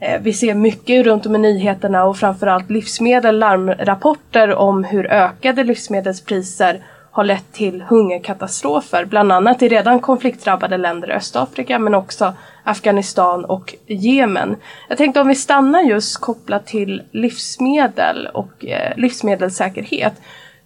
Eh, 0.00 0.20
vi 0.20 0.32
ser 0.32 0.54
mycket 0.54 1.06
runt 1.06 1.26
om 1.26 1.34
i 1.34 1.38
nyheterna 1.38 2.04
och 2.04 2.16
framförallt 2.16 2.70
livsmedel, 2.70 3.38
larmrapporter 3.38 4.54
om 4.54 4.84
hur 4.84 5.06
ökade 5.12 5.64
livsmedelspriser 5.64 6.82
har 7.10 7.24
lett 7.24 7.52
till 7.52 7.82
hungerkatastrofer, 7.82 9.04
bland 9.04 9.32
annat 9.32 9.62
i 9.62 9.68
redan 9.68 10.00
konfliktdrabbade 10.00 10.76
länder 10.76 11.10
i 11.10 11.12
Östafrika 11.12 11.78
men 11.78 11.94
också 11.94 12.34
Afghanistan 12.64 13.44
och 13.44 13.74
Jemen. 13.86 14.56
Jag 14.88 14.98
tänkte 14.98 15.20
om 15.20 15.28
vi 15.28 15.34
stannar 15.34 15.80
just 15.82 16.20
kopplat 16.20 16.66
till 16.66 17.02
livsmedel 17.12 18.28
och 18.34 18.64
eh, 18.64 18.96
livsmedelssäkerhet. 18.96 20.12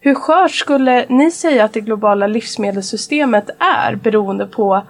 Hur 0.00 0.14
skört 0.14 0.50
skulle 0.50 1.06
ni 1.08 1.30
säga 1.30 1.64
att 1.64 1.72
det 1.72 1.80
globala 1.80 2.26
livsmedelssystemet 2.26 3.50
är 3.58 3.94
beroende 3.94 4.46
på 4.46 4.82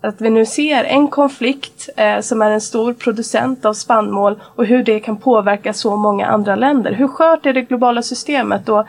att 0.00 0.20
vi 0.20 0.30
nu 0.30 0.46
ser 0.46 0.84
en 0.84 1.08
konflikt 1.08 1.88
eh, 1.96 2.20
som 2.20 2.42
är 2.42 2.50
en 2.50 2.60
stor 2.60 2.92
producent 2.92 3.64
av 3.64 3.74
spannmål 3.74 4.42
och 4.42 4.66
hur 4.66 4.82
det 4.82 5.00
kan 5.00 5.16
påverka 5.16 5.72
så 5.72 5.96
många 5.96 6.26
andra 6.26 6.56
länder. 6.56 6.92
Hur 6.92 7.08
skört 7.08 7.46
är 7.46 7.52
det 7.52 7.62
globala 7.62 8.02
systemet 8.02 8.68
och 8.68 8.86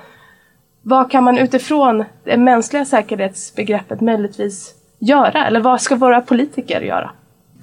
vad 0.82 1.12
kan 1.12 1.24
man 1.24 1.38
utifrån 1.38 2.04
det 2.24 2.38
mänskliga 2.38 2.86
säkerhetsbegreppet 2.86 4.02
möjligtvis 4.02 4.74
göra? 5.00 5.48
Eller 5.48 5.60
vad 5.60 5.82
ska 5.82 5.96
våra 5.96 6.22
politiker 6.22 6.82
göra? 6.82 7.12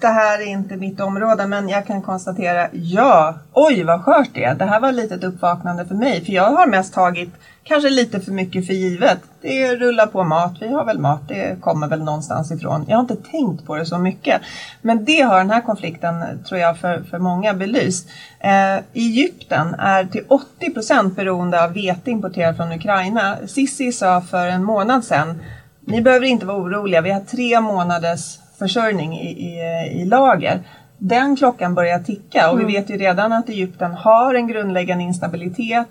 Det 0.00 0.06
här 0.06 0.38
är 0.38 0.46
inte 0.46 0.76
mitt 0.76 1.00
område 1.00 1.46
men 1.46 1.68
jag 1.68 1.86
kan 1.86 2.02
konstatera, 2.02 2.68
ja, 2.72 3.34
oj 3.52 3.84
vad 3.84 4.04
skört 4.04 4.28
det 4.34 4.44
är. 4.44 4.54
Det 4.54 4.64
här 4.64 4.80
var 4.80 4.92
lite 4.92 5.14
ett 5.14 5.24
uppvaknande 5.24 5.86
för 5.86 5.94
mig 5.94 6.24
för 6.24 6.32
jag 6.32 6.50
har 6.50 6.66
mest 6.66 6.94
tagit 6.94 7.30
kanske 7.64 7.90
lite 7.90 8.20
för 8.20 8.32
mycket 8.32 8.66
för 8.66 8.72
givet. 8.72 9.18
Det 9.40 9.76
rullar 9.76 10.06
på 10.06 10.24
mat, 10.24 10.52
vi 10.60 10.68
har 10.68 10.84
väl 10.84 10.98
mat, 10.98 11.28
det 11.28 11.60
kommer 11.60 11.88
väl 11.88 12.04
någonstans 12.04 12.50
ifrån. 12.50 12.84
Jag 12.88 12.96
har 12.96 13.00
inte 13.00 13.16
tänkt 13.16 13.66
på 13.66 13.76
det 13.76 13.86
så 13.86 13.98
mycket. 13.98 14.40
Men 14.82 15.04
det 15.04 15.20
har 15.20 15.38
den 15.38 15.50
här 15.50 15.60
konflikten, 15.60 16.44
tror 16.48 16.60
jag, 16.60 16.78
för, 16.78 17.02
för 17.10 17.18
många 17.18 17.54
belyst. 17.54 18.08
Eh, 18.40 18.76
Egypten 18.92 19.74
är 19.74 20.04
till 20.04 20.24
80 20.28 20.70
procent 20.70 21.16
beroende 21.16 21.64
av 21.64 21.72
vete 21.72 22.10
importerat 22.10 22.56
från 22.56 22.72
Ukraina. 22.72 23.36
Sissi 23.46 23.92
sa 23.92 24.20
för 24.20 24.46
en 24.46 24.64
månad 24.64 25.04
sedan, 25.04 25.42
ni 25.80 26.02
behöver 26.02 26.26
inte 26.26 26.46
vara 26.46 26.58
oroliga, 26.58 27.00
vi 27.00 27.10
har 27.10 27.20
tre 27.20 27.60
månaders 27.60 28.38
försörjning 28.58 29.18
i, 29.18 29.28
i, 29.28 30.02
i 30.02 30.04
lager 30.04 30.62
den 30.98 31.36
klockan 31.36 31.74
börjar 31.74 31.98
ticka 31.98 32.50
och 32.50 32.54
mm. 32.54 32.66
vi 32.66 32.72
vet 32.72 32.90
ju 32.90 32.96
redan 32.96 33.32
att 33.32 33.48
Egypten 33.48 33.92
har 33.92 34.34
en 34.34 34.46
grundläggande 34.46 35.04
instabilitet 35.04 35.86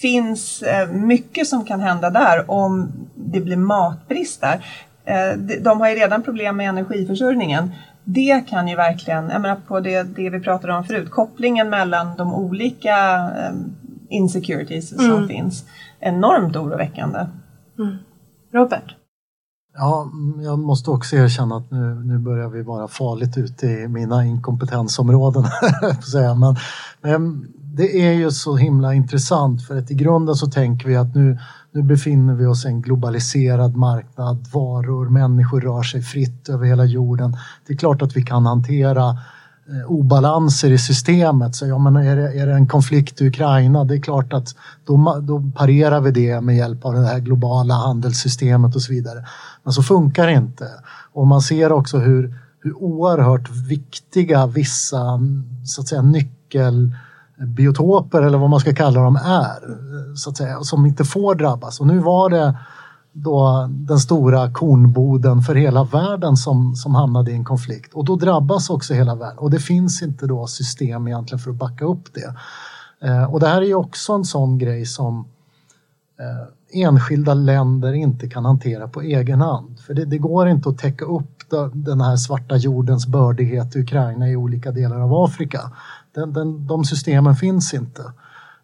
finns 0.00 0.62
eh, 0.62 0.88
mycket 0.88 1.46
som 1.46 1.64
kan 1.64 1.80
hända 1.80 2.10
där 2.10 2.50
om 2.50 2.92
det 3.14 3.40
blir 3.40 3.56
matbrist 3.56 4.40
där. 4.40 4.64
Eh, 5.04 5.38
de 5.38 5.80
har 5.80 5.88
ju 5.88 5.94
redan 5.94 6.22
problem 6.22 6.56
med 6.56 6.68
energiförsörjningen. 6.68 7.70
Det 8.04 8.44
kan 8.48 8.68
ju 8.68 8.76
verkligen, 8.76 9.30
jag 9.30 9.40
menar 9.40 9.56
på 9.68 9.80
det, 9.80 10.02
det 10.02 10.30
vi 10.30 10.40
pratade 10.40 10.72
om 10.72 10.84
förut, 10.84 11.10
kopplingen 11.10 11.70
mellan 11.70 12.16
de 12.16 12.34
olika 12.34 12.96
eh, 13.38 13.52
insecurities 14.08 14.88
som 14.88 15.10
mm. 15.10 15.28
finns, 15.28 15.64
enormt 16.00 16.56
oroväckande. 16.56 17.18
Mm. 17.78 17.96
Robert? 18.52 18.97
Ja, 19.80 20.10
mm, 20.12 20.40
jag 20.40 20.58
måste 20.58 20.90
också 20.90 21.16
erkänna 21.16 21.56
att 21.56 21.70
nu, 21.70 22.02
nu 22.04 22.18
börjar 22.18 22.48
vi 22.48 22.62
vara 22.62 22.88
farligt 22.88 23.38
ute 23.38 23.66
i 23.66 23.88
mina 23.88 24.24
inkompetensområden. 24.24 25.44
men, 26.40 26.56
men 27.02 27.48
det 27.78 28.06
är 28.06 28.12
ju 28.12 28.30
så 28.30 28.56
himla 28.56 28.94
intressant 28.94 29.66
för 29.66 29.78
att 29.78 29.90
i 29.90 29.94
grunden 29.94 30.34
så 30.34 30.46
tänker 30.46 30.88
vi 30.88 30.96
att 30.96 31.14
nu, 31.14 31.38
nu 31.72 31.82
befinner 31.82 32.34
vi 32.34 32.46
oss 32.46 32.64
i 32.64 32.68
en 32.68 32.82
globaliserad 32.82 33.76
marknad. 33.76 34.46
Varor, 34.52 35.08
människor 35.08 35.60
rör 35.60 35.82
sig 35.82 36.02
fritt 36.02 36.48
över 36.48 36.66
hela 36.66 36.84
jorden. 36.84 37.36
Det 37.66 37.72
är 37.72 37.76
klart 37.76 38.02
att 38.02 38.16
vi 38.16 38.22
kan 38.22 38.46
hantera 38.46 39.08
eh, 39.08 39.90
obalanser 39.90 40.70
i 40.70 40.78
systemet. 40.78 41.54
Så 41.54 41.66
ja, 41.66 41.78
men 41.78 41.96
är, 41.96 42.16
det, 42.16 42.40
är 42.40 42.46
det 42.46 42.52
en 42.52 42.68
konflikt 42.68 43.20
i 43.20 43.28
Ukraina, 43.28 43.84
det 43.84 43.94
är 43.94 44.00
klart 44.00 44.32
att 44.32 44.54
då, 44.84 45.20
då 45.22 45.50
parerar 45.56 46.00
vi 46.00 46.10
det 46.10 46.40
med 46.40 46.56
hjälp 46.56 46.84
av 46.84 46.94
det 46.94 47.06
här 47.06 47.18
globala 47.18 47.74
handelssystemet 47.74 48.76
och 48.76 48.82
så 48.82 48.92
vidare. 48.92 49.24
Men 49.68 49.72
så 49.72 49.82
funkar 49.82 50.26
det 50.26 50.32
inte. 50.32 50.68
Och 51.12 51.26
man 51.26 51.40
ser 51.40 51.72
också 51.72 51.98
hur, 51.98 52.34
hur 52.60 52.82
oerhört 52.82 53.50
viktiga 53.50 54.46
vissa 54.46 55.20
så 55.64 55.80
att 55.80 55.88
säga, 55.88 56.02
nyckelbiotoper 56.02 58.22
eller 58.22 58.38
vad 58.38 58.50
man 58.50 58.60
ska 58.60 58.74
kalla 58.74 59.00
dem 59.00 59.16
är, 59.16 59.58
så 60.16 60.30
att 60.30 60.36
säga, 60.36 60.60
som 60.60 60.86
inte 60.86 61.04
får 61.04 61.34
drabbas. 61.34 61.80
Och 61.80 61.86
nu 61.86 61.98
var 61.98 62.30
det 62.30 62.58
då 63.12 63.68
den 63.70 63.98
stora 63.98 64.52
kornboden 64.52 65.42
för 65.42 65.54
hela 65.54 65.84
världen 65.84 66.36
som, 66.36 66.76
som 66.76 66.94
hamnade 66.94 67.30
i 67.30 67.34
en 67.34 67.44
konflikt 67.44 67.94
och 67.94 68.04
då 68.04 68.16
drabbas 68.16 68.70
också 68.70 68.94
hela 68.94 69.14
världen 69.14 69.38
och 69.38 69.50
det 69.50 69.60
finns 69.60 70.02
inte 70.02 70.26
då 70.26 70.46
system 70.46 71.08
egentligen 71.08 71.38
för 71.38 71.50
att 71.50 71.56
backa 71.56 71.84
upp 71.84 72.14
det. 72.14 72.34
Eh, 73.08 73.24
och 73.24 73.40
det 73.40 73.48
här 73.48 73.62
är 73.62 73.66
ju 73.66 73.74
också 73.74 74.12
en 74.12 74.24
sån 74.24 74.58
grej 74.58 74.86
som 74.86 75.28
eh, 76.18 76.48
enskilda 76.70 77.34
länder 77.34 77.92
inte 77.92 78.28
kan 78.28 78.44
hantera 78.44 78.88
på 78.88 79.02
egen 79.02 79.40
hand. 79.40 79.80
För 79.80 79.94
det, 79.94 80.04
det 80.04 80.18
går 80.18 80.48
inte 80.48 80.68
att 80.68 80.78
täcka 80.78 81.04
upp 81.04 81.38
den 81.72 82.00
här 82.00 82.16
svarta 82.16 82.56
jordens 82.56 83.06
bördighet 83.06 83.76
i 83.76 83.80
Ukraina 83.80 84.28
i 84.28 84.36
olika 84.36 84.70
delar 84.70 85.00
av 85.00 85.14
Afrika. 85.14 85.70
Den, 86.14 86.32
den, 86.32 86.66
de 86.66 86.84
systemen 86.84 87.36
finns 87.36 87.74
inte. 87.74 88.02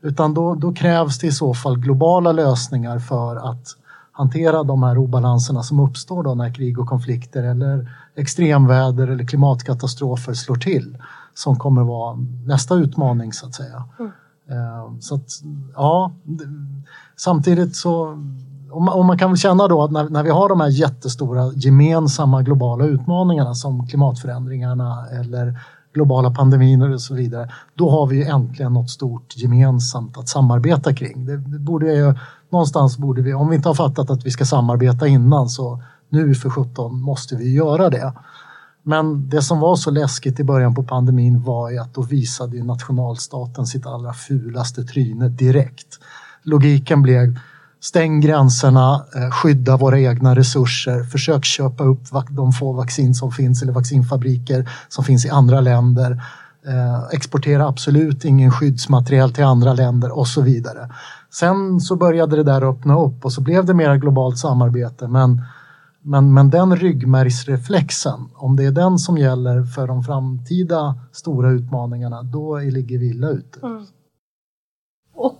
Utan 0.00 0.34
då, 0.34 0.54
då, 0.54 0.72
krävs 0.72 1.18
det 1.18 1.26
i 1.26 1.32
så 1.32 1.54
fall 1.54 1.78
globala 1.78 2.32
lösningar 2.32 2.98
för 2.98 3.50
att 3.50 3.66
hantera 4.12 4.62
de 4.62 4.82
här 4.82 4.98
obalanserna 4.98 5.62
som 5.62 5.80
uppstår 5.80 6.22
då 6.22 6.34
när 6.34 6.54
krig 6.54 6.78
och 6.78 6.88
konflikter 6.88 7.42
eller 7.42 7.90
extremväder 8.16 9.08
eller 9.08 9.26
klimatkatastrofer 9.26 10.34
slår 10.34 10.56
till. 10.56 10.98
Som 11.34 11.56
kommer 11.56 11.82
vara 11.82 12.16
nästa 12.46 12.74
utmaning 12.74 13.32
så 13.32 13.46
att 13.46 13.54
säga. 13.54 13.84
Mm. 13.98 14.12
Ehm, 14.48 15.00
så 15.00 15.14
att, 15.14 15.30
ja, 15.74 16.12
samtidigt 17.16 17.76
så 17.76 18.18
och 18.74 19.04
man, 19.04 19.18
kan 19.18 19.30
väl 19.30 19.38
känna 19.38 19.68
då 19.68 19.82
att 19.82 19.90
när, 19.90 20.08
när, 20.08 20.22
vi 20.22 20.30
har 20.30 20.48
de 20.48 20.60
här 20.60 20.68
jättestora 20.68 21.52
gemensamma 21.54 22.42
globala 22.42 22.84
utmaningarna 22.84 23.54
som 23.54 23.86
klimatförändringarna 23.86 25.06
eller 25.12 25.58
globala 25.94 26.30
pandemier 26.30 26.92
och 26.92 27.00
så 27.00 27.14
vidare, 27.14 27.50
då 27.74 27.90
har 27.90 28.06
vi 28.06 28.24
äntligen 28.24 28.72
något 28.72 28.90
stort 28.90 29.36
gemensamt 29.36 30.18
att 30.18 30.28
samarbeta 30.28 30.94
kring. 30.94 31.26
Det, 31.26 31.36
det 31.36 31.58
borde 31.58 31.94
ju, 31.94 32.14
någonstans 32.50 32.98
borde 32.98 33.22
vi, 33.22 33.34
om 33.34 33.48
vi 33.48 33.56
inte 33.56 33.68
har 33.68 33.74
fattat 33.74 34.10
att 34.10 34.26
vi 34.26 34.30
ska 34.30 34.44
samarbeta 34.44 35.06
innan 35.06 35.48
så 35.48 35.82
nu 36.08 36.34
för 36.34 36.50
17 36.50 37.00
måste 37.00 37.36
vi 37.36 37.54
göra 37.54 37.90
det. 37.90 38.12
Men 38.86 39.28
det 39.28 39.42
som 39.42 39.60
var 39.60 39.76
så 39.76 39.90
läskigt 39.90 40.40
i 40.40 40.44
början 40.44 40.74
på 40.74 40.82
pandemin 40.82 41.42
var 41.42 41.70
ju 41.70 41.78
att 41.78 41.94
då 41.94 42.02
visade 42.02 42.64
nationalstaten 42.64 43.66
sitt 43.66 43.86
allra 43.86 44.12
fulaste 44.12 44.84
tryne 44.84 45.28
direkt. 45.28 45.98
Logiken 46.42 47.02
blev 47.02 47.38
stäng 47.80 48.20
gränserna, 48.20 49.04
eh, 49.16 49.30
skydda 49.30 49.76
våra 49.76 50.00
egna 50.00 50.36
resurser, 50.36 51.02
försök 51.02 51.44
köpa 51.44 51.84
upp 51.84 52.00
de 52.30 52.52
få 52.52 52.72
vaccin 52.72 53.14
som 53.14 53.32
finns 53.32 53.62
eller 53.62 53.72
vaccinfabriker 53.72 54.70
som 54.88 55.04
finns 55.04 55.26
i 55.26 55.30
andra 55.30 55.60
länder. 55.60 56.22
Eh, 56.66 57.04
exportera 57.12 57.68
absolut 57.68 58.24
ingen 58.24 58.50
skyddsmaterial 58.50 59.32
till 59.32 59.44
andra 59.44 59.72
länder 59.72 60.18
och 60.18 60.28
så 60.28 60.42
vidare. 60.42 60.90
Sen 61.32 61.80
så 61.80 61.96
började 61.96 62.36
det 62.36 62.42
där 62.42 62.70
öppna 62.70 62.98
upp 62.98 63.24
och 63.24 63.32
så 63.32 63.40
blev 63.40 63.64
det 63.64 63.74
mer 63.74 63.96
globalt 63.96 64.38
samarbete 64.38 65.08
men 65.08 65.42
men, 66.06 66.34
men 66.34 66.50
den 66.50 66.76
ryggmärgsreflexen, 66.76 68.30
om 68.34 68.56
det 68.56 68.64
är 68.64 68.70
den 68.70 68.98
som 68.98 69.18
gäller 69.18 69.62
för 69.62 69.86
de 69.86 70.02
framtida 70.02 70.94
stora 71.12 71.50
utmaningarna, 71.50 72.22
då 72.22 72.58
ligger 72.58 72.98
vi 72.98 73.10
illa 73.10 73.28
ute. 73.28 73.60
Mm. 73.62 73.86
Och 75.14 75.38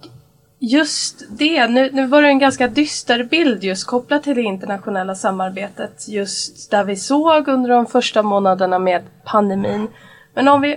just 0.59 1.25
det, 1.39 1.69
nu, 1.69 1.91
nu 1.93 2.07
var 2.07 2.23
det 2.23 2.29
en 2.29 2.39
ganska 2.39 2.69
dyster 2.69 3.25
bild 3.25 3.65
just 3.65 3.87
kopplat 3.87 4.23
till 4.23 4.35
det 4.35 4.43
internationella 4.43 5.15
samarbetet, 5.15 6.09
just 6.09 6.71
där 6.71 6.85
vi 6.85 6.97
såg 6.97 7.49
under 7.49 7.71
de 7.71 7.87
första 7.87 8.23
månaderna 8.23 8.79
med 8.79 9.03
pandemin. 9.25 9.89
Men 10.35 10.49
om 10.49 10.61
vi 10.61 10.77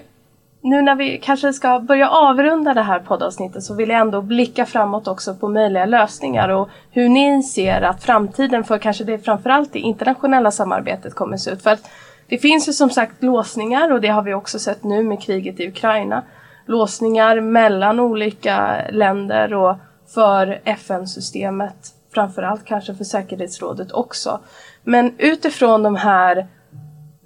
nu 0.62 0.82
när 0.82 0.95
vi 0.95 1.18
kanske 1.18 1.53
ska 1.53 1.80
börja 1.80 2.10
avrunda 2.10 2.74
det 2.74 2.82
här 2.82 2.99
poddavsnittet 2.99 3.64
så 3.64 3.74
vill 3.74 3.89
jag 3.89 3.99
ändå 3.99 4.22
blicka 4.22 4.66
framåt 4.66 5.08
också 5.08 5.36
på 5.36 5.49
möjliga 5.49 5.86
lösningar 5.86 6.49
och 6.49 6.70
hur 6.91 7.10
ni 7.10 7.43
ser 7.43 7.82
att 7.82 8.03
framtiden 8.03 8.64
för 8.64 8.78
kanske 8.78 9.03
det 9.03 9.20
framförallt 9.20 9.74
det 9.74 9.80
internationella 9.80 10.51
samarbetet 10.51 11.16
kommer 11.16 11.38
se 11.38 11.51
ut. 11.51 11.64
För 11.64 11.70
att 11.70 11.89
det 12.28 12.38
finns 12.38 12.70
ju 12.70 12.74
som 12.74 12.89
sagt 12.89 13.24
låsningar 13.24 13.91
och 13.91 14.01
det 14.01 14.08
har 14.08 14.22
vi 14.22 14.34
också 14.34 14.60
sett 14.60 14.84
nu 14.84 15.03
med 15.03 15.22
kriget 15.22 15.60
i 15.60 15.68
Ukraina. 15.68 16.24
Låsningar 16.66 17.41
mellan 17.41 17.99
olika 17.99 18.82
länder 18.91 19.53
och 19.53 19.76
för 20.14 20.62
FN-systemet, 20.64 21.93
framförallt 22.14 22.66
kanske 22.66 22.95
för 22.95 23.03
säkerhetsrådet 23.03 23.91
också. 23.91 24.39
Men 24.84 25.14
utifrån 25.18 25.84
de 25.84 25.95
här 25.95 26.47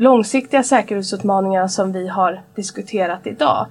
långsiktiga 0.02 0.64
säkerhetsutmaningar 0.64 1.68
som 1.68 1.92
vi 1.92 2.08
har 2.08 2.42
diskuterat 2.56 3.28
idag. 3.28 3.68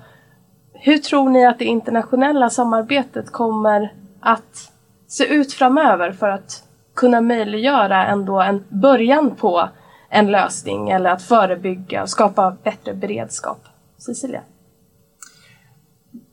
Hur 0.73 0.99
tror 0.99 1.29
ni 1.29 1.47
att 1.47 1.59
det 1.59 1.65
internationella 1.65 2.51
samarbetet 2.51 3.33
kommer 3.33 3.93
att 4.21 4.73
se 5.07 5.25
ut 5.25 5.53
framöver 5.53 6.13
för 6.13 6.29
att 6.29 6.65
kunna 6.95 7.21
möjliggöra 7.21 8.07
ändå 8.07 8.41
en 8.41 8.65
början 8.69 9.37
på 9.37 9.69
en 10.09 10.31
lösning 10.31 10.91
eller 10.91 11.11
att 11.11 11.23
förebygga 11.23 12.03
och 12.03 12.09
skapa 12.09 12.57
bättre 12.63 12.95
beredskap? 12.95 13.59
Cecilia? 13.99 14.41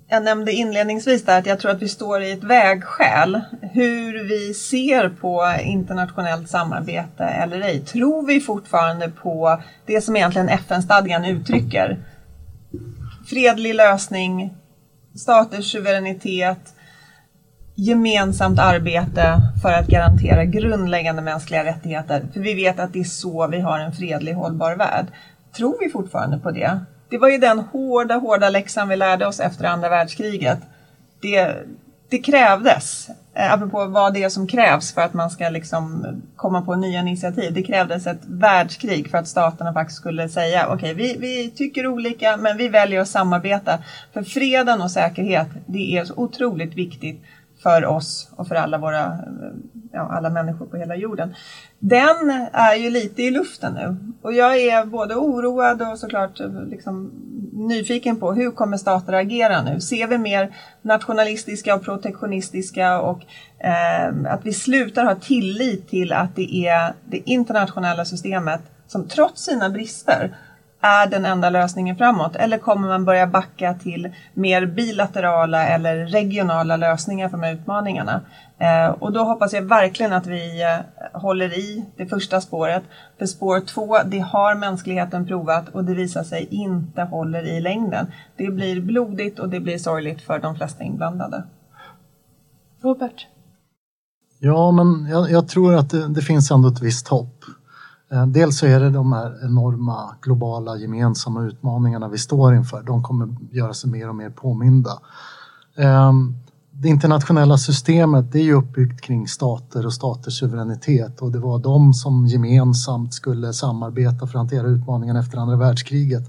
Jag 0.10 0.24
nämnde 0.24 0.51
inledningsvis 0.51 1.26
där 1.26 1.39
att 1.39 1.45
jag 1.45 1.60
tror 1.60 1.72
att 1.72 1.82
vi 1.82 1.88
står 1.88 2.22
i 2.22 2.32
ett 2.32 2.43
vägskäl. 2.43 3.41
Hur 3.62 4.24
vi 4.24 4.53
ser 4.53 5.10
på 5.10 5.55
internationellt 5.64 6.49
samarbete 6.49 7.24
eller 7.24 7.62
ej. 7.62 7.80
Tror 7.80 8.28
vi 8.28 8.39
fortfarande 8.39 9.10
på 9.10 9.62
det 9.86 10.01
som 10.01 10.16
egentligen 10.16 10.49
FN-stadgan 10.49 11.26
uttrycker? 11.26 11.97
Fredlig 13.30 13.76
lösning, 13.76 14.53
staters 15.16 15.72
suveränitet, 15.72 16.74
gemensamt 17.76 18.60
arbete 18.60 19.41
för 19.62 19.74
att 19.74 19.88
garantera 19.88 20.45
grundläggande 20.45 21.22
mänskliga 21.22 21.64
rättigheter. 21.64 22.28
För 22.34 22.39
vi 22.39 22.53
vet 22.53 22.80
att 22.80 22.93
det 22.93 22.99
är 22.99 23.03
så 23.03 23.47
vi 23.47 23.60
har 23.60 23.80
en 23.80 23.93
fredlig 23.93 24.34
hållbar 24.34 24.76
värld. 24.76 25.05
Tror 25.58 25.78
vi 25.80 25.89
fortfarande 25.89 26.39
på 26.39 26.51
det? 26.51 26.80
Det 27.10 27.18
var 27.18 27.30
ju 27.30 27.38
den 27.38 27.60
hårda, 27.60 28.16
hårda 28.16 28.49
läxan 28.49 28.89
vi 28.89 28.95
lärde 28.95 29.26
oss 29.26 29.39
efter 29.39 29.66
andra 29.66 29.89
världskriget. 29.89 30.60
Det, 31.22 31.55
det 32.10 32.18
krävdes, 32.18 33.10
eh, 33.34 33.53
apropå 33.53 33.86
vad 33.86 34.14
det 34.14 34.24
är 34.24 34.30
som 34.30 34.47
krävs 34.47 34.93
för 34.93 35.01
att 35.01 35.14
man 35.14 35.30
ska 35.30 35.49
liksom 35.49 36.05
komma 36.36 36.62
på 36.62 36.76
nya 36.76 36.99
initiativ. 36.99 37.53
Det 37.53 37.64
krävdes 37.64 38.08
ett 38.08 38.22
världskrig 38.28 39.12
för 39.12 39.18
att 39.18 39.28
staterna 39.28 39.74
faktiskt 39.74 39.99
skulle 39.99 40.30
säga 40.30 40.68
okej, 40.68 40.76
okay, 40.76 40.93
vi, 40.93 41.18
vi 41.20 41.49
tycker 41.49 41.88
olika 41.88 42.38
men 42.38 42.58
vi 42.58 42.68
väljer 42.68 43.01
att 43.01 43.08
samarbeta. 43.08 43.80
För 44.14 44.24
freden 44.24 44.82
och 44.82 44.91
säkerhet, 44.91 45.47
det 45.66 45.97
är 45.97 46.05
så 46.05 46.14
otroligt 46.18 46.76
viktigt 46.76 47.24
för 47.64 47.86
oss 47.86 48.30
och 48.36 48.47
för 48.47 48.55
alla 48.55 48.78
våra 48.78 49.03
eh, 49.03 49.12
ja, 49.97 50.11
alla 50.11 50.29
människor 50.29 50.65
på 50.65 50.77
hela 50.77 50.95
jorden. 50.95 51.35
Den 51.79 52.47
är 52.53 52.75
ju 52.75 52.89
lite 52.89 53.23
i 53.23 53.31
luften 53.31 53.73
nu 53.73 53.97
och 54.21 54.33
jag 54.33 54.57
är 54.57 54.85
både 54.85 55.15
oroad 55.15 55.81
och 55.81 55.99
såklart 55.99 56.39
liksom 56.69 57.11
nyfiken 57.53 58.19
på 58.19 58.33
hur 58.33 58.51
kommer 58.51 58.77
stater 58.77 59.13
agera 59.13 59.61
nu? 59.61 59.81
Ser 59.81 60.07
vi 60.07 60.17
mer 60.17 60.55
nationalistiska 60.81 61.75
och 61.75 61.83
protektionistiska 61.83 62.99
och 62.99 63.21
eh, 63.59 64.33
att 64.33 64.45
vi 64.45 64.53
slutar 64.53 65.05
ha 65.05 65.15
tillit 65.15 65.89
till 65.89 66.13
att 66.13 66.35
det 66.35 66.55
är 66.55 66.93
det 67.05 67.29
internationella 67.29 68.05
systemet 68.05 68.61
som 68.87 69.07
trots 69.07 69.43
sina 69.43 69.69
brister 69.69 70.37
är 70.88 71.07
den 71.07 71.25
enda 71.25 71.49
lösningen 71.49 71.95
framåt? 71.95 72.35
Eller 72.35 72.57
kommer 72.57 72.88
man 72.88 73.05
börja 73.05 73.27
backa 73.27 73.73
till 73.73 74.09
mer 74.33 74.65
bilaterala 74.65 75.67
eller 75.67 75.95
regionala 76.05 76.77
lösningar 76.77 77.29
för 77.29 77.38
de 77.38 77.43
här 77.43 77.53
utmaningarna? 77.53 78.21
Eh, 78.59 78.89
och 78.89 79.11
då 79.11 79.23
hoppas 79.23 79.53
jag 79.53 79.61
verkligen 79.61 80.13
att 80.13 80.27
vi 80.27 80.63
eh, 80.63 81.19
håller 81.21 81.59
i 81.59 81.85
det 81.97 82.05
första 82.05 82.41
spåret. 82.41 82.83
För 83.19 83.25
spår 83.25 83.59
två, 83.59 83.97
det 84.05 84.19
har 84.19 84.55
mänskligheten 84.55 85.27
provat 85.27 85.69
och 85.69 85.83
det 85.83 85.93
visar 85.93 86.23
sig 86.23 86.47
inte 86.51 87.01
håller 87.01 87.43
i 87.43 87.61
längden. 87.61 88.07
Det 88.38 88.47
blir 88.47 88.81
blodigt 88.81 89.39
och 89.39 89.49
det 89.49 89.59
blir 89.59 89.77
sorgligt 89.77 90.21
för 90.21 90.39
de 90.39 90.55
flesta 90.55 90.83
inblandade. 90.83 91.43
Robert? 92.81 93.27
Ja, 94.39 94.71
men 94.71 95.07
jag, 95.09 95.31
jag 95.31 95.47
tror 95.47 95.75
att 95.75 95.89
det, 95.89 96.07
det, 96.07 96.21
finns 96.21 96.51
ändå 96.51 96.69
ett 96.69 96.81
visst 96.81 97.07
hopp. 97.07 97.43
Eh, 98.12 98.26
dels 98.26 98.58
så 98.58 98.66
är 98.66 98.80
det 98.80 98.89
de 98.89 99.14
här 99.14 99.45
enorma 99.45 100.16
globala 100.22 100.78
gemensamma 100.78 101.43
utmaningarna 101.43 102.08
vi 102.08 102.18
står 102.18 102.55
inför. 102.55 102.84
De 102.84 103.03
kommer 103.03 103.36
göra 103.51 103.74
sig 103.74 103.89
mer 103.89 104.10
och 104.10 104.16
mer 104.16 104.30
påminda. 104.30 104.99
Eh, 105.76 106.14
det 106.72 106.88
internationella 106.88 107.58
systemet 107.58 108.32
det 108.32 108.39
är 108.39 108.43
ju 108.43 108.53
uppbyggt 108.53 109.01
kring 109.01 109.28
stater 109.28 109.86
och 109.86 109.93
staters 109.93 110.39
suveränitet 110.39 111.22
och 111.22 111.32
det 111.32 111.39
var 111.39 111.60
de 111.60 111.93
som 111.93 112.28
gemensamt 112.28 113.14
skulle 113.14 113.53
samarbeta 113.53 114.20
för 114.20 114.26
att 114.26 114.34
hantera 114.34 114.68
utmaningen 114.68 115.16
efter 115.16 115.38
andra 115.38 115.55
världskriget. 115.55 116.24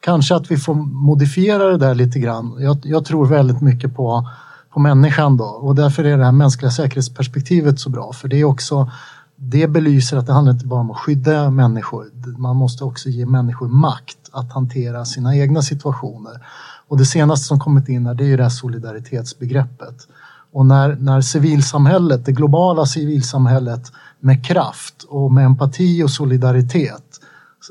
Kanske 0.00 0.34
att 0.34 0.50
vi 0.50 0.56
får 0.56 0.74
modifiera 0.74 1.64
det 1.64 1.78
där 1.78 1.94
lite 1.94 2.18
grann. 2.18 2.56
Jag, 2.58 2.78
jag 2.82 3.04
tror 3.04 3.26
väldigt 3.26 3.60
mycket 3.60 3.96
på, 3.96 4.28
på 4.70 4.80
människan 4.80 5.36
då 5.36 5.44
och 5.44 5.74
därför 5.74 6.04
är 6.04 6.18
det 6.18 6.24
här 6.24 6.32
mänskliga 6.32 6.70
säkerhetsperspektivet 6.70 7.80
så 7.80 7.90
bra 7.90 8.12
för 8.12 8.28
det 8.28 8.40
är 8.40 8.44
också 8.44 8.90
det 9.36 9.66
belyser 9.66 10.16
att 10.16 10.26
det 10.26 10.32
handlar 10.32 10.52
inte 10.52 10.66
bara 10.66 10.80
om 10.80 10.90
att 10.90 10.96
skydda 10.96 11.50
människor. 11.50 12.06
Man 12.38 12.56
måste 12.56 12.84
också 12.84 13.08
ge 13.08 13.26
människor 13.26 13.68
makt 13.68 14.18
att 14.32 14.52
hantera 14.52 15.04
sina 15.04 15.36
egna 15.36 15.62
situationer. 15.62 16.46
Och 16.88 16.98
det 16.98 17.04
senaste 17.04 17.46
som 17.46 17.60
kommit 17.60 17.88
in 17.88 18.06
här, 18.06 18.14
det 18.14 18.24
är 18.24 18.28
ju 18.28 18.36
det 18.36 18.42
här 18.42 18.50
solidaritetsbegreppet. 18.50 20.08
Och 20.52 20.66
när, 20.66 20.96
när 21.00 21.20
civilsamhället, 21.20 22.24
det 22.24 22.32
globala 22.32 22.86
civilsamhället 22.86 23.92
med 24.20 24.46
kraft 24.46 25.06
och 25.08 25.32
med 25.32 25.44
empati 25.44 26.02
och 26.02 26.10
solidaritet 26.10 27.20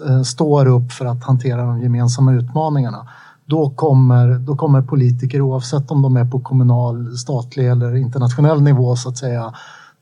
eh, 0.07 0.21
står 0.21 0.65
upp 0.65 0.91
för 0.91 1.05
att 1.05 1.23
hantera 1.23 1.65
de 1.65 1.81
gemensamma 1.81 2.33
utmaningarna, 2.33 3.07
då 3.45 3.69
kommer, 3.69 4.39
då 4.39 4.55
kommer 4.55 4.81
politiker, 4.81 5.41
oavsett 5.41 5.91
om 5.91 6.01
de 6.01 6.17
är 6.17 6.25
på 6.25 6.39
kommunal, 6.39 7.17
statlig 7.17 7.67
eller 7.69 7.95
internationell 7.95 8.61
nivå 8.61 8.95
så 8.95 9.09
att 9.09 9.17
säga, 9.17 9.53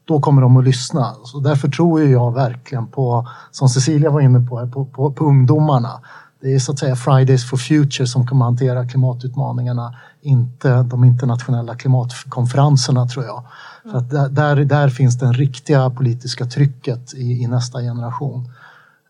då 0.06 0.20
kommer 0.20 0.42
de 0.42 0.58
att 0.58 0.64
lyssna. 0.64 1.16
Så 1.24 1.40
därför 1.40 1.68
tror 1.68 2.02
jag 2.02 2.34
verkligen 2.34 2.88
på, 2.88 3.28
som 3.52 3.70
Cecilia 3.70 4.10
var 4.10 4.22
inne 4.22 4.40
på, 4.40 4.68
på, 4.68 4.86
på, 4.86 5.12
på 5.12 5.26
ungdomarna. 5.26 6.02
Det 6.42 6.56
är 6.56 6.60
så 6.60 6.72
att 6.72 6.80
säga 6.80 6.96
Fridays 6.96 7.50
for 7.50 7.58
Future 7.58 8.08
som 8.08 8.28
kommer 8.28 8.46
hantera 8.46 8.88
klimatutmaningarna, 8.88 9.96
inte 10.22 10.84
de 10.84 11.04
internationella 11.04 11.76
klimatkonferenserna 11.76 13.08
tror 13.08 13.26
jag. 13.26 13.44
För 13.92 13.98
att 13.98 14.36
där, 14.36 14.56
där 14.56 14.90
finns 14.90 15.20
det 15.20 15.32
riktiga 15.32 15.90
politiska 15.90 16.46
trycket 16.46 17.14
i, 17.14 17.44
i 17.44 17.48
nästa 17.48 17.82
generation. 17.82 18.50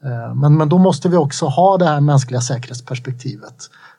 Eh, 0.04 0.36
men, 0.36 0.58
men 0.58 0.70
då 0.70 0.78
måste 0.78 1.10
vi 1.10 1.18
också 1.18 1.46
ha 1.46 1.78
det 1.78 1.86
här 1.86 2.02
mänskliga 2.02 2.42
säkerhetsperspektivet. 2.42 3.56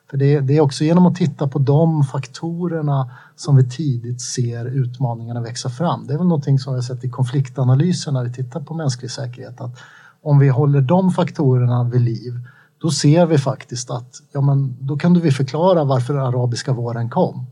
För 0.09 0.17
det, 0.17 0.39
det, 0.39 0.57
är 0.57 0.61
också 0.61 0.83
genom 0.83 1.05
att 1.05 1.15
titta 1.15 1.47
på 1.47 1.59
de 1.59 2.03
faktorerna 2.03 3.09
som 3.35 3.55
vi 3.55 3.69
tidigt 3.69 4.21
ser 4.21 4.65
utmaningarna 4.65 5.41
växa 5.41 5.69
fram. 5.69 6.07
Det 6.07 6.13
är 6.13 6.17
väl 6.17 6.27
någonting 6.27 6.59
som 6.59 6.73
vi 6.73 6.77
har 6.77 6.83
sett 6.83 7.03
i 7.03 7.09
konfliktanalyser 7.09 8.11
när 8.11 8.23
vi 8.23 8.33
tittar 8.33 8.61
på 8.61 8.73
mänsklig 8.73 9.11
säkerhet. 9.11 9.61
Att 9.61 9.77
om 10.21 10.39
vi 10.39 10.49
håller 10.49 10.81
de 10.81 11.11
faktorerna 11.11 11.83
vid 11.83 12.01
liv 12.01 12.33
då 12.77 12.91
ser 12.91 13.25
vi 13.25 13.37
faktiskt 13.37 13.91
att 13.91 14.21
ja, 14.31 14.41
men 14.41 14.77
då 14.79 14.97
kan 14.97 15.19
vi 15.19 15.31
förklara 15.31 15.83
varför 15.83 16.15
arabiska 16.15 16.73
våren 16.73 17.09
kom. 17.09 17.45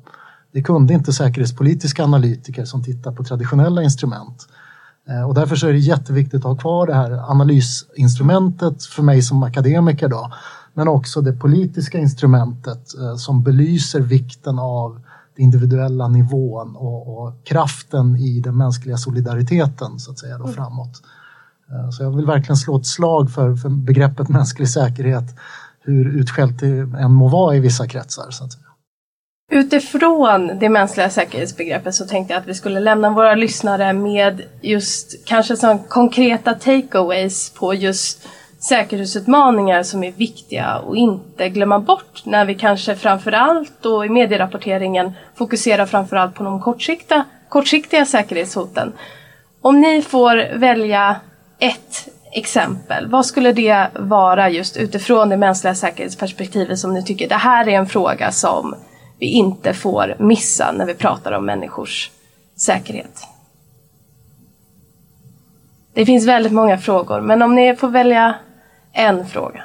Det 0.51 0.63
kunde 0.63 0.93
inte 0.93 1.13
säkerhetspolitiska 1.13 2.03
analytiker 2.03 2.65
som 2.65 2.83
tittar 2.83 3.11
på 3.11 3.23
traditionella 3.23 3.83
instrument. 3.83 4.47
Eh, 5.09 5.27
och 5.27 5.33
därför 5.33 5.55
så 5.55 5.67
är 5.67 5.73
det 5.73 5.79
jätteviktigt 5.79 6.39
att 6.39 6.43
ha 6.43 6.55
kvar 6.55 6.87
det 6.87 6.93
här 6.93 7.31
analysinstrumentet 7.31 8.83
för 8.83 9.03
mig 9.03 9.21
som 9.21 9.43
akademiker 9.43 10.07
då, 10.07 10.31
men 10.73 10.87
också 10.87 11.21
det 11.21 11.33
politiska 11.33 11.97
instrumentet 11.97 12.99
eh, 12.99 13.15
som 13.15 13.43
belyser 13.43 13.99
vikten 13.99 14.59
av 14.59 15.01
individuella 15.35 16.07
nivån 16.07 16.75
och, 16.75 17.17
och, 17.17 17.45
kraften 17.45 18.15
i 18.15 18.39
den 18.39 18.57
mänskliga 18.57 18.97
solidariteten 18.97 19.99
så 19.99 20.11
att 20.11 20.19
säga 20.19 20.37
då, 20.37 20.43
mm. 20.43 20.55
framåt. 20.55 21.01
Eh, 21.69 21.89
så 21.89 22.03
jag 22.03 22.15
vill 22.15 22.25
verkligen 22.25 22.57
slå 22.57 22.77
ett 22.77 22.85
slag 22.85 23.31
för, 23.31 23.55
för 23.55 23.69
begreppet 23.69 24.29
mänsklig 24.29 24.69
säkerhet, 24.69 25.35
hur 25.81 26.19
utskällt 26.19 26.59
det 26.59 26.67
än 26.99 27.13
må 27.13 27.27
vara 27.27 27.55
i 27.55 27.59
vissa 27.59 27.87
kretsar. 27.87 28.31
Så 28.31 28.43
att 28.43 28.53
säga. 28.53 28.63
Utifrån 29.51 30.51
det 30.59 30.69
mänskliga 30.69 31.09
säkerhetsbegreppet 31.09 31.95
så 31.95 32.05
tänkte 32.05 32.33
jag 32.33 32.41
att 32.41 32.47
vi 32.47 32.53
skulle 32.53 32.79
lämna 32.79 33.09
våra 33.09 33.35
lyssnare 33.35 33.93
med 33.93 34.41
just 34.61 35.25
kanske 35.25 35.57
som 35.57 35.79
konkreta 35.79 36.53
takeaways 36.53 37.49
på 37.49 37.73
just 37.73 38.27
säkerhetsutmaningar 38.63 39.83
som 39.83 40.03
är 40.03 40.11
viktiga 40.11 40.77
och 40.77 40.95
inte 40.95 41.49
glömma 41.49 41.79
bort 41.79 42.21
när 42.25 42.45
vi 42.45 42.55
kanske 42.55 42.95
framförallt 42.95 43.71
då 43.81 44.05
i 44.05 44.09
medierapporteringen 44.09 45.11
fokuserar 45.35 45.85
framförallt 45.85 46.35
på 46.35 46.43
de 46.43 46.61
kortsiktiga, 46.61 47.25
kortsiktiga 47.49 48.05
säkerhetshoten. 48.05 48.93
Om 49.61 49.81
ni 49.81 50.01
får 50.01 50.57
välja 50.57 51.15
ett 51.59 52.07
exempel, 52.31 53.07
vad 53.07 53.25
skulle 53.25 53.51
det 53.51 53.87
vara 53.95 54.49
just 54.49 54.77
utifrån 54.77 55.29
det 55.29 55.37
mänskliga 55.37 55.75
säkerhetsperspektivet 55.75 56.79
som 56.79 56.93
ni 56.93 57.03
tycker 57.03 57.29
det 57.29 57.35
här 57.35 57.67
är 57.67 57.77
en 57.77 57.87
fråga 57.87 58.31
som 58.31 58.75
vi 59.19 59.25
inte 59.25 59.73
får 59.73 60.15
missa 60.19 60.71
när 60.71 60.85
vi 60.85 60.93
pratar 60.93 61.31
om 61.31 61.45
människors 61.45 62.11
säkerhet? 62.55 63.27
Det 65.93 66.05
finns 66.05 66.27
väldigt 66.27 66.53
många 66.53 66.77
frågor, 66.77 67.21
men 67.21 67.41
om 67.41 67.55
ni 67.55 67.75
får 67.75 67.87
välja 67.87 68.35
en 68.93 69.27
fråga. 69.27 69.63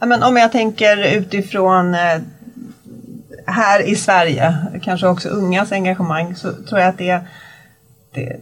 Ja, 0.00 0.06
men 0.06 0.22
om 0.22 0.36
jag 0.36 0.52
tänker 0.52 1.16
utifrån 1.16 1.94
eh, 1.94 2.18
här 3.46 3.80
i 3.80 3.96
Sverige, 3.96 4.56
kanske 4.82 5.06
också 5.06 5.28
ungas 5.28 5.72
engagemang, 5.72 6.36
så 6.36 6.52
tror 6.52 6.80
jag 6.80 6.88
att 6.88 6.98
det, 6.98 7.20
det, 8.14 8.40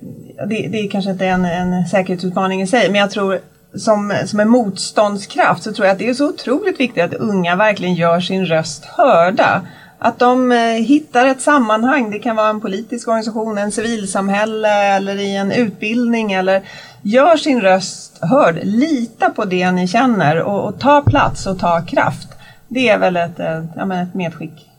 det, 0.49 0.69
det 0.69 0.89
kanske 0.89 1.11
inte 1.11 1.27
en, 1.27 1.45
en 1.45 1.87
säkerhetsutmaning 1.87 2.63
i 2.63 2.67
sig, 2.67 2.91
men 2.91 3.01
jag 3.01 3.11
tror 3.11 3.41
som, 3.75 4.15
som 4.27 4.41
en 4.41 4.49
motståndskraft 4.49 5.63
så 5.63 5.73
tror 5.73 5.87
jag 5.87 5.93
att 5.93 5.99
det 5.99 6.09
är 6.09 6.15
så 6.15 6.29
otroligt 6.29 6.81
viktigt 6.81 7.05
att 7.05 7.15
unga 7.15 7.57
verkligen 7.57 7.95
gör 7.95 8.21
sin 8.21 8.47
röst 8.47 8.85
hörda. 8.85 9.63
Att 10.05 10.19
de 10.19 10.53
eh, 10.53 10.59
hittar 10.59 11.27
ett 11.27 11.41
sammanhang, 11.41 12.11
det 12.11 12.19
kan 12.19 12.37
vara 12.37 12.49
en 12.49 12.61
politisk 12.61 13.09
organisation, 13.09 13.59
en 13.59 13.73
civilsamhälle 13.73 14.97
eller 14.97 15.17
i 15.17 15.37
en 15.37 15.53
utbildning 15.53 16.33
eller 16.33 16.63
gör 17.03 17.37
sin 17.37 17.61
röst 17.61 18.19
hörd. 18.23 18.59
Lita 18.63 19.31
på 19.31 19.45
det 19.45 19.71
ni 19.71 19.89
känner 19.89 20.43
och, 20.43 20.69
och 20.69 20.81
ta 20.81 21.03
plats 21.03 21.47
och 21.47 21.59
ta 21.59 21.83
kraft. 21.83 22.29
Det 22.69 22.89
är 22.89 22.99
väl 22.99 23.17
ett, 23.17 23.41
ett, 23.41 23.65
ja, 23.77 24.03
ett 24.03 24.15
medskick 24.15 24.71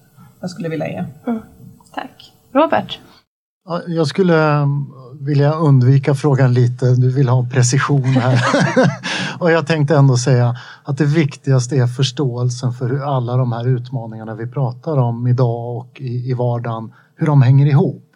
jag 0.42 0.50
skulle 0.50 0.70
vilja 0.70 0.88
ge. 0.88 1.04
Mm. 1.28 1.42
Tack. 1.94 2.34
Robert? 2.54 3.00
Jag 3.88 4.08
skulle 4.08 4.68
vill 5.26 5.40
jag 5.40 5.62
undvika 5.62 6.16
frågan 6.16 6.54
lite. 6.54 6.96
Du 6.96 7.10
vill 7.10 7.30
ha 7.30 7.48
precision 7.52 8.04
här. 8.04 8.44
och 9.40 9.52
jag 9.52 9.68
tänkte 9.68 9.96
ändå 9.96 10.18
säga 10.18 10.56
att 10.84 10.98
det 10.98 11.06
viktigaste 11.06 11.76
är 11.76 11.88
förståelsen 11.88 12.74
för 12.74 12.90
hur 12.90 13.16
alla 13.18 13.38
de 13.38 13.52
här 13.52 13.68
utmaningarna 13.68 14.36
vi 14.36 14.48
pratar 14.48 14.98
om 14.98 15.28
idag 15.28 15.78
och 15.78 16.02
i, 16.02 16.30
i 16.30 16.34
vardagen, 16.34 16.92
hur 17.16 17.28
de 17.28 17.42
hänger 17.42 17.66
ihop. 17.66 18.10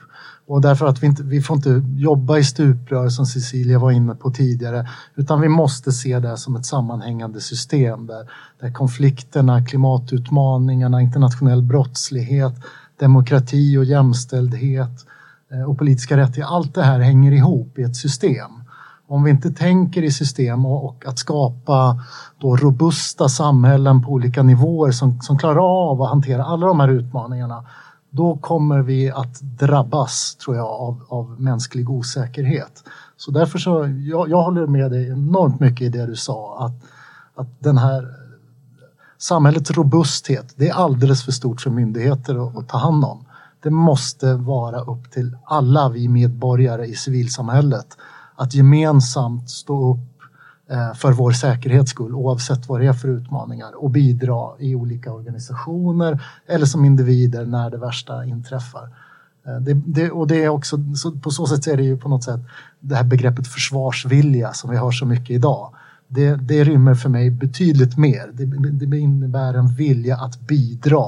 Och 0.48 0.62
därför 0.62 0.86
att 0.86 1.04
vi, 1.04 1.08
inte, 1.08 1.24
vi 1.24 1.42
får 1.42 1.56
inte 1.56 1.84
jobba 1.96 2.38
i 2.38 2.44
stuprör 2.44 3.10
som 3.10 3.26
Cecilia 3.26 3.80
var 3.80 3.92
inne 3.92 4.16
på 4.16 4.32
tidigare, 4.32 4.88
utan 5.16 5.42
vi 5.42 5.48
måste 5.48 5.92
se 5.92 6.20
det 6.20 6.38
som 6.38 6.56
ett 6.56 6.66
sammanhängande 6.66 7.42
system 7.42 8.08
där, 8.08 8.30
där 8.62 8.72
konflikterna, 8.74 9.66
klimatutmaningarna, 9.66 11.02
internationell 11.02 11.62
brottslighet, 11.62 12.54
demokrati 13.00 13.78
och 13.78 13.86
jämställdhet 13.86 15.06
Eh, 15.08 15.17
Eh, 15.52 15.70
och 15.70 15.78
politiska 15.78 16.18
rättigheter, 16.18 16.56
allt 16.56 16.76
det 16.76 16.84
här 16.84 17.00
hänger 17.00 17.32
ihop 17.32 17.80
i 17.80 17.82
ett 17.82 17.96
system. 17.96 18.52
Om 19.08 19.24
vi 19.24 19.32
inte 19.32 19.52
tänker 19.52 20.04
i 20.04 20.12
system 20.12 20.66
och, 20.66 21.06
att 21.06 21.20
skapa 21.20 22.04
då 22.40 22.56
robusta 22.56 23.30
samhällen 23.30 24.04
på 24.04 24.12
olika 24.12 24.44
nivåer 24.44 24.92
som, 24.92 25.22
som 25.22 25.38
klarar 25.38 25.90
av 25.92 26.02
att 26.02 26.10
hantera 26.10 26.44
alla 26.44 26.68
de 26.68 26.80
här 26.80 26.88
utmaningarna, 26.88 27.66
då 28.10 28.38
kommer 28.38 28.82
vi 28.82 29.12
att 29.12 29.42
drabbas, 29.42 30.36
tror 30.36 30.56
jag, 30.56 30.68
av, 30.68 31.06
av 31.10 31.42
mänsklig 31.42 31.90
osäkerhet. 31.90 32.84
Så 33.18 33.32
därför 33.32 33.60
så, 33.60 33.88
jag, 34.06 34.30
jag 34.30 34.44
håller 34.44 34.68
med 34.68 34.92
dig 34.92 35.10
enormt 35.10 35.60
mycket 35.60 35.82
i 35.82 35.90
det 35.90 36.06
du 36.06 36.16
sa, 36.16 36.66
att, 36.66 36.84
att 37.36 37.64
den 37.64 37.78
här 37.78 38.08
samhällets 39.18 39.72
robusthet, 39.72 40.54
det 40.56 40.70
är 40.70 40.74
alldeles 40.74 41.24
för 41.24 41.32
stort 41.32 41.62
för 41.62 41.70
myndigheter 41.70 42.48
att, 42.48 42.58
att 42.58 42.70
ta 42.70 42.78
hand 42.78 43.06
om 43.06 43.27
det 43.64 43.70
måste 43.70 44.34
vara 44.34 44.80
upp 44.80 45.12
till 45.12 45.38
alla 45.44 45.90
vi 45.90 46.08
medborgare 46.08 46.86
i 46.86 46.96
civilsamhället 46.96 47.98
att 48.36 48.54
gemensamt 48.54 49.50
stå 49.50 49.94
upp 49.94 50.22
eh, 50.70 50.94
för 50.94 51.12
vår 51.12 51.32
säkerhets 51.32 51.92
skull 51.92 52.16
oavsett 52.16 52.70
vad 52.70 52.82
det 52.82 52.88
är 52.88 52.94
för 52.94 53.08
utmaningar 53.08 53.84
och 53.84 53.90
bidra 53.90 54.60
i 54.60 54.76
olika 54.76 55.14
organisationer 55.14 56.24
eller 56.48 56.66
som 56.66 56.86
individer 56.86 57.46
när 57.46 57.70
det 57.70 57.78
värsta 57.78 58.26
inträffar. 58.26 58.90
Eh, 59.48 59.56
det, 59.56 59.74
det, 59.74 60.12
och 60.12 60.28
det 60.28 60.44
är 60.44 60.50
också, 60.50 60.78
på 61.24 61.32
så 61.32 61.48
sätt 61.48 61.68
är 61.68 61.78
det 61.78 61.84
ju 61.84 61.98
på 61.98 62.10
något 62.10 62.24
sätt 62.24 62.42
det 62.80 62.96
här 62.96 63.04
begreppet 63.04 63.48
försvarsvilja 63.48 64.54
som 64.54 64.70
vi 64.70 64.78
har 64.78 64.92
så 64.92 65.06
mycket 65.06 65.30
idag. 65.30 65.74
Det, 66.08 66.36
det 66.36 66.64
rymmer 66.64 66.96
för 66.96 67.10
mig 67.10 67.32
betydligt 67.32 67.98
mer. 67.98 68.30
Det, 68.34 68.46
det 68.86 68.98
innebär 68.98 69.54
en 69.54 69.68
vilja 69.68 70.18
att 70.18 70.40
bidra 70.40 71.06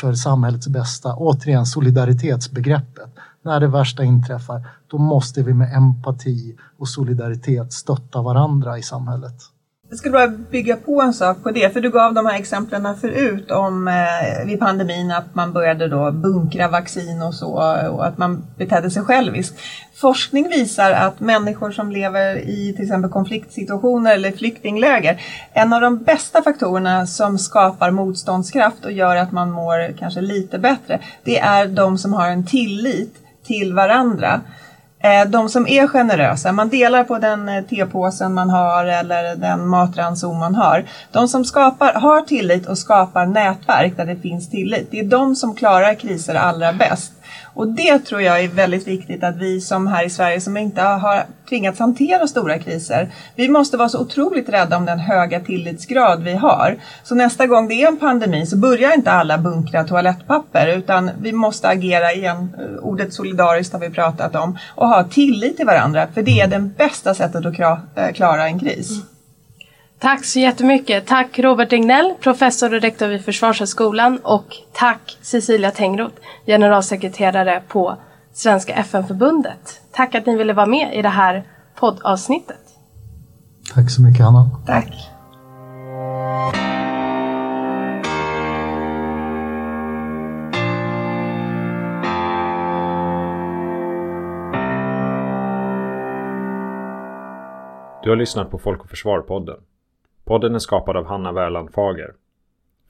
för 0.00 0.12
samhällets 0.12 0.68
bästa. 0.68 1.14
Återigen 1.16 1.66
solidaritetsbegreppet. 1.66 3.10
När 3.42 3.60
det 3.60 3.68
värsta 3.68 4.04
inträffar, 4.04 4.68
då 4.86 4.98
måste 4.98 5.42
vi 5.42 5.54
med 5.54 5.76
empati 5.76 6.56
och 6.78 6.88
solidaritet 6.88 7.72
stötta 7.72 8.22
varandra 8.22 8.78
i 8.78 8.82
samhället. 8.82 9.55
Jag 9.88 9.98
skulle 9.98 10.12
bara 10.12 10.28
bygga 10.28 10.76
på 10.76 11.02
en 11.02 11.14
sak 11.14 11.42
på 11.42 11.50
det, 11.50 11.72
för 11.72 11.80
du 11.80 11.90
gav 11.90 12.14
de 12.14 12.26
här 12.26 12.38
exemplen 12.38 12.96
förut 12.96 13.50
om 13.50 13.88
eh, 13.88 14.46
vid 14.46 14.58
pandemin 14.58 15.10
att 15.10 15.34
man 15.34 15.52
började 15.52 15.88
då 15.88 16.12
bunkra 16.12 16.68
vaccin 16.68 17.22
och 17.22 17.34
så 17.34 17.48
och 17.90 18.06
att 18.06 18.18
man 18.18 18.46
betedde 18.58 18.90
sig 18.90 19.02
själviskt. 19.02 19.58
Forskning 19.94 20.48
visar 20.48 20.92
att 20.92 21.20
människor 21.20 21.70
som 21.70 21.90
lever 21.90 22.36
i 22.36 22.72
till 22.72 22.84
exempel 22.84 23.10
konfliktsituationer 23.10 24.14
eller 24.14 24.32
flyktingläger, 24.32 25.22
en 25.52 25.72
av 25.72 25.80
de 25.80 25.98
bästa 25.98 26.42
faktorerna 26.42 27.06
som 27.06 27.38
skapar 27.38 27.90
motståndskraft 27.90 28.84
och 28.84 28.92
gör 28.92 29.16
att 29.16 29.32
man 29.32 29.50
mår 29.50 29.98
kanske 29.98 30.20
lite 30.20 30.58
bättre, 30.58 31.00
det 31.24 31.38
är 31.38 31.66
de 31.66 31.98
som 31.98 32.12
har 32.12 32.28
en 32.28 32.46
tillit 32.46 33.14
till 33.46 33.72
varandra. 33.72 34.40
Eh, 35.00 35.28
de 35.28 35.48
som 35.48 35.66
är 35.68 35.86
generösa, 35.86 36.52
man 36.52 36.68
delar 36.68 37.04
på 37.04 37.18
den 37.18 37.48
eh, 37.48 37.64
tepåsen 37.64 38.34
man 38.34 38.50
har 38.50 38.84
eller 38.84 39.36
den 39.36 39.68
matranson 39.68 40.38
man 40.38 40.54
har. 40.54 40.84
De 41.12 41.28
som 41.28 41.44
skapar, 41.44 41.92
har 41.92 42.20
tillit 42.20 42.66
och 42.66 42.78
skapar 42.78 43.26
nätverk 43.26 43.96
där 43.96 44.06
det 44.06 44.16
finns 44.16 44.50
tillit, 44.50 44.88
det 44.90 45.00
är 45.00 45.04
de 45.04 45.36
som 45.36 45.54
klarar 45.54 45.94
kriser 45.94 46.34
allra 46.34 46.72
bäst. 46.72 47.12
Och 47.54 47.68
det 47.68 47.98
tror 47.98 48.22
jag 48.22 48.44
är 48.44 48.48
väldigt 48.48 48.88
viktigt 48.88 49.24
att 49.24 49.36
vi 49.36 49.60
som 49.60 49.86
här 49.86 50.04
i 50.04 50.10
Sverige 50.10 50.40
som 50.40 50.56
inte 50.56 50.82
har 50.82 51.24
tvingats 51.48 51.78
hantera 51.78 52.26
stora 52.26 52.58
kriser, 52.58 53.10
vi 53.34 53.48
måste 53.48 53.76
vara 53.76 53.88
så 53.88 54.00
otroligt 54.00 54.48
rädda 54.48 54.76
om 54.76 54.84
den 54.84 54.98
höga 54.98 55.40
tillitsgrad 55.40 56.22
vi 56.22 56.34
har. 56.34 56.76
Så 57.04 57.14
nästa 57.14 57.46
gång 57.46 57.68
det 57.68 57.74
är 57.74 57.88
en 57.88 57.96
pandemi 57.96 58.46
så 58.46 58.56
börjar 58.56 58.94
inte 58.94 59.10
alla 59.10 59.38
bunkra 59.38 59.84
toalettpapper 59.84 60.66
utan 60.66 61.10
vi 61.20 61.32
måste 61.32 61.68
agera 61.68 62.12
igen, 62.12 62.56
ordet 62.82 63.14
solidariskt 63.14 63.72
har 63.72 63.80
vi 63.80 63.90
pratat 63.90 64.34
om, 64.34 64.58
och 64.74 64.88
ha 64.88 65.04
tillit 65.04 65.56
till 65.56 65.66
varandra 65.66 66.06
för 66.14 66.22
det 66.22 66.40
är 66.40 66.48
det 66.48 66.58
bästa 66.58 67.14
sättet 67.14 67.46
att 67.46 67.98
eh, 67.98 68.12
klara 68.14 68.46
en 68.46 68.60
kris. 68.60 69.02
Tack 69.98 70.24
så 70.24 70.38
jättemycket. 70.38 71.06
Tack 71.06 71.38
Robert 71.38 71.72
Egnell, 71.72 72.14
professor 72.20 72.74
och 72.74 72.80
rektor 72.80 73.08
vid 73.08 73.24
Försvarshögskolan 73.24 74.18
och 74.22 74.56
tack 74.72 75.18
Cecilia 75.22 75.70
Tengroth, 75.70 76.14
generalsekreterare 76.46 77.62
på 77.68 77.96
Svenska 78.32 78.74
FN-förbundet. 78.74 79.80
Tack 79.92 80.14
att 80.14 80.26
ni 80.26 80.36
ville 80.36 80.52
vara 80.52 80.66
med 80.66 80.94
i 80.94 81.02
det 81.02 81.08
här 81.08 81.44
poddavsnittet. 81.74 82.60
Tack 83.74 83.90
så 83.90 84.02
mycket 84.02 84.24
Hanna. 84.24 84.50
Tack. 84.66 84.92
Du 98.02 98.10
har 98.10 98.16
lyssnat 98.16 98.50
på 98.50 98.58
Folk 98.58 98.80
och 98.80 98.90
Försvar-podden. 98.90 99.56
Podden 100.26 100.54
är 100.54 100.58
skapad 100.58 100.96
av 100.96 101.06
Hanna 101.06 101.32
Wärland 101.32 101.72
Fager. 101.72 102.14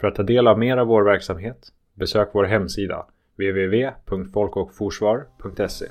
För 0.01 0.09
att 0.09 0.15
ta 0.15 0.23
del 0.23 0.47
av 0.47 0.59
mer 0.59 0.77
av 0.77 0.87
vår 0.87 1.03
verksamhet, 1.03 1.69
besök 1.95 2.29
vår 2.33 2.45
hemsida 2.45 3.07
www.folkochforsvar.se 3.37 5.87